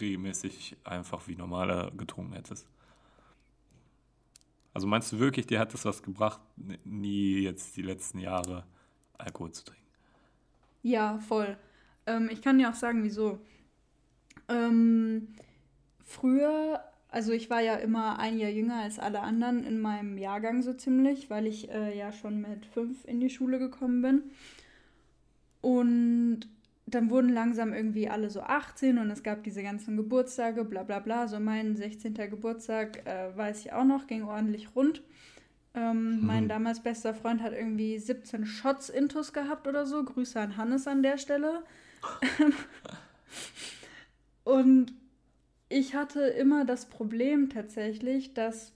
regelmäßig 0.00 0.76
einfach 0.84 1.26
wie 1.28 1.36
normaler 1.36 1.90
getrunken 1.92 2.34
hättest? 2.34 2.66
Also 4.72 4.86
meinst 4.86 5.12
du 5.12 5.18
wirklich, 5.18 5.46
dir 5.46 5.58
hat 5.58 5.72
das 5.72 5.84
was 5.84 6.02
gebracht, 6.02 6.40
nie 6.84 7.40
jetzt 7.40 7.76
die 7.76 7.82
letzten 7.82 8.18
Jahre 8.18 8.66
Alkohol 9.16 9.52
zu 9.52 9.64
trinken? 9.64 9.85
Ja, 10.86 11.18
voll. 11.18 11.56
Ähm, 12.06 12.28
ich 12.30 12.42
kann 12.42 12.58
dir 12.58 12.70
auch 12.70 12.74
sagen, 12.74 13.02
wieso. 13.02 13.40
Ähm, 14.48 15.34
früher, 16.04 16.80
also 17.08 17.32
ich 17.32 17.50
war 17.50 17.60
ja 17.60 17.74
immer 17.74 18.20
ein 18.20 18.38
Jahr 18.38 18.52
jünger 18.52 18.82
als 18.82 19.00
alle 19.00 19.20
anderen 19.20 19.64
in 19.64 19.80
meinem 19.80 20.16
Jahrgang 20.16 20.62
so 20.62 20.72
ziemlich, 20.74 21.28
weil 21.28 21.48
ich 21.48 21.72
äh, 21.72 21.98
ja 21.98 22.12
schon 22.12 22.40
mit 22.40 22.66
fünf 22.66 23.04
in 23.04 23.18
die 23.18 23.30
Schule 23.30 23.58
gekommen 23.58 24.00
bin. 24.00 24.22
Und 25.60 26.42
dann 26.86 27.10
wurden 27.10 27.30
langsam 27.30 27.74
irgendwie 27.74 28.08
alle 28.08 28.30
so 28.30 28.42
18 28.42 28.98
und 28.98 29.10
es 29.10 29.24
gab 29.24 29.42
diese 29.42 29.64
ganzen 29.64 29.96
Geburtstage, 29.96 30.64
bla 30.64 30.84
bla 30.84 31.00
bla. 31.00 31.26
So 31.26 31.40
mein 31.40 31.74
16. 31.74 32.14
Geburtstag, 32.14 33.04
äh, 33.08 33.36
weiß 33.36 33.58
ich 33.58 33.72
auch 33.72 33.84
noch, 33.84 34.06
ging 34.06 34.22
ordentlich 34.22 34.68
rund. 34.76 35.02
Ähm, 35.76 36.20
mhm. 36.20 36.26
Mein 36.26 36.48
damals 36.48 36.80
bester 36.80 37.14
Freund 37.14 37.42
hat 37.42 37.52
irgendwie 37.52 37.98
17 37.98 38.46
Shots 38.46 38.88
Intus 38.88 39.32
gehabt 39.32 39.68
oder 39.68 39.86
so. 39.86 40.02
Grüße 40.02 40.40
an 40.40 40.56
Hannes 40.56 40.88
an 40.88 41.02
der 41.02 41.18
Stelle. 41.18 41.62
und 44.44 44.92
ich 45.68 45.94
hatte 45.94 46.20
immer 46.20 46.64
das 46.64 46.86
Problem 46.86 47.50
tatsächlich, 47.50 48.34
dass 48.34 48.72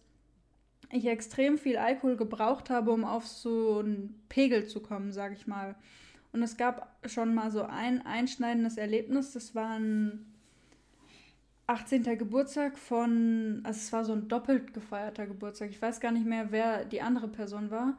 ich 0.93 1.07
extrem 1.07 1.57
viel 1.57 1.79
Alkohol 1.79 2.17
gebraucht 2.17 2.69
habe, 2.69 2.91
um 2.91 3.05
auf 3.05 3.27
so 3.27 3.79
einen 3.79 4.23
Pegel 4.29 4.67
zu 4.67 4.81
kommen, 4.81 5.13
sag 5.13 5.33
ich 5.33 5.47
mal. 5.47 5.77
Und 6.33 6.43
es 6.43 6.57
gab 6.57 6.97
schon 7.07 7.35
mal 7.35 7.51
so 7.51 7.63
ein 7.63 8.05
einschneidendes 8.05 8.77
Erlebnis. 8.77 9.33
Das 9.33 9.55
war 9.55 9.79
ein 9.79 10.30
18. 11.71 12.03
Geburtstag 12.19 12.77
von, 12.77 13.61
also 13.63 13.79
es 13.79 13.93
war 13.93 14.05
so 14.05 14.13
ein 14.13 14.27
doppelt 14.27 14.75
gefeierter 14.75 15.27
Geburtstag. 15.27 15.71
Ich 15.71 15.81
weiß 15.81 16.01
gar 16.01 16.11
nicht 16.11 16.27
mehr, 16.27 16.51
wer 16.51 16.85
die 16.85 17.01
andere 17.01 17.29
Person 17.29 17.71
war. 17.71 17.97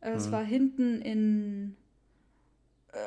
Äh, 0.00 0.10
es 0.10 0.26
mhm. 0.26 0.32
war 0.32 0.42
hinten 0.42 1.00
in 1.00 1.76
äh, 2.92 2.98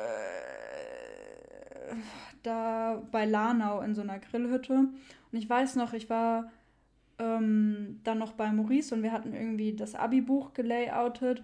da 2.42 3.02
bei 3.12 3.26
Lanau 3.26 3.82
in 3.82 3.94
so 3.94 4.00
einer 4.00 4.18
Grillhütte. 4.18 4.72
Und 4.72 5.38
ich 5.38 5.50
weiß 5.50 5.76
noch, 5.76 5.92
ich 5.92 6.08
war 6.08 6.50
ähm, 7.18 8.00
dann 8.02 8.16
noch 8.18 8.32
bei 8.32 8.50
Maurice 8.50 8.94
und 8.94 9.02
wir 9.02 9.12
hatten 9.12 9.34
irgendwie 9.34 9.76
das 9.76 9.94
Abi-Buch 9.94 10.54
gelayoutet 10.54 11.42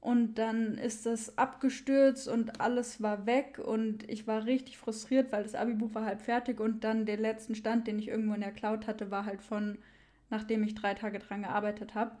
und 0.00 0.36
dann 0.36 0.78
ist 0.78 1.04
das 1.04 1.36
abgestürzt 1.36 2.26
und 2.26 2.60
alles 2.60 3.02
war 3.02 3.26
weg 3.26 3.60
und 3.62 4.08
ich 4.08 4.26
war 4.26 4.46
richtig 4.46 4.78
frustriert, 4.78 5.30
weil 5.30 5.42
das 5.42 5.54
Abi-Buch 5.54 5.94
war 5.94 6.06
halb 6.06 6.22
fertig 6.22 6.58
und 6.58 6.84
dann 6.84 7.04
der 7.04 7.18
letzten 7.18 7.54
Stand, 7.54 7.86
den 7.86 7.98
ich 7.98 8.08
irgendwo 8.08 8.34
in 8.34 8.40
der 8.40 8.52
Cloud 8.52 8.86
hatte, 8.86 9.10
war 9.10 9.26
halt 9.26 9.42
von, 9.42 9.76
nachdem 10.30 10.62
ich 10.62 10.74
drei 10.74 10.94
Tage 10.94 11.18
dran 11.18 11.42
gearbeitet 11.42 11.94
habe. 11.94 12.12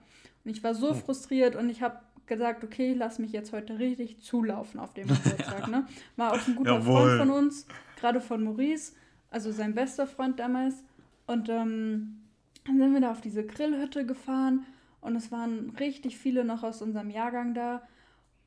Und 0.44 0.50
ich 0.50 0.62
war 0.62 0.74
so 0.74 0.90
hm. 0.90 0.96
frustriert 0.96 1.56
und 1.56 1.70
ich 1.70 1.80
habe 1.80 2.00
gesagt, 2.26 2.64
okay, 2.64 2.92
lass 2.92 3.18
mich 3.18 3.32
jetzt 3.32 3.52
heute 3.52 3.78
richtig 3.78 4.20
zulaufen 4.20 4.78
auf 4.78 4.92
dem 4.92 5.08
Geburtstag. 5.08 5.60
ja. 5.60 5.66
ne? 5.66 5.86
War 6.16 6.32
auch 6.32 6.46
ein 6.46 6.56
guter 6.56 6.74
Jawohl. 6.74 7.16
Freund 7.16 7.18
von 7.18 7.30
uns, 7.30 7.66
gerade 7.98 8.20
von 8.20 8.44
Maurice, 8.44 8.92
also 9.30 9.52
sein 9.52 9.74
bester 9.74 10.06
Freund 10.06 10.38
damals. 10.38 10.84
Und 11.26 11.48
ähm, 11.48 12.20
dann 12.66 12.78
sind 12.78 12.92
wir 12.92 13.00
da 13.00 13.10
auf 13.10 13.22
diese 13.22 13.46
Grillhütte 13.46 14.04
gefahren 14.04 14.66
und 15.00 15.16
es 15.16 15.32
waren 15.32 15.70
richtig 15.78 16.18
viele 16.18 16.44
noch 16.44 16.62
aus 16.62 16.82
unserem 16.82 17.10
Jahrgang 17.10 17.54
da. 17.54 17.82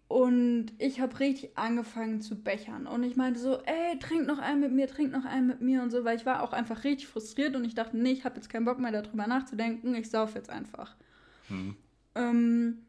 Und 0.07 0.67
ich 0.77 0.99
habe 1.01 1.19
richtig 1.19 1.57
angefangen 1.57 2.21
zu 2.21 2.43
bechern. 2.43 2.85
Und 2.85 3.03
ich 3.03 3.15
meinte 3.15 3.39
so, 3.39 3.57
ey, 3.63 3.97
trink 3.99 4.27
noch 4.27 4.37
einen 4.37 4.59
mit 4.59 4.71
mir, 4.71 4.87
trink 4.87 5.11
noch 5.11 5.25
einen 5.25 5.47
mit 5.47 5.61
mir 5.61 5.81
und 5.81 5.89
so, 5.89 6.03
weil 6.03 6.17
ich 6.17 6.25
war 6.25 6.43
auch 6.43 6.53
einfach 6.53 6.83
richtig 6.83 7.07
frustriert 7.07 7.55
und 7.55 7.65
ich 7.65 7.73
dachte, 7.73 7.97
nee, 7.97 8.11
ich 8.11 8.23
habe 8.23 8.35
jetzt 8.35 8.49
keinen 8.49 8.65
Bock 8.65 8.77
mehr 8.77 8.91
darüber 8.91 9.25
nachzudenken, 9.25 9.95
ich 9.95 10.09
sauf 10.09 10.35
jetzt 10.35 10.51
einfach. 10.51 10.95
Hm. 11.47 11.75
Ähm, 12.13 12.83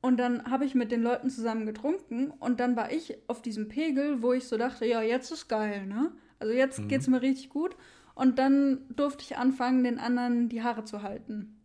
und 0.00 0.18
dann 0.18 0.48
habe 0.48 0.64
ich 0.64 0.76
mit 0.76 0.92
den 0.92 1.02
Leuten 1.02 1.30
zusammen 1.30 1.66
getrunken 1.66 2.30
und 2.30 2.60
dann 2.60 2.76
war 2.76 2.92
ich 2.92 3.16
auf 3.26 3.42
diesem 3.42 3.66
Pegel, 3.66 4.22
wo 4.22 4.32
ich 4.32 4.46
so 4.46 4.56
dachte, 4.56 4.86
ja, 4.86 5.02
jetzt 5.02 5.32
ist 5.32 5.48
geil, 5.48 5.86
ne? 5.86 6.12
Also 6.38 6.52
jetzt 6.52 6.78
mhm. 6.78 6.92
es 6.92 7.08
mir 7.08 7.22
richtig 7.22 7.48
gut. 7.48 7.76
Und 8.14 8.38
dann 8.38 8.86
durfte 8.90 9.24
ich 9.24 9.36
anfangen, 9.36 9.82
den 9.82 9.98
anderen 9.98 10.48
die 10.48 10.62
Haare 10.62 10.84
zu 10.84 11.02
halten. 11.02 11.55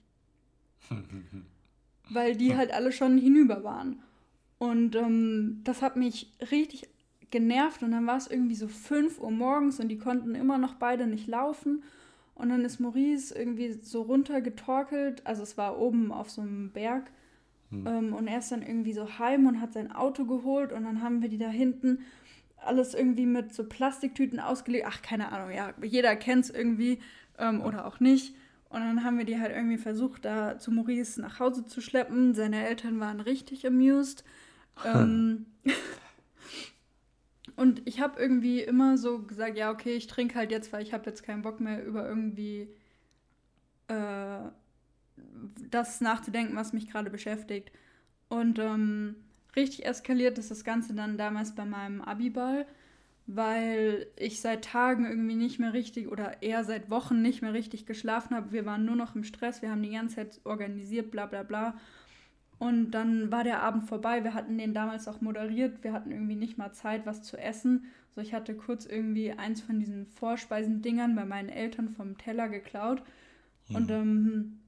Weil 2.09 2.35
die 2.35 2.55
halt 2.55 2.71
alle 2.73 2.91
schon 2.91 3.17
hinüber 3.17 3.63
waren. 3.63 4.01
Und 4.57 4.95
ähm, 4.95 5.61
das 5.63 5.81
hat 5.81 5.95
mich 5.95 6.31
richtig 6.51 6.89
genervt. 7.31 7.83
Und 7.83 7.91
dann 7.91 8.05
war 8.05 8.17
es 8.17 8.27
irgendwie 8.27 8.55
so 8.55 8.67
5 8.67 9.19
Uhr 9.19 9.31
morgens 9.31 9.79
und 9.79 9.87
die 9.87 9.97
konnten 9.97 10.35
immer 10.35 10.57
noch 10.57 10.75
beide 10.75 11.07
nicht 11.07 11.27
laufen. 11.27 11.83
Und 12.35 12.49
dann 12.49 12.65
ist 12.65 12.79
Maurice 12.79 13.33
irgendwie 13.33 13.73
so 13.73 14.01
runtergetorkelt. 14.03 15.25
Also 15.25 15.43
es 15.43 15.57
war 15.57 15.79
oben 15.79 16.11
auf 16.11 16.29
so 16.29 16.41
einem 16.41 16.71
Berg. 16.71 17.11
Hm. 17.69 17.87
Ähm, 17.87 18.13
und 18.13 18.27
er 18.27 18.39
ist 18.39 18.51
dann 18.51 18.61
irgendwie 18.61 18.93
so 18.93 19.17
heim 19.19 19.47
und 19.47 19.61
hat 19.61 19.73
sein 19.73 19.91
Auto 19.91 20.25
geholt. 20.25 20.71
Und 20.73 20.83
dann 20.83 21.01
haben 21.01 21.21
wir 21.21 21.29
die 21.29 21.37
da 21.37 21.49
hinten 21.49 21.99
alles 22.57 22.93
irgendwie 22.93 23.25
mit 23.25 23.53
so 23.53 23.63
Plastiktüten 23.63 24.39
ausgelegt. 24.39 24.85
Ach, 24.87 25.01
keine 25.01 25.31
Ahnung, 25.31 25.55
ja, 25.55 25.73
jeder 25.81 26.15
kennt 26.15 26.45
es 26.45 26.49
irgendwie 26.51 26.99
ähm, 27.37 27.61
oder 27.61 27.85
auch 27.85 27.99
nicht. 27.99 28.35
Und 28.71 28.79
dann 28.79 29.03
haben 29.03 29.17
wir 29.17 29.25
die 29.25 29.39
halt 29.39 29.51
irgendwie 29.53 29.77
versucht, 29.77 30.23
da 30.23 30.57
zu 30.57 30.71
Maurice 30.71 31.19
nach 31.19 31.39
Hause 31.39 31.65
zu 31.65 31.81
schleppen. 31.81 32.33
Seine 32.33 32.65
Eltern 32.65 33.01
waren 33.01 33.19
richtig 33.19 33.67
amused. 33.67 34.23
ähm, 34.85 35.45
und 37.57 37.81
ich 37.85 37.99
habe 37.99 38.17
irgendwie 38.17 38.61
immer 38.61 38.97
so 38.97 39.19
gesagt, 39.19 39.57
ja, 39.57 39.71
okay, 39.71 39.93
ich 39.95 40.07
trinke 40.07 40.35
halt 40.35 40.51
jetzt, 40.51 40.71
weil 40.71 40.83
ich 40.83 40.93
habe 40.93 41.05
jetzt 41.05 41.23
keinen 41.23 41.41
Bock 41.41 41.59
mehr 41.59 41.85
über 41.85 42.07
irgendwie 42.07 42.69
äh, 43.89 44.39
das 45.69 45.99
nachzudenken, 45.99 46.55
was 46.55 46.71
mich 46.71 46.89
gerade 46.89 47.09
beschäftigt. 47.09 47.73
Und 48.29 48.57
ähm, 48.57 49.17
richtig 49.53 49.85
eskaliert 49.85 50.37
ist 50.37 50.49
das 50.49 50.63
Ganze 50.63 50.93
dann 50.93 51.17
damals 51.17 51.55
bei 51.55 51.65
meinem 51.65 52.01
Abiball 52.01 52.65
weil 53.27 54.07
ich 54.17 54.41
seit 54.41 54.65
Tagen 54.65 55.05
irgendwie 55.05 55.35
nicht 55.35 55.59
mehr 55.59 55.73
richtig 55.73 56.07
oder 56.07 56.41
eher 56.41 56.63
seit 56.63 56.89
Wochen 56.89 57.21
nicht 57.21 57.41
mehr 57.41 57.53
richtig 57.53 57.85
geschlafen 57.85 58.35
habe. 58.35 58.51
Wir 58.51 58.65
waren 58.65 58.85
nur 58.85 58.95
noch 58.95 59.15
im 59.15 59.23
Stress, 59.23 59.61
wir 59.61 59.71
haben 59.71 59.83
die 59.83 59.91
ganze 59.91 60.15
Zeit 60.15 60.41
organisiert, 60.43 61.11
bla 61.11 61.25
bla 61.25 61.43
bla. 61.43 61.75
Und 62.61 62.91
dann 62.91 63.31
war 63.31 63.43
der 63.43 63.63
Abend 63.63 63.87
vorbei. 63.87 64.23
Wir 64.23 64.35
hatten 64.35 64.59
den 64.59 64.75
damals 64.75 65.07
auch 65.07 65.19
moderiert. 65.19 65.83
Wir 65.83 65.93
hatten 65.93 66.11
irgendwie 66.11 66.35
nicht 66.35 66.59
mal 66.59 66.71
Zeit, 66.73 67.07
was 67.07 67.23
zu 67.23 67.35
essen. 67.35 67.85
So, 68.13 68.21
ich 68.21 68.35
hatte 68.35 68.53
kurz 68.53 68.85
irgendwie 68.85 69.31
eins 69.31 69.61
von 69.61 69.79
diesen 69.79 70.05
Vorspeisendingern 70.05 71.15
bei 71.15 71.25
meinen 71.25 71.49
Eltern 71.49 71.89
vom 71.89 72.19
Teller 72.19 72.49
geklaut. 72.49 73.01
Mhm. 73.67 73.75
Und 73.75 73.89
ähm, 73.89 74.59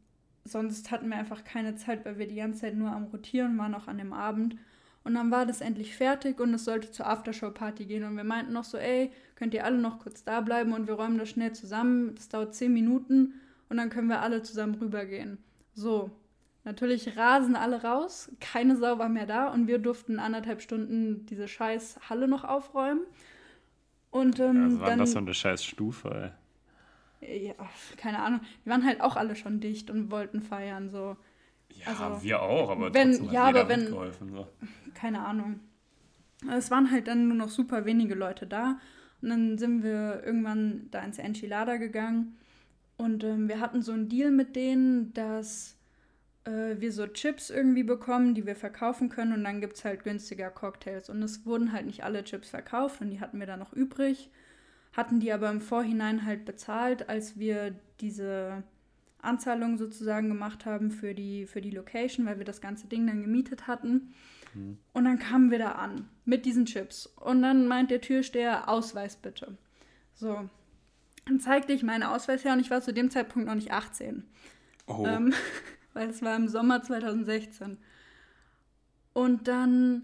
sonst 0.43 0.89
hatten 0.89 1.09
wir 1.09 1.17
einfach 1.17 1.43
keine 1.43 1.75
Zeit, 1.75 2.03
weil 2.03 2.17
wir 2.17 2.27
die 2.27 2.35
ganze 2.35 2.61
Zeit 2.61 2.75
nur 2.75 2.91
am 2.91 3.03
Rotieren 3.05 3.57
waren, 3.59 3.75
auch 3.75 3.87
an 3.87 3.99
dem 3.99 4.13
Abend. 4.13 4.55
Und 5.03 5.15
dann 5.15 5.31
war 5.31 5.45
das 5.45 5.59
endlich 5.59 5.95
fertig 5.95 6.39
und 6.39 6.53
es 6.53 6.63
sollte 6.63 6.91
zur 6.91 7.07
Aftershow-Party 7.07 7.85
gehen. 7.85 8.05
Und 8.05 8.15
wir 8.15 8.23
meinten 8.23 8.53
noch 8.53 8.63
so, 8.63 8.77
ey, 8.77 9.11
könnt 9.35 9.53
ihr 9.53 9.65
alle 9.65 9.77
noch 9.77 9.99
kurz 9.99 10.23
da 10.23 10.39
bleiben 10.39 10.73
und 10.73 10.87
wir 10.87 10.93
räumen 10.93 11.17
das 11.17 11.29
schnell 11.29 11.51
zusammen. 11.53 12.15
Das 12.15 12.29
dauert 12.29 12.55
zehn 12.55 12.71
Minuten 12.73 13.33
und 13.69 13.77
dann 13.77 13.89
können 13.89 14.07
wir 14.07 14.21
alle 14.21 14.43
zusammen 14.43 14.75
rübergehen. 14.75 15.39
So, 15.73 16.11
natürlich 16.63 17.17
rasen 17.17 17.55
alle 17.55 17.83
raus, 17.83 18.31
keine 18.39 18.77
Sau 18.77 18.97
war 18.97 19.09
mehr 19.09 19.25
da 19.25 19.49
und 19.49 19.67
wir 19.67 19.79
durften 19.79 20.19
anderthalb 20.19 20.61
Stunden 20.61 21.25
diese 21.25 21.47
scheiß 21.47 21.99
Halle 22.09 22.27
noch 22.27 22.45
aufräumen. 22.45 23.01
Und 24.09 24.39
ähm, 24.39 24.55
ja, 24.55 24.63
also 24.63 24.79
war 24.79 24.89
dann, 24.89 24.99
das 24.99 25.11
so 25.11 25.17
eine 25.17 25.33
scheiß 25.33 25.65
Stufe, 25.65 26.31
ey. 27.19 27.47
Ja, 27.47 27.53
keine 27.97 28.19
Ahnung. 28.19 28.41
Die 28.63 28.69
waren 28.69 28.85
halt 28.85 29.01
auch 29.01 29.15
alle 29.15 29.35
schon 29.35 29.59
dicht 29.59 29.89
und 29.89 30.11
wollten 30.11 30.41
feiern, 30.41 30.89
so. 30.89 31.17
Ja, 31.85 31.91
also, 31.91 32.23
wir 32.23 32.41
auch, 32.41 32.69
aber 32.69 32.93
wenn, 32.93 33.31
ja, 33.31 33.45
aber 33.45 33.67
wenn, 33.67 33.87
so. 33.87 34.47
keine 34.93 35.25
Ahnung. 35.25 35.59
Es 36.51 36.71
waren 36.71 36.91
halt 36.91 37.07
dann 37.07 37.27
nur 37.27 37.37
noch 37.37 37.49
super 37.49 37.85
wenige 37.85 38.15
Leute 38.15 38.45
da. 38.45 38.79
Und 39.21 39.29
dann 39.29 39.57
sind 39.57 39.83
wir 39.83 40.21
irgendwann 40.25 40.87
da 40.91 41.01
ins 41.01 41.17
Enchilada 41.17 41.77
gegangen. 41.77 42.37
Und 42.97 43.23
ähm, 43.23 43.47
wir 43.47 43.59
hatten 43.59 43.81
so 43.81 43.93
einen 43.93 44.09
Deal 44.09 44.31
mit 44.31 44.55
denen, 44.55 45.13
dass 45.13 45.77
äh, 46.45 46.75
wir 46.79 46.91
so 46.91 47.07
Chips 47.07 47.49
irgendwie 47.49 47.83
bekommen, 47.83 48.35
die 48.35 48.45
wir 48.45 48.55
verkaufen 48.55 49.09
können. 49.09 49.33
Und 49.33 49.43
dann 49.43 49.61
gibt 49.61 49.77
es 49.77 49.85
halt 49.85 50.03
günstiger 50.03 50.49
Cocktails. 50.49 51.09
Und 51.09 51.21
es 51.23 51.45
wurden 51.45 51.71
halt 51.71 51.85
nicht 51.85 52.03
alle 52.03 52.23
Chips 52.23 52.49
verkauft 52.49 53.01
und 53.01 53.09
die 53.11 53.19
hatten 53.19 53.39
wir 53.39 53.47
dann 53.47 53.59
noch 53.59 53.73
übrig. 53.73 54.29
Hatten 54.91 55.19
die 55.19 55.31
aber 55.31 55.49
im 55.49 55.61
Vorhinein 55.61 56.25
halt 56.25 56.45
bezahlt, 56.45 57.09
als 57.09 57.39
wir 57.39 57.73
diese 57.99 58.63
Anzahlung 59.23 59.77
sozusagen 59.77 60.27
gemacht 60.27 60.65
haben 60.65 60.91
für 60.91 61.13
die, 61.13 61.45
für 61.45 61.61
die 61.61 61.71
Location, 61.71 62.25
weil 62.25 62.37
wir 62.37 62.45
das 62.45 62.61
ganze 62.61 62.87
Ding 62.87 63.07
dann 63.07 63.21
gemietet 63.21 63.67
hatten. 63.67 64.13
Mhm. 64.53 64.77
Und 64.93 65.05
dann 65.05 65.19
kamen 65.19 65.51
wir 65.51 65.59
da 65.59 65.73
an 65.73 66.09
mit 66.25 66.45
diesen 66.45 66.65
Chips. 66.65 67.07
Und 67.07 67.41
dann 67.41 67.67
meint 67.67 67.91
der 67.91 68.01
Türsteher, 68.01 68.69
Ausweis 68.69 69.15
bitte. 69.15 69.57
So. 70.13 70.49
Dann 71.25 71.39
zeigte 71.39 71.73
ich 71.73 71.83
meinen 71.83 72.03
Ausweis 72.03 72.43
her 72.43 72.53
und 72.53 72.59
ich 72.59 72.69
war 72.69 72.81
zu 72.81 72.93
dem 72.93 73.09
Zeitpunkt 73.09 73.47
noch 73.47 73.55
nicht 73.55 73.71
18. 73.71 74.23
Oh. 74.87 75.05
Ähm, 75.07 75.33
weil 75.93 76.09
es 76.09 76.21
war 76.21 76.35
im 76.35 76.47
Sommer 76.47 76.81
2016. 76.81 77.77
Und 79.13 79.47
dann 79.47 80.03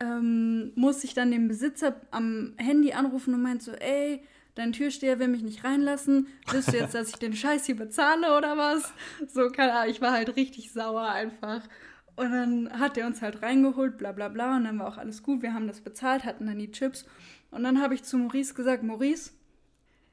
ähm, 0.00 0.72
musste 0.74 1.06
ich 1.06 1.14
dann 1.14 1.30
den 1.30 1.48
Besitzer 1.48 2.00
am 2.10 2.54
Handy 2.58 2.92
anrufen 2.92 3.32
und 3.34 3.42
meinte 3.42 3.64
so, 3.64 3.72
ey, 3.72 4.24
dein 4.54 4.72
Türsteher 4.72 5.18
will 5.18 5.28
mich 5.28 5.42
nicht 5.42 5.64
reinlassen. 5.64 6.28
Willst 6.50 6.72
du 6.72 6.76
jetzt, 6.76 6.94
dass 6.94 7.08
ich 7.08 7.16
den 7.16 7.34
Scheiß 7.34 7.66
hier 7.66 7.76
bezahle 7.76 8.36
oder 8.36 8.56
was? 8.56 8.92
So, 9.28 9.48
keine 9.50 9.72
Ahnung, 9.72 9.90
ich 9.90 10.00
war 10.00 10.12
halt 10.12 10.36
richtig 10.36 10.72
sauer 10.72 11.08
einfach. 11.08 11.62
Und 12.16 12.30
dann 12.30 12.78
hat 12.78 12.96
er 12.96 13.06
uns 13.06 13.22
halt 13.22 13.42
reingeholt, 13.42 13.98
bla 13.98 14.12
bla 14.12 14.28
bla. 14.28 14.56
Und 14.56 14.64
dann 14.64 14.78
war 14.78 14.88
auch 14.88 14.98
alles 14.98 15.22
gut. 15.22 15.42
Wir 15.42 15.54
haben 15.54 15.66
das 15.66 15.80
bezahlt, 15.80 16.24
hatten 16.24 16.46
dann 16.46 16.58
die 16.58 16.70
Chips. 16.70 17.06
Und 17.50 17.64
dann 17.64 17.80
habe 17.80 17.94
ich 17.94 18.04
zu 18.04 18.16
Maurice 18.16 18.54
gesagt, 18.54 18.82
Maurice, 18.82 19.32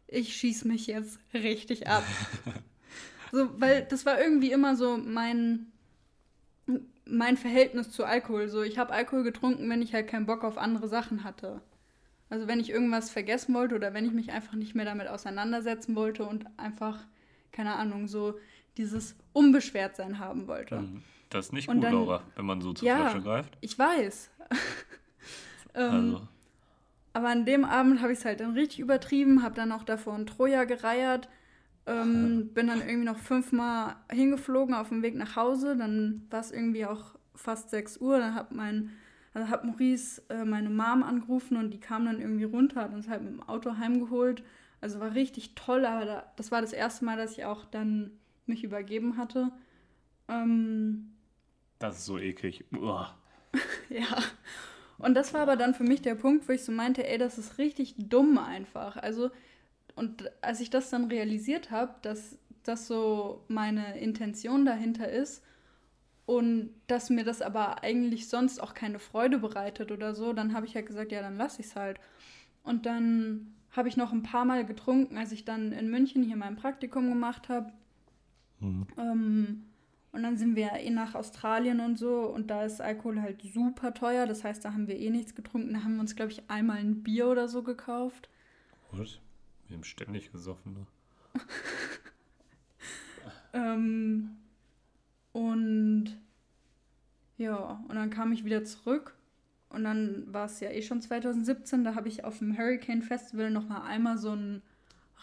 ich 0.07 0.35
schieß 0.35 0.65
mich 0.65 0.87
jetzt 0.87 1.19
richtig 1.33 1.87
ab. 1.87 2.03
so, 3.31 3.49
weil 3.59 3.83
das 3.83 4.05
war 4.05 4.19
irgendwie 4.19 4.51
immer 4.51 4.75
so 4.75 4.97
mein, 4.97 5.71
mein 7.05 7.37
Verhältnis 7.37 7.91
zu 7.91 8.03
Alkohol. 8.03 8.49
So, 8.49 8.63
ich 8.63 8.79
habe 8.79 8.93
Alkohol 8.93 9.23
getrunken, 9.23 9.69
wenn 9.69 9.81
ich 9.81 9.93
halt 9.93 10.07
keinen 10.07 10.25
Bock 10.25 10.43
auf 10.43 10.57
andere 10.57 10.87
Sachen 10.87 11.23
hatte. 11.23 11.61
Also 12.31 12.47
wenn 12.47 12.61
ich 12.61 12.69
irgendwas 12.69 13.09
vergessen 13.09 13.53
wollte 13.53 13.75
oder 13.75 13.93
wenn 13.93 14.05
ich 14.05 14.13
mich 14.13 14.31
einfach 14.31 14.53
nicht 14.53 14.73
mehr 14.73 14.85
damit 14.85 15.09
auseinandersetzen 15.09 15.97
wollte 15.97 16.23
und 16.23 16.45
einfach, 16.57 16.99
keine 17.51 17.75
Ahnung, 17.75 18.07
so 18.07 18.39
dieses 18.77 19.17
Unbeschwertsein 19.33 20.17
haben 20.17 20.47
wollte. 20.47 20.79
Mhm. 20.79 21.03
Das 21.29 21.47
ist 21.47 21.51
nicht 21.51 21.67
und 21.67 21.75
gut, 21.75 21.83
dann, 21.83 21.93
Laura, 21.93 22.23
wenn 22.37 22.45
man 22.45 22.61
so 22.61 22.71
zur 22.71 22.87
ja, 22.87 22.97
Flasche 22.97 23.21
greift. 23.21 23.57
Ich 23.59 23.77
weiß. 23.77 24.31
ähm, 25.75 25.91
also. 25.91 26.21
Aber 27.11 27.27
an 27.27 27.45
dem 27.45 27.65
Abend 27.65 28.01
habe 28.01 28.13
ich 28.13 28.19
es 28.19 28.25
halt 28.25 28.39
dann 28.39 28.53
richtig 28.53 28.79
übertrieben, 28.79 29.43
habe 29.43 29.55
dann 29.55 29.73
auch 29.73 29.83
davor 29.83 30.15
in 30.15 30.25
Troja 30.25 30.63
gereiert, 30.63 31.27
ähm, 31.85 32.49
bin 32.53 32.67
dann 32.67 32.79
irgendwie 32.79 33.07
noch 33.07 33.17
fünfmal 33.17 33.97
hingeflogen 34.09 34.73
auf 34.73 34.87
dem 34.87 35.01
Weg 35.01 35.15
nach 35.15 35.35
Hause. 35.35 35.75
Dann 35.75 36.27
war 36.29 36.39
es 36.39 36.51
irgendwie 36.51 36.85
auch 36.85 37.15
fast 37.35 37.71
6 37.71 37.97
Uhr. 37.97 38.19
Dann 38.19 38.35
hat 38.35 38.53
mein 38.53 38.91
also 39.33 39.49
hat 39.49 39.63
Maurice 39.63 40.21
äh, 40.29 40.43
meine 40.43 40.69
Mom 40.69 41.03
angerufen 41.03 41.57
und 41.57 41.71
die 41.71 41.79
kam 41.79 42.05
dann 42.05 42.19
irgendwie 42.19 42.43
runter, 42.43 42.81
hat 42.81 42.93
uns 42.93 43.07
halt 43.07 43.21
mit 43.21 43.31
dem 43.31 43.43
Auto 43.43 43.77
heimgeholt. 43.77 44.43
Also 44.81 44.99
war 44.99 45.13
richtig 45.13 45.55
toll, 45.55 45.85
aber 45.85 46.05
da, 46.05 46.33
das 46.35 46.51
war 46.51 46.61
das 46.61 46.73
erste 46.73 47.05
Mal, 47.05 47.17
dass 47.17 47.33
ich 47.33 47.45
auch 47.45 47.65
dann 47.65 48.11
mich 48.45 48.63
übergeben 48.63 49.17
hatte. 49.17 49.51
Ähm, 50.27 51.13
das 51.79 51.99
ist 51.99 52.05
so 52.05 52.17
eklig. 52.17 52.65
ja. 53.89 54.17
Und 54.97 55.15
das 55.15 55.33
war 55.33 55.41
aber 55.41 55.55
dann 55.55 55.73
für 55.73 55.83
mich 55.83 56.01
der 56.01 56.15
Punkt, 56.15 56.47
wo 56.47 56.53
ich 56.53 56.63
so 56.63 56.71
meinte, 56.71 57.07
ey, 57.07 57.17
das 57.17 57.37
ist 57.37 57.57
richtig 57.57 57.95
dumm 57.97 58.37
einfach. 58.37 58.97
Also, 58.97 59.31
und 59.95 60.31
als 60.43 60.59
ich 60.59 60.69
das 60.69 60.89
dann 60.89 61.05
realisiert 61.05 61.71
habe, 61.71 61.95
dass 62.01 62.37
das 62.63 62.87
so 62.87 63.43
meine 63.47 63.99
Intention 63.99 64.65
dahinter 64.65 65.09
ist, 65.09 65.43
und 66.31 66.69
dass 66.87 67.09
mir 67.09 67.25
das 67.25 67.41
aber 67.41 67.83
eigentlich 67.83 68.29
sonst 68.29 68.63
auch 68.63 68.73
keine 68.73 68.99
Freude 68.99 69.37
bereitet 69.37 69.91
oder 69.91 70.15
so, 70.15 70.31
dann 70.31 70.53
habe 70.53 70.65
ich 70.65 70.75
halt 70.75 70.85
gesagt, 70.85 71.11
ja, 71.11 71.21
dann 71.21 71.35
lasse 71.35 71.59
ich 71.59 71.67
es 71.67 71.75
halt. 71.75 71.99
Und 72.63 72.85
dann 72.85 73.53
habe 73.71 73.89
ich 73.89 73.97
noch 73.97 74.13
ein 74.13 74.23
paar 74.23 74.45
Mal 74.45 74.65
getrunken, 74.65 75.17
als 75.17 75.33
ich 75.33 75.43
dann 75.43 75.73
in 75.73 75.91
München 75.91 76.23
hier 76.23 76.37
mein 76.37 76.55
Praktikum 76.55 77.09
gemacht 77.09 77.49
habe. 77.49 77.73
Mhm. 78.61 78.87
Ähm, 78.97 79.63
und 80.13 80.23
dann 80.23 80.37
sind 80.37 80.55
wir 80.55 80.71
eh 80.71 80.89
nach 80.89 81.15
Australien 81.15 81.81
und 81.81 81.99
so 81.99 82.21
und 82.21 82.47
da 82.47 82.63
ist 82.63 82.79
Alkohol 82.79 83.21
halt 83.21 83.41
super 83.41 83.93
teuer. 83.93 84.25
Das 84.25 84.45
heißt, 84.45 84.63
da 84.63 84.71
haben 84.71 84.87
wir 84.87 84.97
eh 84.97 85.09
nichts 85.09 85.35
getrunken. 85.35 85.73
Da 85.73 85.83
haben 85.83 85.95
wir 85.95 86.01
uns, 86.01 86.15
glaube 86.15 86.31
ich, 86.31 86.49
einmal 86.49 86.77
ein 86.77 87.03
Bier 87.03 87.27
oder 87.27 87.49
so 87.49 87.61
gekauft. 87.61 88.29
Was? 88.93 89.19
Wir 89.67 89.75
haben 89.75 89.83
ständig 89.83 90.31
gesoffen, 90.31 90.75
ne? 90.75 90.87
ähm, 93.53 94.37
und 95.33 96.17
ja, 97.37 97.83
und 97.87 97.95
dann 97.95 98.09
kam 98.09 98.31
ich 98.31 98.45
wieder 98.45 98.63
zurück. 98.63 99.15
Und 99.69 99.85
dann 99.85 100.25
war 100.31 100.45
es 100.45 100.59
ja 100.59 100.69
eh 100.69 100.81
schon 100.81 101.01
2017. 101.01 101.83
Da 101.83 101.95
habe 101.95 102.09
ich 102.09 102.23
auf 102.23 102.39
dem 102.39 102.57
Hurricane 102.57 103.01
Festival 103.01 103.49
nochmal 103.49 103.83
einmal 103.83 104.17
so 104.17 104.31
einen 104.31 104.61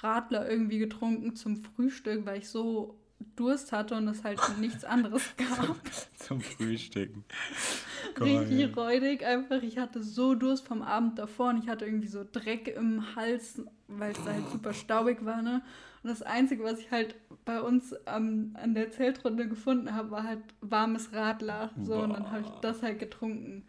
Radler 0.00 0.48
irgendwie 0.48 0.78
getrunken 0.78 1.36
zum 1.36 1.56
Frühstück, 1.56 2.24
weil 2.24 2.38
ich 2.38 2.48
so 2.48 2.98
Durst 3.36 3.72
hatte 3.72 3.96
und 3.96 4.09
es 4.09 4.24
halt 4.24 4.40
nichts 4.59 4.84
anderes 4.84 5.22
gab. 5.36 5.76
zum, 6.16 6.40
Frühstücken. 6.40 7.24
Richtig 8.20 8.76
räudig 8.76 9.24
einfach. 9.24 9.62
Ich 9.62 9.78
hatte 9.78 10.02
so 10.02 10.34
Durst 10.34 10.66
vom 10.66 10.82
Abend 10.82 11.18
davor 11.18 11.50
und 11.50 11.62
ich 11.62 11.68
hatte 11.68 11.84
irgendwie 11.84 12.09
so 12.09 12.24
Dreck 12.30 12.68
im 12.68 13.14
Hals, 13.16 13.61
weil 13.86 14.12
es 14.12 14.24
da 14.24 14.32
halt 14.32 14.50
super 14.50 14.72
staubig 14.72 15.24
war, 15.24 15.42
ne? 15.42 15.62
Und 16.03 16.11
das 16.11 16.22
Einzige, 16.22 16.62
was 16.64 16.78
ich 16.78 16.90
halt 16.90 17.16
bei 17.44 17.61
uns 17.61 17.94
ähm, 18.07 18.57
an 18.61 18.74
der 18.74 18.90
Zeltrunde 18.90 19.49
gefunden 19.49 19.94
habe, 19.94 20.11
war 20.11 20.24
halt 20.24 20.42
warmes 20.61 21.12
Radler. 21.12 21.70
So, 21.82 21.94
Boah. 21.94 22.05
und 22.05 22.12
dann 22.12 22.30
habe 22.30 22.42
ich 22.42 22.51
das 22.61 22.82
halt 22.82 22.99
getrunken. 22.99 23.64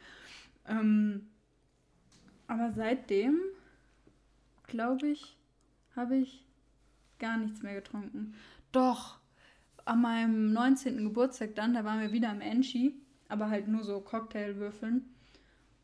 Ähm, 0.67 1.27
aber 2.47 2.71
seitdem, 2.71 3.39
glaube 4.67 5.07
ich, 5.07 5.38
habe 5.95 6.17
ich 6.17 6.45
gar 7.19 7.38
nichts 7.38 7.61
mehr 7.61 7.75
getrunken. 7.75 8.34
Doch, 8.71 9.19
an 9.86 10.01
meinem 10.01 10.53
19. 10.53 11.03
Geburtstag 11.03 11.55
dann, 11.55 11.73
da 11.73 11.84
waren 11.84 12.01
wir 12.01 12.11
wieder 12.11 12.30
am 12.30 12.41
Enchi, 12.41 12.95
aber 13.27 13.49
halt 13.49 13.67
nur 13.67 13.84
so 13.84 13.99
Cocktailwürfeln. 13.99 15.05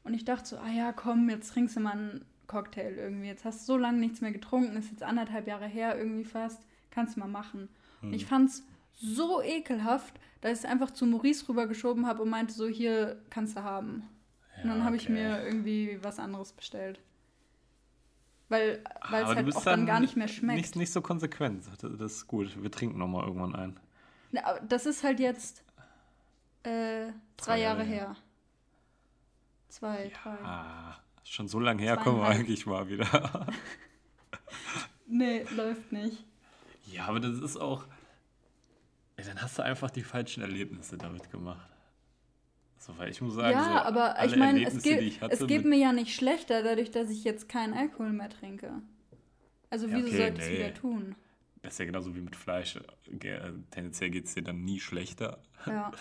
Und 0.03 0.13
ich 0.13 0.25
dachte 0.25 0.47
so, 0.47 0.57
ah 0.57 0.69
ja, 0.69 0.91
komm, 0.91 1.29
jetzt 1.29 1.51
trinkst 1.51 1.75
du 1.75 1.79
mal 1.79 1.93
einen 1.93 2.25
Cocktail 2.47 2.95
irgendwie. 2.97 3.27
Jetzt 3.27 3.45
hast 3.45 3.61
du 3.61 3.73
so 3.73 3.77
lange 3.77 3.99
nichts 3.99 4.21
mehr 4.21 4.31
getrunken, 4.31 4.75
ist 4.77 4.91
jetzt 4.91 5.03
anderthalb 5.03 5.47
Jahre 5.47 5.67
her 5.67 5.97
irgendwie 5.97 6.25
fast, 6.25 6.65
kannst 6.91 7.15
du 7.15 7.19
mal 7.19 7.27
machen. 7.27 7.69
Hm. 8.01 8.09
Und 8.09 8.15
ich 8.15 8.25
fand's 8.25 8.63
so 8.93 9.41
ekelhaft, 9.41 10.19
dass 10.41 10.53
ich 10.53 10.59
es 10.59 10.65
einfach 10.65 10.91
zu 10.91 11.05
Maurice 11.05 11.47
rübergeschoben 11.49 12.07
habe 12.07 12.21
und 12.21 12.29
meinte 12.29 12.53
so, 12.53 12.67
hier 12.67 13.21
kannst 13.29 13.57
du 13.57 13.63
haben. 13.63 14.03
Ja, 14.57 14.63
und 14.63 14.69
dann 14.69 14.83
habe 14.83 14.95
okay. 14.95 15.03
ich 15.03 15.09
mir 15.09 15.43
irgendwie 15.43 15.99
was 16.01 16.19
anderes 16.19 16.53
bestellt. 16.53 16.99
Weil 18.47 18.83
es 19.11 19.25
halt 19.25 19.55
auch 19.55 19.63
dann, 19.63 19.85
gar 19.85 19.99
nicht 19.99 20.15
mehr 20.15 20.27
schmeckt. 20.27 20.57
Nicht, 20.57 20.75
nicht 20.75 20.93
so 20.93 21.01
konsequent. 21.01 21.65
Das 21.81 22.11
ist 22.11 22.27
gut. 22.27 22.61
Wir 22.61 22.71
trinken 22.71 22.99
nochmal 22.99 23.25
irgendwann 23.25 23.55
ein. 23.55 23.79
Na, 24.31 24.59
das 24.59 24.85
ist 24.85 25.03
halt 25.03 25.19
jetzt 25.19 25.63
äh, 26.63 27.07
zwei 27.37 27.59
Jahre 27.59 27.83
her. 27.83 28.15
Zwei, 29.69 30.05
ja. 30.05 30.09
drei. 30.21 31.04
Schon 31.25 31.47
so 31.47 31.59
lange 31.59 31.81
her 31.81 31.97
kommen 31.97 32.19
wir 32.19 32.27
eigentlich 32.27 32.65
mal 32.65 32.87
wieder. 32.87 33.47
nee, 35.07 35.43
läuft 35.55 35.91
nicht. 35.91 36.23
Ja, 36.85 37.07
aber 37.07 37.19
das 37.19 37.39
ist 37.39 37.57
auch. 37.57 37.85
Ey, 39.17 39.25
dann 39.25 39.41
hast 39.41 39.57
du 39.57 39.63
einfach 39.63 39.89
die 39.89 40.03
falschen 40.03 40.41
Erlebnisse 40.41 40.97
damit 40.97 41.31
gemacht. 41.31 41.67
So, 42.77 42.95
weil 42.97 43.09
ich 43.09 43.19
muss 43.19 43.33
sagen, 43.33 43.57
ja, 43.57 43.63
so 43.63 43.69
aber 43.71 44.23
ich 44.23 44.35
meine, 44.35 44.63
es, 44.63 44.83
geht, 44.83 45.19
es 45.27 45.47
geht 45.47 45.65
mir 45.65 45.77
ja 45.77 45.91
nicht 45.91 46.13
schlechter, 46.13 46.61
dadurch, 46.61 46.91
dass 46.91 47.09
ich 47.09 47.23
jetzt 47.23 47.49
keinen 47.49 47.73
Alkohol 47.73 48.11
mehr 48.11 48.29
trinke. 48.29 48.73
Also, 49.71 49.87
wieso 49.87 49.97
ja, 49.97 50.05
okay, 50.05 50.17
sollte 50.17 50.41
ich 50.41 50.47
es 50.47 50.51
wieder 50.51 50.73
tun? 50.75 51.15
Das 51.63 51.73
ist 51.73 51.79
ja 51.79 51.85
genauso 51.85 52.15
wie 52.15 52.21
mit 52.21 52.35
Fleisch. 52.35 52.79
Tendenziell 53.71 54.11
geht 54.11 54.25
es 54.25 54.35
dir 54.35 54.43
dann 54.43 54.63
nie 54.63 54.79
schlechter. 54.79 55.39
Ja. 55.65 55.91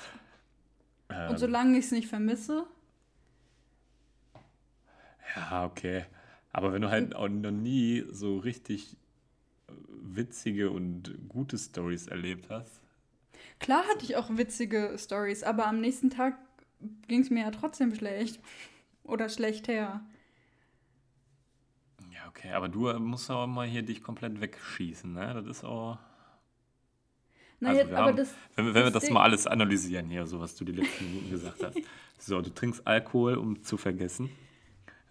ähm, 1.08 1.30
Und 1.30 1.38
solange 1.38 1.78
ich 1.78 1.86
es 1.86 1.90
nicht 1.90 2.08
vermisse, 2.08 2.66
ja, 5.36 5.64
okay. 5.64 6.04
Aber 6.52 6.72
wenn 6.72 6.82
du 6.82 6.90
halt 6.90 7.16
auch 7.16 7.28
noch 7.28 7.50
nie 7.50 8.04
so 8.10 8.38
richtig 8.38 8.96
äh, 9.68 9.72
witzige 10.02 10.70
und 10.70 11.28
gute 11.28 11.58
Stories 11.58 12.06
erlebt 12.06 12.48
hast. 12.50 12.80
Klar 13.58 13.84
hatte 13.88 14.04
ich 14.04 14.16
auch 14.16 14.28
witzige 14.30 14.96
Stories, 14.98 15.42
aber 15.42 15.66
am 15.66 15.80
nächsten 15.80 16.10
Tag 16.10 16.36
ging 17.08 17.20
es 17.20 17.30
mir 17.30 17.44
ja 17.44 17.50
trotzdem 17.50 17.94
schlecht. 17.94 18.40
Oder 19.04 19.28
schlecht 19.28 19.68
her. 19.68 20.00
Ja, 22.12 22.28
okay, 22.28 22.52
aber 22.52 22.68
du 22.68 22.92
musst 22.98 23.30
auch 23.30 23.46
mal 23.46 23.66
hier 23.66 23.82
dich 23.82 24.02
komplett 24.02 24.40
wegschießen, 24.40 25.12
ne? 25.12 25.34
Das 25.34 25.46
ist 25.46 25.64
auch. 25.64 25.98
Naja, 27.60 27.82
also 27.82 27.96
aber 27.96 28.04
haben, 28.06 28.16
das, 28.16 28.34
wenn, 28.56 28.66
wenn 28.66 28.74
das 28.74 28.84
wir 28.84 28.90
das 28.90 29.04
Ding. 29.04 29.14
mal 29.14 29.22
alles 29.22 29.46
analysieren 29.46 30.08
hier, 30.08 30.26
so 30.26 30.40
was 30.40 30.54
du 30.56 30.64
die 30.64 30.72
letzten 30.72 31.04
Minuten 31.06 31.30
gesagt 31.30 31.62
hast. 31.62 31.78
So, 32.16 32.40
du 32.40 32.48
trinkst 32.48 32.86
Alkohol, 32.86 33.34
um 33.34 33.62
zu 33.62 33.76
vergessen. 33.76 34.30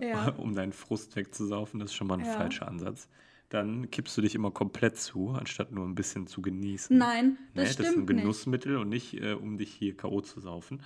Ja. 0.03 0.29
um 0.37 0.55
deinen 0.55 0.73
Frust 0.73 1.15
wegzusaufen. 1.15 1.79
Das 1.79 1.91
ist 1.91 1.95
schon 1.95 2.07
mal 2.07 2.19
ein 2.19 2.25
Ja. 2.25 2.31
falscher 2.33 2.67
Ansatz. 2.67 3.07
Dann 3.49 3.91
kippst 3.91 4.17
du 4.17 4.21
dich 4.21 4.33
immer 4.35 4.49
komplett 4.51 4.97
zu, 4.97 5.29
anstatt 5.29 5.71
nur 5.71 5.85
ein 5.85 5.93
bisschen 5.95 6.25
zu 6.25 6.41
genießen. 6.41 6.97
Nein, 6.97 7.37
das 7.53 7.55
Nee, 7.55 7.61
das 7.61 7.69
ist 7.71 7.79
ein 7.79 7.85
stimmt 7.91 8.09
nicht. 8.09 8.21
Genussmittel 8.21 8.77
und 8.77 8.89
nicht, 8.89 9.13
äh, 9.13 9.33
um 9.33 9.57
dich 9.57 9.71
hier 9.71 9.95
K.O. 9.95 10.21
zu 10.21 10.39
saufen. 10.39 10.81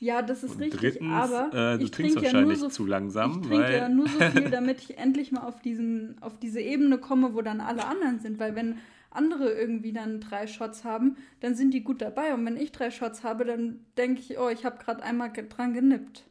Ja, 0.00 0.22
das 0.22 0.44
ist 0.44 0.52
Und 0.56 0.60
richtig, 0.60 0.80
drittens, 0.80 1.12
aber 1.12 1.74
äh, 1.74 1.78
du 1.78 1.84
ich 1.84 1.90
trinkst 1.90 2.16
trinke 2.16 2.26
ja 2.26 2.32
nur 2.32 2.42
wahrscheinlich 2.42 2.58
so 2.58 2.68
zu 2.68 2.84
langsam, 2.84 3.40
Ich 3.42 3.48
trinke 3.48 3.64
weil 3.64 3.74
ja 3.74 3.88
nur 3.88 4.08
so 4.08 4.18
viel, 4.20 4.50
damit 4.50 4.80
ich 4.80 4.98
endlich 4.98 5.32
mal 5.32 5.42
auf, 5.42 5.60
diesen, 5.62 6.20
auf 6.20 6.38
diese 6.38 6.60
Ebene 6.60 6.98
komme, 6.98 7.34
wo 7.34 7.42
dann 7.42 7.60
alle 7.60 7.84
anderen 7.86 8.20
sind. 8.20 8.38
Weil 8.38 8.54
wenn 8.54 8.76
andere 9.10 9.50
irgendwie 9.52 9.92
dann 9.92 10.20
drei 10.20 10.46
Shots 10.46 10.84
haben, 10.84 11.16
dann 11.40 11.54
sind 11.54 11.72
die 11.72 11.82
gut 11.82 12.02
dabei. 12.02 12.34
Und 12.34 12.44
wenn 12.44 12.56
ich 12.56 12.70
drei 12.72 12.90
Shots 12.90 13.22
habe, 13.24 13.44
dann 13.44 13.80
denke 13.96 14.20
ich, 14.20 14.38
oh, 14.38 14.48
ich 14.50 14.64
habe 14.64 14.78
gerade 14.78 15.02
einmal 15.02 15.32
dran 15.32 15.72
genippt. 15.72 16.24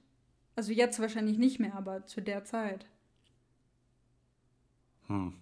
Also 0.55 0.71
jetzt 0.71 0.99
wahrscheinlich 0.99 1.37
nicht 1.37 1.59
mehr, 1.59 1.75
aber 1.75 2.05
zu 2.05 2.21
der 2.21 2.43
Zeit. 2.43 2.85
Hm. 5.07 5.33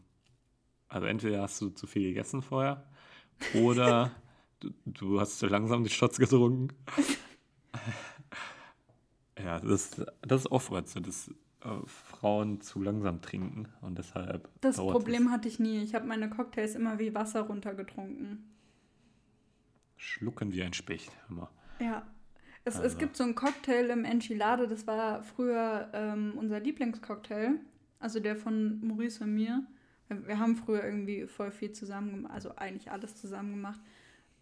Also 0.88 1.08
entweder 1.08 1.42
hast 1.42 1.60
du 1.62 1.70
zu 1.70 1.88
viel 1.88 2.04
gegessen 2.04 2.42
vorher 2.42 2.86
oder 3.54 4.12
du, 4.60 4.72
du 4.86 5.20
hast 5.20 5.40
zu 5.40 5.48
langsam 5.48 5.84
die 5.84 5.90
Shots 5.90 6.18
getrunken. 6.18 6.70
ja, 9.44 9.60
das, 9.60 10.02
das 10.22 10.42
ist 10.42 10.52
oft 10.52 10.88
so, 10.88 11.00
dass 11.00 11.30
äh, 11.62 11.70
Frauen 11.86 12.62
zu 12.62 12.82
langsam 12.82 13.22
trinken 13.22 13.68
und 13.82 13.98
deshalb 13.98 14.50
Das 14.62 14.78
Problem 14.78 15.32
hatte 15.32 15.48
ich 15.48 15.60
nie. 15.60 15.84
Ich 15.84 15.96
habe 15.96 16.08
meine 16.08 16.30
Cocktails 16.30 16.76
immer 16.76 17.00
wie 17.00 17.14
Wasser 17.14 17.42
runtergetrunken. 17.42 18.50
Schlucken 19.96 20.52
wie 20.52 20.64
ein 20.64 20.74
Specht. 20.74 21.12
Immer. 21.30 21.50
Ja. 21.80 22.06
Es, 22.64 22.76
es 22.76 22.82
Also. 22.82 22.98
gibt 22.98 23.18
so 23.18 23.24
einen 23.24 23.36
Cocktail 23.36 23.90
im 23.90 24.06
Enchilade, 24.06 24.68
das 24.68 24.86
war 24.86 25.24
früher 25.24 25.90
ähm, 25.94 26.34
unser 26.38 26.60
Lieblingscocktail. 26.60 27.56
Also 28.00 28.20
der 28.20 28.36
von 28.36 28.86
Maurice 28.86 29.24
und 29.24 29.34
mir. 29.34 29.64
Wir, 30.08 30.28
wir 30.28 30.40
haben 30.40 30.56
früher 30.56 30.84
irgendwie 30.84 31.28
voll 31.28 31.52
viel 31.52 31.72
zusammen 31.72 32.12
gemacht, 32.12 32.34
also 32.34 32.56
eigentlich 32.56 32.92
alles 32.92 33.16
zusammen 33.16 33.52
gemacht. 33.52 33.80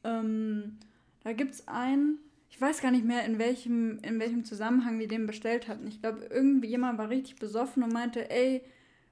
Ähm, 0.03 0.77
da 1.23 1.33
gibt 1.33 1.51
es 1.51 1.67
einen, 1.67 2.19
ich 2.49 2.59
weiß 2.59 2.81
gar 2.81 2.91
nicht 2.91 3.05
mehr, 3.05 3.25
in 3.25 3.37
welchem, 3.37 3.99
in 3.99 4.19
welchem 4.19 4.45
Zusammenhang 4.45 4.97
wir 4.99 5.09
den 5.09 5.27
bestellt 5.27 5.67
hatten. 5.67 5.87
Ich 5.87 6.01
glaube, 6.01 6.27
irgendwie 6.29 6.69
jemand 6.69 6.97
war 6.97 7.09
richtig 7.09 7.35
besoffen 7.35 7.83
und 7.83 7.91
meinte, 7.91 8.29
ey, 8.31 8.61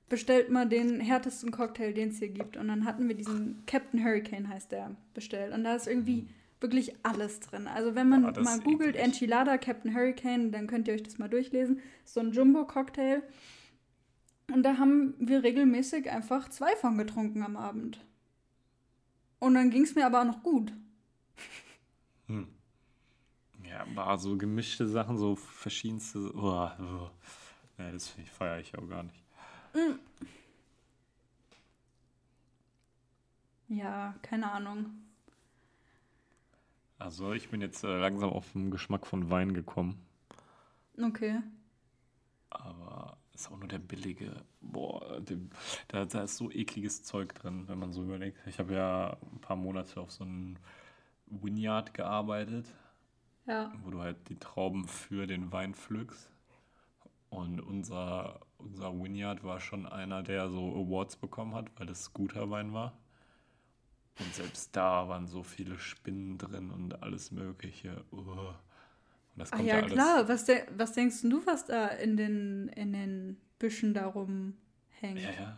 bestellt 0.07 0.49
mal 0.49 0.67
den 0.67 1.01
härtesten 1.01 1.51
Cocktail, 1.51 1.91
den 1.93 2.09
es 2.09 2.19
hier 2.19 2.29
gibt. 2.29 2.55
Und 2.55 2.69
dann 2.69 2.85
hatten 2.85 3.09
wir 3.09 3.15
diesen 3.15 3.63
Captain 3.65 4.01
Hurricane, 4.03 4.47
heißt 4.47 4.71
der, 4.71 4.95
bestellt. 5.13 5.53
Und 5.53 5.65
da 5.65 5.75
ist 5.75 5.87
irgendwie 5.87 6.27
wirklich 6.59 6.95
alles 7.03 7.39
drin. 7.39 7.67
Also 7.67 7.95
wenn 7.95 8.09
man 8.09 8.33
das 8.33 8.43
mal 8.43 8.59
googelt 8.59 8.95
eklig. 8.95 9.03
Enchilada 9.03 9.57
Captain 9.57 9.93
Hurricane, 9.93 10.51
dann 10.51 10.67
könnt 10.67 10.87
ihr 10.87 10.93
euch 10.93 11.03
das 11.03 11.17
mal 11.17 11.29
durchlesen. 11.29 11.81
So 12.03 12.19
ein 12.19 12.31
Jumbo-Cocktail. 12.31 13.21
Und 14.51 14.63
da 14.63 14.77
haben 14.77 15.13
wir 15.19 15.43
regelmäßig 15.43 16.09
einfach 16.09 16.49
zwei 16.49 16.75
von 16.75 16.97
getrunken 16.97 17.43
am 17.43 17.57
Abend. 17.57 18.03
Und 19.39 19.53
dann 19.53 19.69
ging 19.69 19.83
es 19.83 19.93
mir 19.93 20.05
aber 20.05 20.21
auch 20.21 20.25
noch 20.25 20.41
gut. 20.41 20.73
Hm. 22.27 22.47
Ja, 23.63 23.85
war 23.93 24.17
so 24.17 24.37
gemischte 24.37 24.87
Sachen, 24.87 25.17
so 25.17 25.35
verschiedenste. 25.35 26.31
Oh, 26.33 26.69
oh. 26.79 27.09
Ja, 27.77 27.91
das 27.91 28.07
feiere 28.07 28.59
ich 28.59 28.75
auch 28.75 28.87
gar 28.87 29.03
nicht. 29.03 29.23
Ja, 33.67 34.15
keine 34.21 34.51
Ahnung. 34.51 35.06
Also 36.99 37.33
ich 37.33 37.49
bin 37.49 37.61
jetzt 37.61 37.83
äh, 37.83 37.97
langsam 37.97 38.29
auf 38.31 38.51
den 38.53 38.71
Geschmack 38.71 39.05
von 39.05 39.29
Wein 39.29 39.53
gekommen. 39.53 39.99
Okay. 41.01 41.39
Aber 42.49 43.17
ist 43.33 43.51
auch 43.51 43.57
nur 43.57 43.67
der 43.67 43.77
billige. 43.79 44.31
Boah, 44.61 45.19
dem, 45.21 45.49
da, 45.89 46.05
da 46.05 46.23
ist 46.23 46.37
so 46.37 46.49
ekliges 46.49 47.03
Zeug 47.03 47.35
drin, 47.35 47.67
wenn 47.67 47.77
man 47.77 47.91
so 47.91 48.03
überlegt. 48.03 48.39
Ich 48.47 48.57
habe 48.57 48.73
ja 48.73 49.17
ein 49.31 49.39
paar 49.41 49.55
Monate 49.57 49.99
auf 50.01 50.11
so 50.11 50.23
einem 50.23 50.57
Vineyard 51.27 51.93
gearbeitet, 51.93 52.73
Ja. 53.45 53.71
wo 53.83 53.91
du 53.91 53.99
halt 54.01 54.29
die 54.29 54.39
Trauben 54.39 54.87
für 54.87 55.27
den 55.27 55.51
Wein 55.51 55.75
pflückst. 55.75 56.31
Und 57.29 57.59
unser, 57.59 58.39
unser 58.57 58.93
Vineyard 58.97 59.43
war 59.43 59.59
schon 59.59 59.85
einer, 59.85 60.23
der 60.23 60.49
so 60.49 60.73
Awards 60.73 61.17
bekommen 61.17 61.53
hat, 61.53 61.69
weil 61.77 61.85
das 61.85 62.13
guter 62.13 62.49
Wein 62.49 62.73
war. 62.73 62.97
Und 64.19 64.33
selbst 64.33 64.75
da 64.75 65.07
waren 65.07 65.27
so 65.27 65.43
viele 65.43 65.77
Spinnen 65.77 66.37
drin 66.37 66.71
und 66.71 67.03
alles 67.03 67.31
Mögliche. 67.31 68.03
Uh. 68.11 68.17
Und 68.17 69.43
Ach 69.43 69.51
kommt 69.51 69.67
ja, 69.67 69.75
alles. 69.75 69.91
klar. 69.91 70.27
Was, 70.27 70.45
de 70.45 70.63
was 70.75 70.93
denkst 70.93 71.21
du, 71.21 71.45
was 71.45 71.65
da 71.65 71.87
in 71.87 72.17
den, 72.17 72.69
in 72.69 72.93
den 72.93 73.37
Büschen 73.59 73.93
da 73.93 74.07
rumhängt? 74.07 74.55
Ja, 75.01 75.31
ja. 75.31 75.57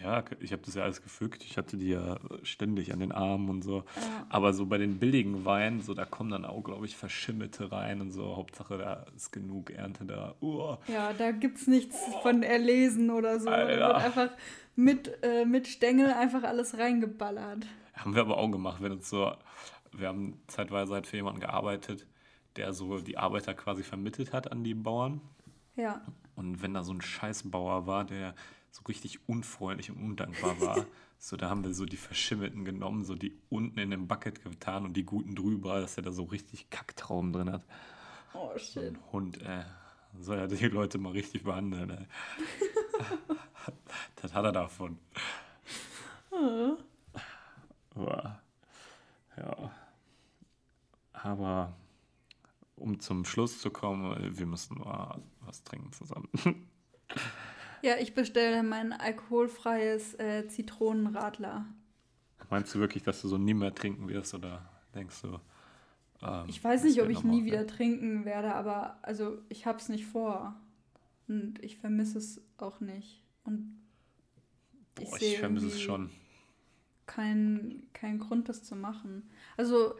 Ja, 0.00 0.24
ich 0.40 0.52
habe 0.52 0.62
das 0.62 0.74
ja 0.74 0.82
alles 0.82 1.02
gefügt. 1.02 1.44
Ich 1.44 1.56
hatte 1.56 1.76
die 1.76 1.90
ja 1.90 2.18
ständig 2.42 2.92
an 2.92 2.98
den 2.98 3.12
Armen 3.12 3.48
und 3.48 3.62
so. 3.62 3.84
Ja. 3.96 4.26
Aber 4.28 4.52
so 4.52 4.66
bei 4.66 4.76
den 4.76 4.98
billigen 4.98 5.44
Weinen, 5.44 5.80
so 5.80 5.94
da 5.94 6.04
kommen 6.04 6.30
dann 6.30 6.44
auch, 6.44 6.62
glaube 6.62 6.84
ich, 6.84 6.96
Verschimmelte 6.96 7.70
rein 7.70 8.00
und 8.00 8.10
so. 8.10 8.36
Hauptsache, 8.36 8.76
da 8.76 9.06
ist 9.14 9.32
genug 9.32 9.70
Ernte 9.70 10.04
da. 10.04 10.34
Uh. 10.40 10.76
Ja, 10.88 11.12
da 11.12 11.30
gibt's 11.30 11.66
nichts 11.66 11.96
von 12.22 12.42
erlesen 12.42 13.10
oder 13.10 13.38
so. 13.38 13.46
Da 13.46 13.52
Alter. 13.52 13.86
wird 13.86 13.94
einfach 13.94 14.30
mit, 14.76 15.22
äh, 15.22 15.44
mit 15.44 15.68
Stängel 15.68 16.12
einfach 16.12 16.42
alles 16.42 16.76
reingeballert. 16.76 17.64
Haben 17.94 18.14
wir 18.14 18.22
aber 18.22 18.38
auch 18.38 18.50
gemacht, 18.50 18.82
wenn 18.82 18.92
uns 18.92 19.08
so, 19.08 19.32
wir 19.92 20.08
haben 20.08 20.40
zeitweise 20.48 20.94
halt 20.94 21.06
für 21.06 21.16
jemanden 21.16 21.40
gearbeitet, 21.40 22.06
der 22.56 22.72
so 22.72 22.98
die 22.98 23.16
Arbeiter 23.16 23.54
quasi 23.54 23.84
vermittelt 23.84 24.32
hat 24.32 24.50
an 24.50 24.64
die 24.64 24.74
Bauern. 24.74 25.20
Ja. 25.76 26.02
Und 26.36 26.62
wenn 26.62 26.74
da 26.74 26.82
so 26.82 26.92
ein 26.92 27.00
Scheißbauer 27.00 27.86
war, 27.86 28.04
der 28.04 28.34
so 28.74 28.82
richtig 28.88 29.28
unfreundlich 29.28 29.92
und 29.92 29.98
undankbar 29.98 30.60
war, 30.60 30.86
so 31.18 31.36
da 31.36 31.48
haben 31.48 31.62
wir 31.62 31.72
so 31.72 31.86
die 31.86 31.96
Verschimmelten 31.96 32.64
genommen, 32.64 33.04
so 33.04 33.14
die 33.14 33.38
unten 33.48 33.78
in 33.78 33.90
den 33.90 34.08
Bucket 34.08 34.42
getan 34.42 34.84
und 34.84 34.96
die 34.96 35.04
guten 35.04 35.36
drüber, 35.36 35.80
dass 35.80 35.96
er 35.96 36.02
da 36.02 36.10
so 36.10 36.24
richtig 36.24 36.70
Kacktrauben 36.70 37.32
drin 37.32 37.52
hat. 37.52 37.62
Oh, 38.34 38.50
So 38.54 38.58
shit. 38.58 38.94
ein 38.94 38.98
Hund, 39.12 39.40
ey. 39.42 39.62
Soll 40.18 40.38
er 40.38 40.48
die 40.48 40.66
Leute 40.66 40.98
mal 40.98 41.12
richtig 41.12 41.44
behandeln, 41.44 41.90
ey. 41.90 42.06
das 44.16 44.34
hat 44.34 44.44
er 44.44 44.52
davon. 44.52 44.98
Boah. 47.94 48.40
Ja. 49.36 49.70
Aber 51.12 51.76
um 52.74 52.98
zum 52.98 53.24
Schluss 53.24 53.60
zu 53.60 53.70
kommen, 53.70 54.36
wir 54.36 54.46
müssen 54.46 54.78
mal 54.78 55.22
was 55.42 55.62
trinken 55.62 55.92
zusammen. 55.92 56.28
Ja, 57.84 57.98
ich 57.98 58.14
bestelle 58.14 58.62
mein 58.62 58.94
alkoholfreies 58.94 60.14
äh, 60.18 60.48
Zitronenradler. 60.48 61.66
Meinst 62.48 62.74
du 62.74 62.78
wirklich, 62.78 63.02
dass 63.02 63.20
du 63.20 63.28
so 63.28 63.36
nie 63.36 63.52
mehr 63.52 63.74
trinken 63.74 64.08
wirst 64.08 64.32
oder 64.32 64.66
denkst 64.94 65.20
du? 65.20 65.38
ähm, 66.22 66.44
Ich 66.48 66.64
weiß 66.64 66.84
nicht, 66.84 67.02
ob 67.02 67.10
ich 67.10 67.22
nie 67.24 67.44
wieder 67.44 67.66
trinken 67.66 68.24
werde, 68.24 68.54
aber 68.54 68.98
also 69.02 69.36
ich 69.50 69.66
hab's 69.66 69.90
nicht 69.90 70.06
vor. 70.06 70.54
Und 71.28 71.62
ich 71.62 71.76
vermisse 71.76 72.16
es 72.16 72.40
auch 72.56 72.80
nicht. 72.80 73.20
Und 73.44 73.78
ich 74.98 75.10
Boah, 75.10 75.20
ich 75.20 75.38
vermisse 75.38 75.66
es 75.66 75.78
schon. 75.78 76.08
kein, 77.04 77.82
kein 77.92 78.18
Grund, 78.18 78.48
das 78.48 78.64
zu 78.64 78.76
machen. 78.76 79.28
Also 79.58 79.94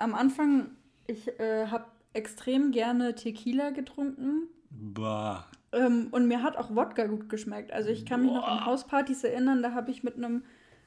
am 0.00 0.12
Anfang, 0.12 0.70
ich 1.06 1.28
äh, 1.38 1.68
habe 1.68 1.86
extrem 2.14 2.72
gerne 2.72 3.14
Tequila 3.14 3.70
getrunken. 3.70 4.48
Bah. 4.70 5.46
Ähm, 5.76 6.08
und 6.10 6.26
mir 6.26 6.42
hat 6.42 6.56
auch 6.56 6.74
Wodka 6.74 7.06
gut 7.06 7.28
geschmeckt. 7.28 7.72
Also 7.72 7.90
ich 7.90 8.06
kann 8.06 8.22
mich 8.22 8.32
noch 8.32 8.46
an 8.46 8.58
Boah. 8.58 8.66
Hauspartys 8.66 9.24
erinnern, 9.24 9.62
da 9.62 9.72
habe 9.72 9.90
ich 9.90 10.02
mit 10.02 10.16
einem 10.16 10.44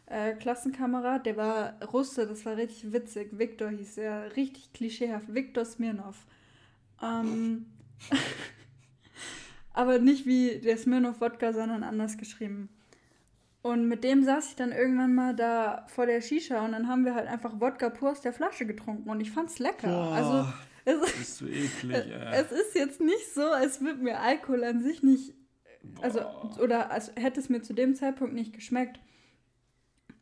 äh, 0.08 0.34
Klassenkamerad, 0.34 1.26
der 1.26 1.38
war 1.38 1.76
Russe, 1.94 2.26
das 2.26 2.46
war 2.46 2.58
richtig 2.58 2.92
witzig. 2.92 3.38
Viktor 3.38 3.70
hieß 3.70 4.00
er, 4.00 4.36
richtig 4.36 4.74
klischeehaft. 4.74 5.34
Viktor 5.34 5.66
Smirnov. 5.66 6.26
Ähm, 7.02 7.68
aber 9.74 10.00
nicht 10.00 10.26
wie 10.26 10.60
der 10.60 10.78
Smirnov 10.78 11.22
Wodka, 11.22 11.54
sondern 11.54 11.84
anders 11.84 12.18
geschrieben. 12.18 12.70
Und 13.62 13.88
mit 13.88 14.04
dem 14.04 14.24
saß 14.24 14.50
ich 14.50 14.56
dann 14.56 14.72
irgendwann 14.72 15.14
mal 15.14 15.36
da 15.36 15.86
vor 15.88 16.06
der 16.06 16.22
Shisha 16.22 16.64
und 16.64 16.72
dann 16.72 16.88
haben 16.88 17.04
wir 17.04 17.14
halt 17.14 17.28
einfach 17.28 17.60
Wodka 17.60 17.90
pur 17.90 18.12
aus 18.12 18.22
der 18.22 18.32
Flasche 18.34 18.66
getrunken 18.66 19.10
und 19.10 19.20
ich 19.20 19.32
fand's 19.32 19.60
lecker. 19.60 19.88
Boah. 19.88 20.14
Also 20.14 20.54
es, 20.92 21.12
Bist 21.14 21.42
du 21.42 21.48
eklig, 21.48 21.92
ey. 22.12 22.32
es 22.34 22.52
ist 22.52 22.76
jetzt 22.76 23.00
nicht 23.02 23.34
so, 23.34 23.42
als 23.52 23.82
würde 23.82 24.02
mir 24.02 24.20
Alkohol 24.20 24.64
an 24.64 24.82
sich 24.82 25.02
nicht, 25.04 25.34
also 26.02 26.20
Boah. 26.20 26.60
oder 26.62 26.92
als 26.92 27.12
hätte 27.16 27.40
es 27.40 27.50
mir 27.50 27.62
zu 27.62 27.74
dem 27.74 27.96
Zeitpunkt 27.96 28.34
nicht 28.34 28.54
geschmeckt. 28.54 29.00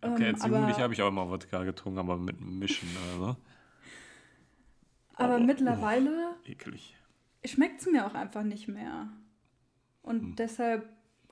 Okay, 0.02 0.30
Ähm, 0.30 0.36
als 0.36 0.42
aber- 0.44 0.54
Jugendlich 0.58 0.80
habe 0.80 0.94
ich 0.94 1.02
auch 1.02 1.08
immer 1.08 1.30
Wodka 1.30 1.64
getrunken, 1.64 2.00
aber 2.00 2.18
mit 2.18 2.40
Mischen, 2.42 2.90
also. 3.14 3.36
Aber 5.16 5.36
Aber- 5.36 5.40
mittlerweile 5.40 6.36
Eklig. 6.46 6.96
schmeckt 7.46 7.82
es 7.82 7.88
mir 7.88 8.06
auch 8.06 8.14
einfach 8.14 8.44
nicht 8.44 8.68
mehr. 8.68 9.10
Und 10.04 10.22
Hm. 10.22 10.36
deshalb 10.36 10.88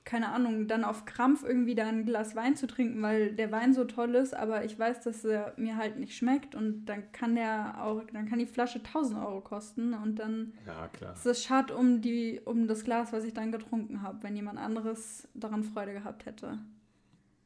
keine 0.06 0.28
Ahnung, 0.28 0.68
dann 0.68 0.84
auf 0.84 1.04
Krampf 1.04 1.42
irgendwie 1.42 1.74
da 1.74 1.86
ein 1.88 2.06
Glas 2.06 2.36
Wein 2.36 2.54
zu 2.56 2.66
trinken, 2.68 3.02
weil 3.02 3.32
der 3.34 3.50
Wein 3.50 3.74
so 3.74 3.84
toll 3.84 4.14
ist, 4.14 4.34
aber 4.34 4.64
ich 4.64 4.78
weiß, 4.78 5.00
dass 5.00 5.24
er 5.24 5.52
mir 5.58 5.76
halt 5.76 5.98
nicht 5.98 6.16
schmeckt 6.16 6.54
und 6.54 6.86
dann 6.86 7.10
kann 7.10 7.34
der 7.34 7.82
auch, 7.84 8.02
dann 8.12 8.28
kann 8.28 8.38
die 8.38 8.46
Flasche 8.46 8.78
1000 8.78 9.18
Euro 9.18 9.40
kosten 9.40 9.94
und 9.94 10.16
dann 10.20 10.54
Ja, 10.64 10.86
klar. 10.88 11.12
ist 11.12 11.26
es 11.26 11.42
schade 11.42 11.76
um, 11.76 12.00
die, 12.02 12.40
um 12.44 12.68
das 12.68 12.84
Glas, 12.84 13.12
was 13.12 13.24
ich 13.24 13.34
dann 13.34 13.50
getrunken 13.50 14.00
habe, 14.00 14.22
wenn 14.22 14.36
jemand 14.36 14.60
anderes 14.60 15.28
daran 15.34 15.64
Freude 15.64 15.92
gehabt 15.92 16.24
hätte. 16.24 16.58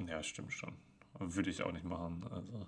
Ja, 0.07 0.23
stimmt 0.23 0.53
schon. 0.53 0.75
Würde 1.19 1.49
ich 1.51 1.63
auch 1.63 1.73
nicht 1.73 1.85
machen. 1.85 2.25
Also, 2.31 2.67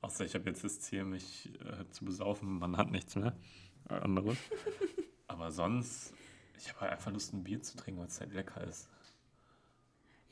außer 0.00 0.24
ich 0.24 0.34
habe 0.34 0.48
jetzt 0.48 0.64
das 0.64 0.80
Ziel, 0.80 1.04
mich 1.04 1.52
äh, 1.60 1.86
zu 1.90 2.04
besaufen. 2.06 2.58
Man 2.58 2.76
hat 2.78 2.90
nichts 2.90 3.16
mehr. 3.16 3.34
Äh, 3.90 3.94
anderes. 3.94 4.38
Aber 5.28 5.50
sonst, 5.50 6.14
ich 6.58 6.68
habe 6.70 6.80
halt 6.80 6.92
einfach 6.92 7.12
Lust, 7.12 7.32
ein 7.34 7.44
Bier 7.44 7.60
zu 7.62 7.76
trinken, 7.76 8.00
weil 8.00 8.08
es 8.08 8.20
halt 8.20 8.32
lecker 8.32 8.64
ist. 8.64 8.88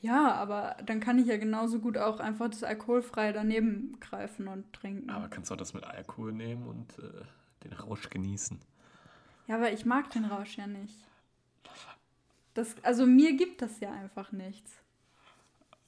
Ja, 0.01 0.33
aber 0.33 0.77
dann 0.85 0.99
kann 0.99 1.17
ich 1.17 1.27
ja 1.27 1.37
genauso 1.37 1.79
gut 1.79 1.97
auch 1.97 2.19
einfach 2.19 2.49
das 2.49 2.63
alkoholfrei 2.63 3.31
daneben 3.31 3.97
greifen 3.99 4.47
und 4.47 4.71
trinken. 4.73 5.09
Aber 5.09 5.29
kannst 5.29 5.49
du 5.49 5.55
auch 5.55 5.57
das 5.57 5.73
mit 5.73 5.83
Alkohol 5.83 6.31
nehmen 6.31 6.67
und 6.67 6.99
äh, 6.99 7.23
den 7.63 7.73
Rausch 7.73 8.09
genießen. 8.09 8.59
Ja, 9.47 9.55
aber 9.55 9.71
ich 9.71 9.85
mag 9.85 10.09
den 10.11 10.25
Rausch 10.25 10.57
ja 10.57 10.67
nicht. 10.67 10.95
Das, 12.53 12.75
also 12.83 13.05
mir 13.05 13.35
gibt 13.35 13.61
das 13.61 13.79
ja 13.79 13.91
einfach 13.91 14.31
nichts. 14.31 14.71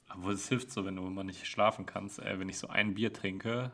Aber 0.09 0.31
es 0.31 0.47
hilft 0.49 0.71
so, 0.71 0.85
wenn 0.85 0.95
du 0.95 1.03
mal 1.03 1.23
nicht 1.23 1.45
schlafen 1.45 1.85
kannst. 1.85 2.19
Äh, 2.19 2.39
wenn 2.39 2.49
ich 2.49 2.57
so 2.57 2.67
ein 2.67 2.93
Bier 2.93 3.13
trinke 3.13 3.71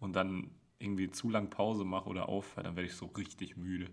und 0.00 0.14
dann 0.14 0.50
irgendwie 0.78 1.10
zu 1.10 1.30
lang 1.30 1.50
Pause 1.50 1.84
mache 1.84 2.08
oder 2.08 2.28
aufhöre, 2.28 2.64
dann 2.64 2.76
werde 2.76 2.88
ich 2.88 2.96
so 2.96 3.06
richtig 3.06 3.56
müde. 3.56 3.90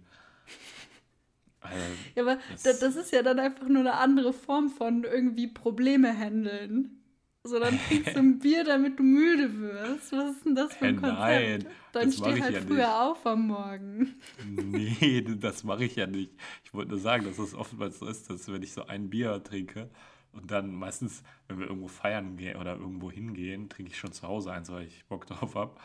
Ja, 2.16 2.24
aber 2.24 2.40
Das- 2.48 2.64
das, 2.64 2.80
das 2.80 2.96
ist 2.96 3.12
ja 3.12 3.24
dann 3.24 3.40
einfach 3.40 3.68
nur 3.68 3.82
eine 3.82 3.94
andere 3.96 4.34
Form 4.34 4.70
von 4.70 5.04
irgendwie 5.04 5.48
Probleme 5.48 6.16
handeln. 6.18 6.96
So, 7.44 7.60
dann 7.60 7.80
trinkst 7.80 8.16
du 8.16 8.20
ein 8.20 8.40
Bier, 8.40 8.64
damit 8.64 9.00
du 9.00 9.04
müde 9.04 9.60
wirst. 9.60 10.12
Was 10.12 10.36
ist 10.38 10.46
denn 10.46 10.56
das 10.56 10.76
für 10.76 10.86
ein 10.86 10.96
Hä, 10.96 10.96
Konzept? 10.96 11.66
nein, 11.66 11.68
dann 11.92 12.12
das 12.12 12.16
steh 12.16 12.38
ich 12.40 12.42
halt 12.42 12.52
ja 12.52 12.62
früher 12.62 12.88
nicht. 12.90 13.02
auf 13.02 13.26
am 13.26 13.48
Morgen. 13.48 14.16
Nee, 14.38 15.22
das 15.40 15.64
mache 15.64 15.86
ich 15.86 15.96
ja 15.96 16.08
nicht. 16.08 16.32
Ich 16.64 16.74
wollte 16.74 16.92
nur 16.92 17.00
sagen, 17.00 17.26
dass 17.26 17.40
es 17.40 17.54
oftmals 17.54 18.00
so 18.00 18.08
ist, 18.08 18.30
dass 18.30 18.48
wenn 18.52 18.64
ich 18.64 18.72
so 18.74 18.86
ein 18.86 19.10
Bier 19.10 19.44
trinke 19.44 19.90
und 20.32 20.52
dann 20.52 20.74
meistens, 20.74 21.24
wenn 21.48 21.60
wir 21.60 21.68
irgendwo 21.68 21.88
feiern 21.88 22.38
gehen 22.38 22.58
oder 22.58 22.76
irgendwo 22.78 23.12
hingehen, 23.12 23.70
trinke 23.70 23.92
ich 23.92 23.98
schon 23.98 24.14
zu 24.14 24.28
Hause 24.28 24.52
eins, 24.54 24.70
weil 24.72 24.86
ich 24.88 25.06
Bock 25.08 25.26
drauf 25.28 25.56
habe. 25.56 25.76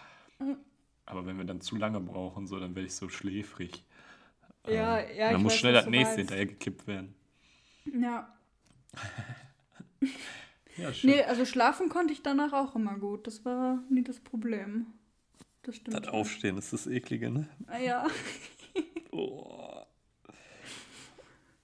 Mhm. 0.41 0.55
Aber 1.07 1.27
wenn 1.27 1.39
wir 1.39 1.45
dann 1.45 1.61
zu 1.61 1.77
lange 1.77 2.01
brauchen, 2.01 2.47
so, 2.47 2.59
dann 2.59 2.75
werde 2.75 2.87
ich 2.87 2.95
so 2.95 3.09
schläfrig. 3.09 3.85
Ja, 4.67 4.99
Ähm, 4.99 5.17
ja, 5.17 5.27
Dann 5.31 5.37
ich 5.37 5.43
muss 5.43 5.53
weiß, 5.53 5.59
schnell 5.61 5.73
das 5.75 5.87
nächste 5.87 6.17
hinterher 6.17 6.47
gekippt 6.47 6.87
werden. 6.87 7.15
Ja. 7.85 8.29
Ja, 10.77 10.93
schön. 10.93 11.11
Nee, 11.11 11.23
also 11.23 11.45
schlafen 11.45 11.89
konnte 11.89 12.12
ich 12.12 12.23
danach 12.25 12.53
auch 12.53 12.75
immer 12.75 12.99
gut. 12.99 13.29
Das 13.29 13.45
war 13.45 13.79
nie 13.91 14.03
das 14.03 14.19
Problem. 14.19 14.87
Das 15.62 15.77
stimmt. 15.77 15.97
Das 15.97 16.09
Aufstehen 16.09 16.59
ist 16.59 16.73
das 16.73 16.89
Eklige, 16.89 17.31
ne? 17.31 17.49
Ah, 17.69 17.79
Ja. 17.79 18.07
Oh. 19.12 19.85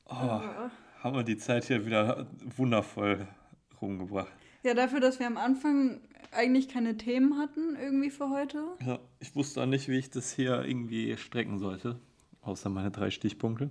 Oh, 0.04 0.12
Ja. 0.14 0.70
haben 1.02 1.16
wir 1.16 1.24
die 1.24 1.36
Zeit 1.36 1.64
hier 1.64 1.84
wieder 1.84 2.28
wundervoll 2.56 3.26
rumgebracht. 3.82 4.30
Ja, 4.62 4.74
dafür, 4.74 5.00
dass 5.00 5.18
wir 5.18 5.26
am 5.26 5.36
Anfang 5.36 6.00
eigentlich 6.30 6.68
keine 6.68 6.96
Themen 6.96 7.36
hatten, 7.38 7.74
irgendwie 7.74 8.10
für 8.10 8.30
heute. 8.30 8.64
Ja, 8.86 9.00
ich 9.18 9.34
wusste 9.34 9.62
auch 9.62 9.66
nicht, 9.66 9.88
wie 9.88 9.98
ich 9.98 10.10
das 10.10 10.30
hier 10.30 10.62
irgendwie 10.64 11.16
strecken 11.16 11.58
sollte. 11.58 11.98
Außer 12.42 12.68
meine 12.70 12.90
drei 12.90 13.10
Stichpunkte. 13.10 13.70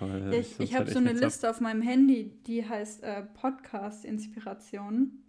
Weil 0.00 0.32
Ja, 0.32 0.40
ich 0.40 0.58
ich 0.58 0.74
habe 0.74 0.86
halt 0.86 0.92
so 0.92 0.98
eine 0.98 1.10
nichts 1.10 1.20
hab. 1.22 1.26
Liste 1.26 1.50
auf 1.50 1.60
meinem 1.60 1.82
Handy, 1.82 2.32
die 2.46 2.66
heißt 2.68 3.02
äh, 3.02 3.22
Podcast-Inspiration. 3.22 5.22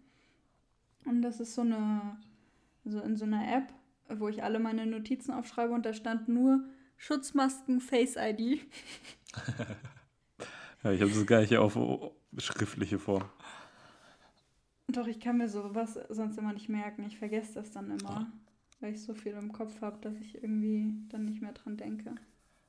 Und 1.06 1.22
das 1.22 1.40
ist 1.40 1.54
so 1.54 1.62
eine, 1.62 2.18
so 2.84 3.00
in 3.02 3.16
so 3.16 3.26
einer 3.26 3.48
App, 3.58 3.72
wo 4.18 4.28
ich 4.28 4.44
alle 4.44 4.60
meine 4.60 4.88
Notizen 4.88 5.34
aufschreibe 5.34 5.74
und 5.74 5.86
da 5.86 5.94
stand 5.94 6.28
nur 6.30 6.64
Schutzmasken 6.98 7.80
Face 7.82 8.16
ID. 8.18 8.62
Ja, 10.84 10.92
ich 10.92 11.02
habe 11.02 11.12
das 11.12 11.26
gar 11.26 11.42
nicht 11.42 11.58
auf 11.58 11.78
schriftliche 12.38 13.00
Form. 13.00 13.24
Doch, 14.88 15.08
ich 15.08 15.20
kann 15.20 15.40
mir 15.40 15.50
sowas 15.50 15.98
sonst 16.10 16.38
immer 16.38 16.54
nicht 16.54 16.70
merken. 16.70 17.04
Ich 17.08 17.18
vergesse 17.18 17.56
das 17.56 17.72
dann 17.72 17.90
immer, 17.90 18.32
weil 18.80 18.94
ich 18.94 19.02
so 19.02 19.14
viel 19.14 19.34
im 19.34 19.52
Kopf 19.52 19.82
habe, 19.82 20.00
dass 20.02 20.16
ich 20.18 20.36
irgendwie 20.36 20.94
dann 21.10 21.26
nicht 21.26 21.42
mehr 21.42 21.54
dran 21.54 21.78
denke. 21.78 22.16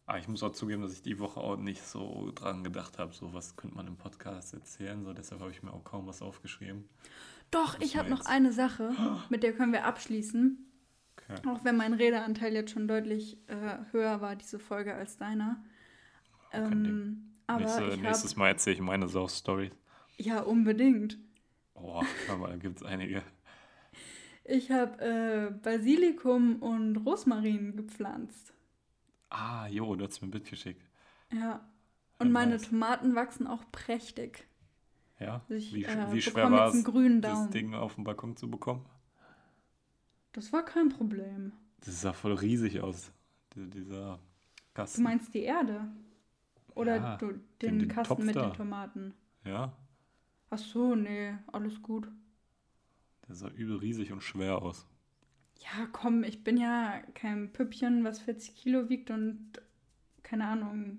Aber 0.07 0.19
ich 0.19 0.29
muss 0.29 0.43
auch 0.43 0.53
zugeben, 0.53 0.83
dass 0.83 0.93
ich 0.93 1.03
die 1.03 1.19
Woche 1.19 1.41
auch 1.41 1.57
nicht 1.57 1.83
so 1.83 2.31
dran 2.35 2.63
gedacht 2.63 2.99
habe, 2.99 3.13
so 3.13 3.35
was 3.35 3.57
könnte 3.57 3.77
man 3.77 3.89
im 3.89 3.97
Podcast 3.97 4.55
erzählen. 4.55 5.05
So, 5.05 5.13
deshalb 5.13 5.41
habe 5.41 5.51
ich 5.51 5.63
mir 5.63 5.73
auch 5.73 5.83
kaum 5.83 6.07
was 6.07 6.23
aufgeschrieben. 6.23 6.89
Doch, 7.51 7.81
ich 7.81 7.97
habe 7.97 8.09
noch 8.09 8.25
eine 8.25 8.53
Sache, 8.53 8.93
mit 9.31 9.43
der 9.43 9.53
können 9.53 9.73
wir 9.73 9.85
abschließen. 9.85 10.59
Okay. 11.29 11.49
Auch 11.49 11.65
wenn 11.65 11.77
mein 11.77 11.93
Redeanteil 11.93 12.53
jetzt 12.53 12.71
schon 12.71 12.87
deutlich 12.87 13.37
äh, 13.49 13.79
höher 13.91 14.21
war, 14.21 14.37
diese 14.37 14.61
Folge, 14.61 14.95
als 14.95 15.17
deiner. 15.17 15.65
Ähm, 16.53 17.35
aber 17.49 17.65
Nächste, 17.65 17.97
nächstes 17.99 18.31
habe. 18.33 18.41
Mal 18.41 18.49
erzähle 18.49 18.75
ich 18.75 18.83
meine 18.83 19.09
Sau-Story. 19.09 19.73
Ja, 20.19 20.41
unbedingt. 20.41 21.19
Oh, 21.75 22.03
aber 22.31 22.49
da 22.49 22.57
gibt 22.57 22.77
es 22.77 22.83
einige. 22.85 23.23
Ich 24.49 24.71
habe 24.71 24.99
äh, 25.05 25.51
Basilikum 25.63 26.63
und 26.63 26.97
Rosmarin 27.05 27.77
gepflanzt. 27.77 28.55
Ah, 29.31 29.69
jo, 29.69 29.95
du 29.97 30.05
hast 30.05 30.21
mir 30.21 30.29
ein 30.29 30.31
Bild 30.33 30.49
geschickt. 30.51 30.83
Ja. 31.33 31.61
Und 32.19 32.33
meine 32.33 32.53
nice. 32.53 32.63
Tomaten 32.63 33.15
wachsen 33.15 33.47
auch 33.47 33.65
prächtig. 33.73 34.47
Ja? 35.21 35.43
Also 35.49 35.55
ich, 35.55 35.75
wie, 35.75 35.85
äh, 35.85 36.13
wie 36.13 36.23
schwer 36.23 36.51
war 36.51 36.69
es, 36.69 36.93
das. 37.23 37.51
Ding 37.51 37.75
auf 37.75 37.95
dem 37.97 38.05
Balkon 38.05 38.37
zu 38.37 38.51
bekommen? 38.51 38.87
Das 40.33 40.53
war 40.53 40.65
kein 40.65 40.89
Problem. 40.89 41.53
Das 41.81 42.01
sah 42.03 42.13
voll 42.13 42.35
riesig 42.35 42.81
aus, 42.81 43.13
die- 43.55 43.71
dieser 43.71 44.19
Du 44.75 44.75
Kasten. 44.75 45.03
meinst 45.03 45.33
die 45.33 45.43
Erde? 45.45 45.87
Oder 46.75 47.01
Ja, 47.01 47.17
du, 47.19 47.33
den- 47.63 47.79
den, 47.79 47.79
den 47.79 47.89
Kasten 47.89 48.25
Topf 48.25 48.27
mit 48.27 48.37
da. 48.37 48.43
den 48.43 48.55
Tomaten? 48.55 49.15
Ja, 49.45 49.73
Ach 50.51 50.59
so, 50.59 50.97
nee, 50.97 51.37
alles 51.53 51.81
gut. 51.83 52.09
Der 53.29 53.35
sah 53.35 53.49
übel 53.49 53.79
riesig 53.79 54.13
und 54.13 54.23
schwer 54.23 54.63
aus. 54.63 54.87
Ja, 55.59 55.87
komm, 55.93 56.23
ich 56.23 56.45
bin 56.45 56.57
ja 56.59 57.01
kein 57.15 57.53
Püppchen, 57.53 58.05
was 58.05 58.21
40 58.21 58.55
Kilo 58.57 58.89
wiegt 58.89 59.11
und 59.11 59.53
keine 60.23 60.47
Ahnung. 60.47 60.99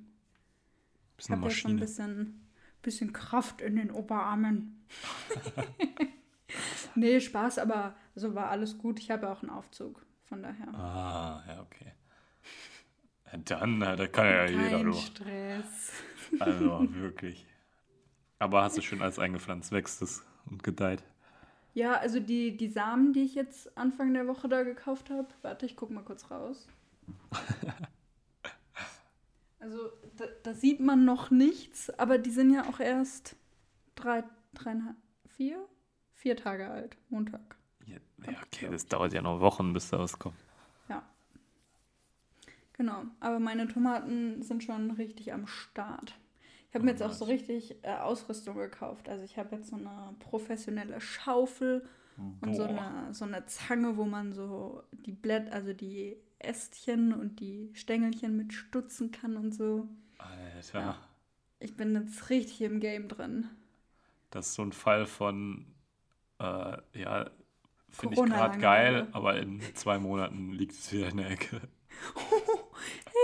Ich 1.18 1.18
Bisschen 1.18 1.36
eine 1.36 1.42
habe 1.42 1.52
ja 1.52 1.58
schon 1.58 1.72
ein 1.72 1.80
bisschen, 1.80 2.48
bisschen 2.82 3.14
Kraft 3.14 3.62
in 3.62 3.76
den 3.76 3.92
Oberarmen. 3.92 4.84
nee, 6.96 7.20
Spaß, 7.20 7.60
aber 7.60 7.96
so 8.16 8.36
war 8.36 8.50
alles 8.50 8.78
gut. 8.78 9.00
Ich 9.00 9.12
habe 9.12 9.30
auch 9.30 9.42
einen 9.42 9.52
Aufzug, 9.52 10.06
von 10.26 10.44
daher. 10.44 10.74
Ah, 10.74 11.44
ja, 11.48 11.62
okay. 11.62 11.94
Dann, 13.46 13.82
äh, 13.82 13.96
da 13.96 14.08
kann 14.08 14.26
ja 14.26 14.46
jeder 14.46 14.78
Kein 14.78 14.86
nur. 14.86 14.94
Stress. 14.94 15.92
Also, 16.40 16.88
wirklich. 16.94 17.46
Aber 18.40 18.64
hast 18.64 18.78
du 18.78 18.82
schön 18.82 19.02
alles 19.02 19.20
eingepflanzt, 19.20 19.72
wächst 19.72 20.02
es 20.02 20.26
und 20.46 20.64
gedeiht. 20.64 21.04
Ja, 21.78 21.94
also 21.94 22.20
die, 22.20 22.58
die 22.58 22.70
Samen, 22.70 23.14
die 23.14 23.22
ich 23.22 23.36
jetzt 23.36 23.78
Anfang 23.78 24.12
der 24.12 24.26
Woche 24.26 24.50
da 24.50 24.64
gekauft 24.64 25.12
habe, 25.12 25.28
warte, 25.44 25.68
ich 25.68 25.76
guck 25.76 25.92
mal 25.92 26.04
kurz 26.04 26.32
raus. 26.32 26.68
Also 29.60 29.90
da, 30.16 30.26
da 30.44 30.54
sieht 30.54 30.80
man 30.80 31.04
noch 31.04 31.30
nichts, 31.30 31.90
aber 32.00 32.20
die 32.20 32.30
sind 32.30 32.54
ja 32.54 32.70
auch 32.70 32.80
erst 32.80 33.36
drei, 33.96 34.24
dreieinhalb, 34.54 34.96
vier? 35.36 35.68
Vier 36.14 36.38
Tage 36.38 36.70
alt, 36.70 36.96
Montag. 37.10 37.58
Ja, 37.86 37.98
okay, 38.44 38.70
das 38.72 38.86
dauert 38.86 39.14
ja 39.14 39.22
noch 39.22 39.42
Wochen, 39.42 39.74
bis 39.74 39.90
da 39.90 40.00
was 40.00 40.18
kommt. 40.18 40.38
Ja. 40.88 41.04
Genau, 42.74 43.04
aber 43.20 43.40
meine 43.40 43.68
Tomaten 43.68 44.42
sind 44.42 44.64
schon 44.64 44.92
richtig 44.92 45.34
am 45.34 45.48
Start. 45.48 46.18
Ich 46.78 46.80
habe 46.80 46.86
mir 46.86 46.92
jetzt 46.92 47.02
auch 47.02 47.14
so 47.14 47.26
richtig 47.26 47.76
äh, 47.82 47.96
Ausrüstung 47.96 48.56
gekauft. 48.56 49.10
Also 49.10 49.24
ich 49.24 49.40
habe 49.40 49.56
jetzt 49.56 49.72
so 49.72 49.78
eine 49.78 50.16
professionelle 50.20 51.02
Schaufel 51.02 51.84
und 52.18 52.54
so 52.54 52.68
Boah. 52.68 52.70
eine, 52.70 53.14
so 53.16 53.26
eine 53.26 53.48
Zange, 53.48 53.98
wo 53.98 54.06
man 54.06 54.32
so 54.32 54.84
die 54.92 55.12
Blätter, 55.12 55.52
also 55.54 55.74
die 55.74 56.18
Ästchen 56.38 57.14
und 57.14 57.40
die 57.40 57.72
Stängelchen 57.74 58.38
mit 58.38 58.54
stutzen 58.54 59.10
kann 59.10 59.38
und 59.38 59.54
so. 59.56 59.88
Alter, 60.20 60.80
Ja. 60.80 60.98
Ich 61.60 61.76
bin 61.76 61.96
jetzt 61.96 62.30
richtig 62.30 62.62
im 62.62 62.80
Game 62.80 63.08
drin. 63.08 63.50
das 64.30 64.50
ist 64.50 64.54
so 64.54 64.62
ein 64.62 64.72
Fall 64.72 65.08
von, 65.08 65.66
äh, 66.40 66.78
ja, 66.94 67.32
finde 67.90 68.14
ich 68.14 68.24
gerade 68.24 68.60
geil, 68.60 69.08
aber 69.14 69.40
in 69.40 69.62
zwei 69.74 69.98
Monaten 69.98 70.52
liegt 70.52 70.74
es 70.74 70.92
wieder 70.94 71.10
in 71.10 71.18
der 71.18 71.32
Ecke. 71.32 71.60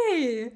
Hey! 0.09 0.51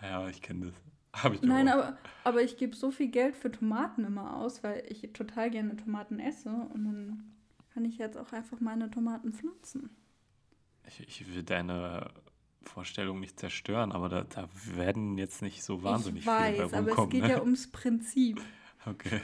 Ja, 0.00 0.28
ich 0.28 0.40
kenne 0.40 0.66
das. 0.66 0.85
Hab 1.22 1.34
ich 1.34 1.42
Nein, 1.42 1.68
aber, 1.68 1.96
aber 2.24 2.42
ich 2.42 2.56
gebe 2.56 2.76
so 2.76 2.90
viel 2.90 3.08
Geld 3.08 3.36
für 3.36 3.50
Tomaten 3.50 4.04
immer 4.04 4.36
aus, 4.36 4.62
weil 4.62 4.84
ich 4.88 5.12
total 5.12 5.50
gerne 5.50 5.76
Tomaten 5.76 6.18
esse 6.18 6.50
und 6.50 6.84
dann 6.84 7.32
kann 7.72 7.84
ich 7.84 7.98
jetzt 7.98 8.16
auch 8.16 8.32
einfach 8.32 8.60
meine 8.60 8.90
Tomaten 8.90 9.32
pflanzen. 9.32 9.90
Ich, 10.86 11.00
ich 11.00 11.34
will 11.34 11.42
deine 11.42 12.10
Vorstellung 12.62 13.20
nicht 13.20 13.40
zerstören, 13.40 13.92
aber 13.92 14.08
da, 14.08 14.24
da 14.24 14.48
werden 14.74 15.18
jetzt 15.18 15.42
nicht 15.42 15.62
so 15.62 15.82
wahnsinnig 15.82 16.22
ich 16.22 16.26
weiß, 16.26 16.54
viele 16.54 16.68
bei 16.68 16.78
aber 16.78 16.90
es 16.90 16.98
rumkommen. 16.98 17.10
geht 17.10 17.22
ne? 17.22 17.30
ja 17.30 17.40
ums 17.40 17.70
Prinzip. 17.70 18.40
Okay. 18.84 19.20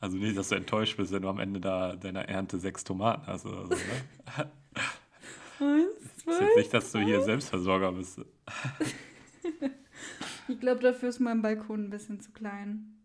Also 0.00 0.16
nicht, 0.16 0.36
dass 0.36 0.48
du 0.48 0.54
enttäuscht 0.54 0.96
bist, 0.96 1.12
wenn 1.12 1.22
du 1.22 1.28
am 1.28 1.40
Ende 1.40 1.60
da 1.60 1.94
deiner 1.94 2.26
Ernte 2.28 2.58
sechs 2.58 2.84
Tomaten 2.84 3.26
hast 3.26 3.44
oder 3.44 3.64
so, 3.64 3.74
ne? 3.74 3.78
Eins, 5.60 6.04
Ist 6.04 6.20
zwei. 6.20 6.44
jetzt 6.44 6.56
nicht, 6.56 6.74
dass 6.74 6.92
du 6.92 7.00
hier 7.00 7.20
Selbstversorger 7.22 7.92
bist. 7.92 8.20
Ich 10.58 10.60
glaube, 10.60 10.80
dafür 10.80 11.08
ist 11.10 11.20
mein 11.20 11.40
Balkon 11.40 11.84
ein 11.84 11.90
bisschen 11.90 12.18
zu 12.18 12.32
klein. 12.32 12.98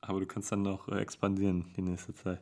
Aber 0.00 0.18
du 0.18 0.26
kannst 0.26 0.50
dann 0.50 0.62
noch 0.62 0.88
äh, 0.88 0.98
expandieren 0.98 1.72
die 1.76 1.82
nächste 1.82 2.12
Zeit. 2.12 2.40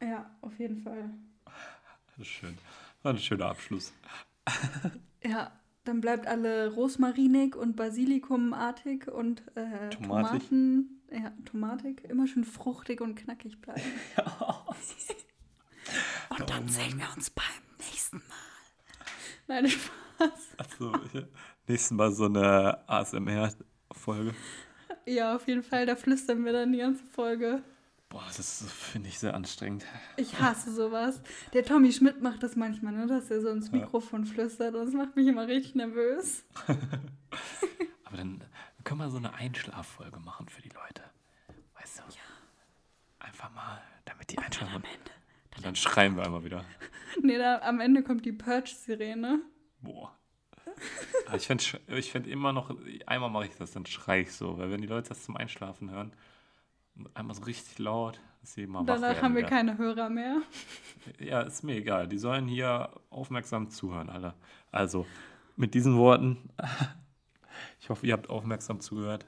Ja, 0.00 0.34
auf 0.40 0.58
jeden 0.58 0.78
Fall. 0.78 1.10
Das 1.44 2.20
ist 2.20 2.28
schön. 2.28 2.56
War 3.02 3.12
ein 3.12 3.18
schöner 3.18 3.44
Abschluss. 3.44 3.92
Ja, 5.22 5.52
dann 5.84 6.00
bleibt 6.00 6.26
alle 6.26 6.72
rosmarinig 6.72 7.56
und 7.56 7.76
basilikumartig 7.76 9.08
und 9.08 9.42
äh. 9.54 9.90
Tomaten. 9.90 11.02
Ja, 11.12 11.30
tomatig. 11.44 12.04
Immer 12.04 12.26
schön 12.26 12.44
fruchtig 12.44 13.02
und 13.02 13.16
knackig 13.16 13.60
bleiben. 13.60 13.82
und 16.30 16.48
dann 16.48 16.64
Oh 16.64 16.68
sehen 16.68 16.98
wir 16.98 17.08
uns 17.14 17.28
beim 17.28 17.44
nächsten 17.80 18.16
Mal. 18.16 18.24
Nein, 19.46 19.68
Spaß. 19.68 20.54
Also, 20.56 20.92
ja. 21.12 21.22
Nächstes 21.68 21.90
Mal 21.92 22.12
so 22.12 22.26
eine 22.26 22.78
ASMR-Folge. 22.88 24.34
Ja, 25.06 25.36
auf 25.36 25.46
jeden 25.48 25.62
Fall. 25.62 25.86
Da 25.86 25.96
flüstern 25.96 26.44
wir 26.44 26.52
dann 26.52 26.72
die 26.72 26.78
ganze 26.78 27.04
Folge. 27.04 27.62
Boah, 28.10 28.24
das 28.34 28.64
finde 28.72 29.08
ich 29.08 29.18
sehr 29.18 29.34
anstrengend. 29.34 29.84
Ich 30.16 30.40
hasse 30.40 30.72
sowas. 30.72 31.20
Der 31.52 31.64
Tommy 31.64 31.92
Schmidt 31.92 32.22
macht 32.22 32.42
das 32.42 32.56
manchmal, 32.56 32.94
ne? 32.94 33.06
dass 33.06 33.30
er 33.30 33.42
so 33.42 33.48
ins 33.48 33.70
Mikrofon 33.70 34.24
flüstert 34.24 34.74
und 34.74 34.86
das 34.86 34.94
macht 34.94 35.14
mich 35.14 35.26
immer 35.26 35.46
richtig 35.46 35.74
nervös. 35.74 36.44
Aber 38.04 38.16
dann 38.16 38.42
können 38.84 39.00
wir 39.00 39.10
so 39.10 39.18
eine 39.18 39.34
Einschlaffolge 39.34 40.20
machen 40.20 40.48
für 40.48 40.62
die 40.62 40.70
Leute. 40.70 41.02
Weißt 41.78 41.98
du? 41.98 42.02
Einfach 43.18 43.52
mal, 43.52 43.82
damit 44.06 44.30
die 44.30 44.38
einschlafen. 44.38 44.76
Und, 44.76 45.56
und 45.56 45.66
dann 45.66 45.76
schreien 45.76 46.16
wir 46.16 46.24
einmal 46.24 46.44
wieder. 46.44 46.64
Nee, 47.22 47.38
da 47.38 47.60
am 47.62 47.80
Ende 47.80 48.02
kommt 48.02 48.26
die 48.26 48.32
Purge-Sirene. 48.32 49.40
Boah. 49.80 50.17
Ich 51.36 51.46
fände 51.46 51.62
ich 51.88 52.10
fänd 52.10 52.26
immer 52.26 52.52
noch, 52.52 52.74
einmal 53.06 53.30
mache 53.30 53.46
ich 53.46 53.56
das, 53.56 53.72
dann 53.72 53.84
schrei 53.86 54.20
ich 54.22 54.32
so. 54.32 54.58
Weil 54.58 54.70
wenn 54.70 54.80
die 54.80 54.86
Leute 54.86 55.10
das 55.10 55.22
zum 55.24 55.36
Einschlafen 55.36 55.90
hören, 55.90 56.12
einmal 57.14 57.36
so 57.36 57.42
richtig 57.44 57.78
laut, 57.78 58.20
dass 58.40 58.54
sie 58.54 58.66
mal 58.66 58.84
Danach 58.84 59.20
haben 59.22 59.34
wir 59.34 59.40
wieder. 59.42 59.48
keine 59.48 59.78
Hörer 59.78 60.08
mehr. 60.08 60.40
Ja, 61.18 61.42
ist 61.42 61.62
mir 61.64 61.76
egal. 61.76 62.08
Die 62.08 62.18
sollen 62.18 62.48
hier 62.48 62.90
aufmerksam 63.10 63.70
zuhören, 63.70 64.08
alle. 64.10 64.34
Also, 64.72 65.06
mit 65.56 65.74
diesen 65.74 65.96
Worten, 65.96 66.38
ich 67.80 67.88
hoffe, 67.90 68.06
ihr 68.06 68.12
habt 68.14 68.30
aufmerksam 68.30 68.80
zugehört. 68.80 69.26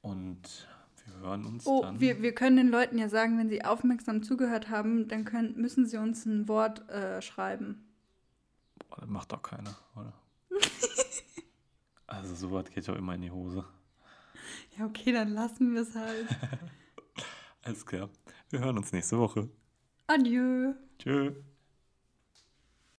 Und 0.00 0.68
wir 1.06 1.14
hören 1.20 1.44
uns 1.44 1.66
Oh, 1.66 1.82
dann. 1.82 2.00
wir, 2.00 2.22
wir 2.22 2.34
können 2.34 2.56
den 2.56 2.68
Leuten 2.68 2.98
ja 2.98 3.08
sagen, 3.08 3.38
wenn 3.38 3.48
sie 3.48 3.64
aufmerksam 3.64 4.22
zugehört 4.22 4.68
haben, 4.70 5.08
dann 5.08 5.24
können, 5.24 5.54
müssen 5.60 5.86
sie 5.86 5.96
uns 5.98 6.24
ein 6.26 6.48
Wort 6.48 6.88
äh, 6.88 7.20
schreiben. 7.22 7.84
Macht 9.06 9.32
doch 9.32 9.42
keiner, 9.42 9.76
oder? 9.94 10.12
also, 12.06 12.34
sowas 12.34 12.68
geht 12.70 12.88
doch 12.88 12.96
immer 12.96 13.14
in 13.14 13.22
die 13.22 13.30
Hose. 13.30 13.64
Ja, 14.76 14.86
okay, 14.86 15.12
dann 15.12 15.30
lassen 15.30 15.74
wir 15.74 15.82
es 15.82 15.94
halt. 15.94 16.28
Alles 17.62 17.84
klar. 17.84 18.08
Wir 18.50 18.60
hören 18.60 18.78
uns 18.78 18.92
nächste 18.92 19.18
Woche. 19.18 19.48
Adieu. 20.06 20.74
Tschö. 20.98 21.34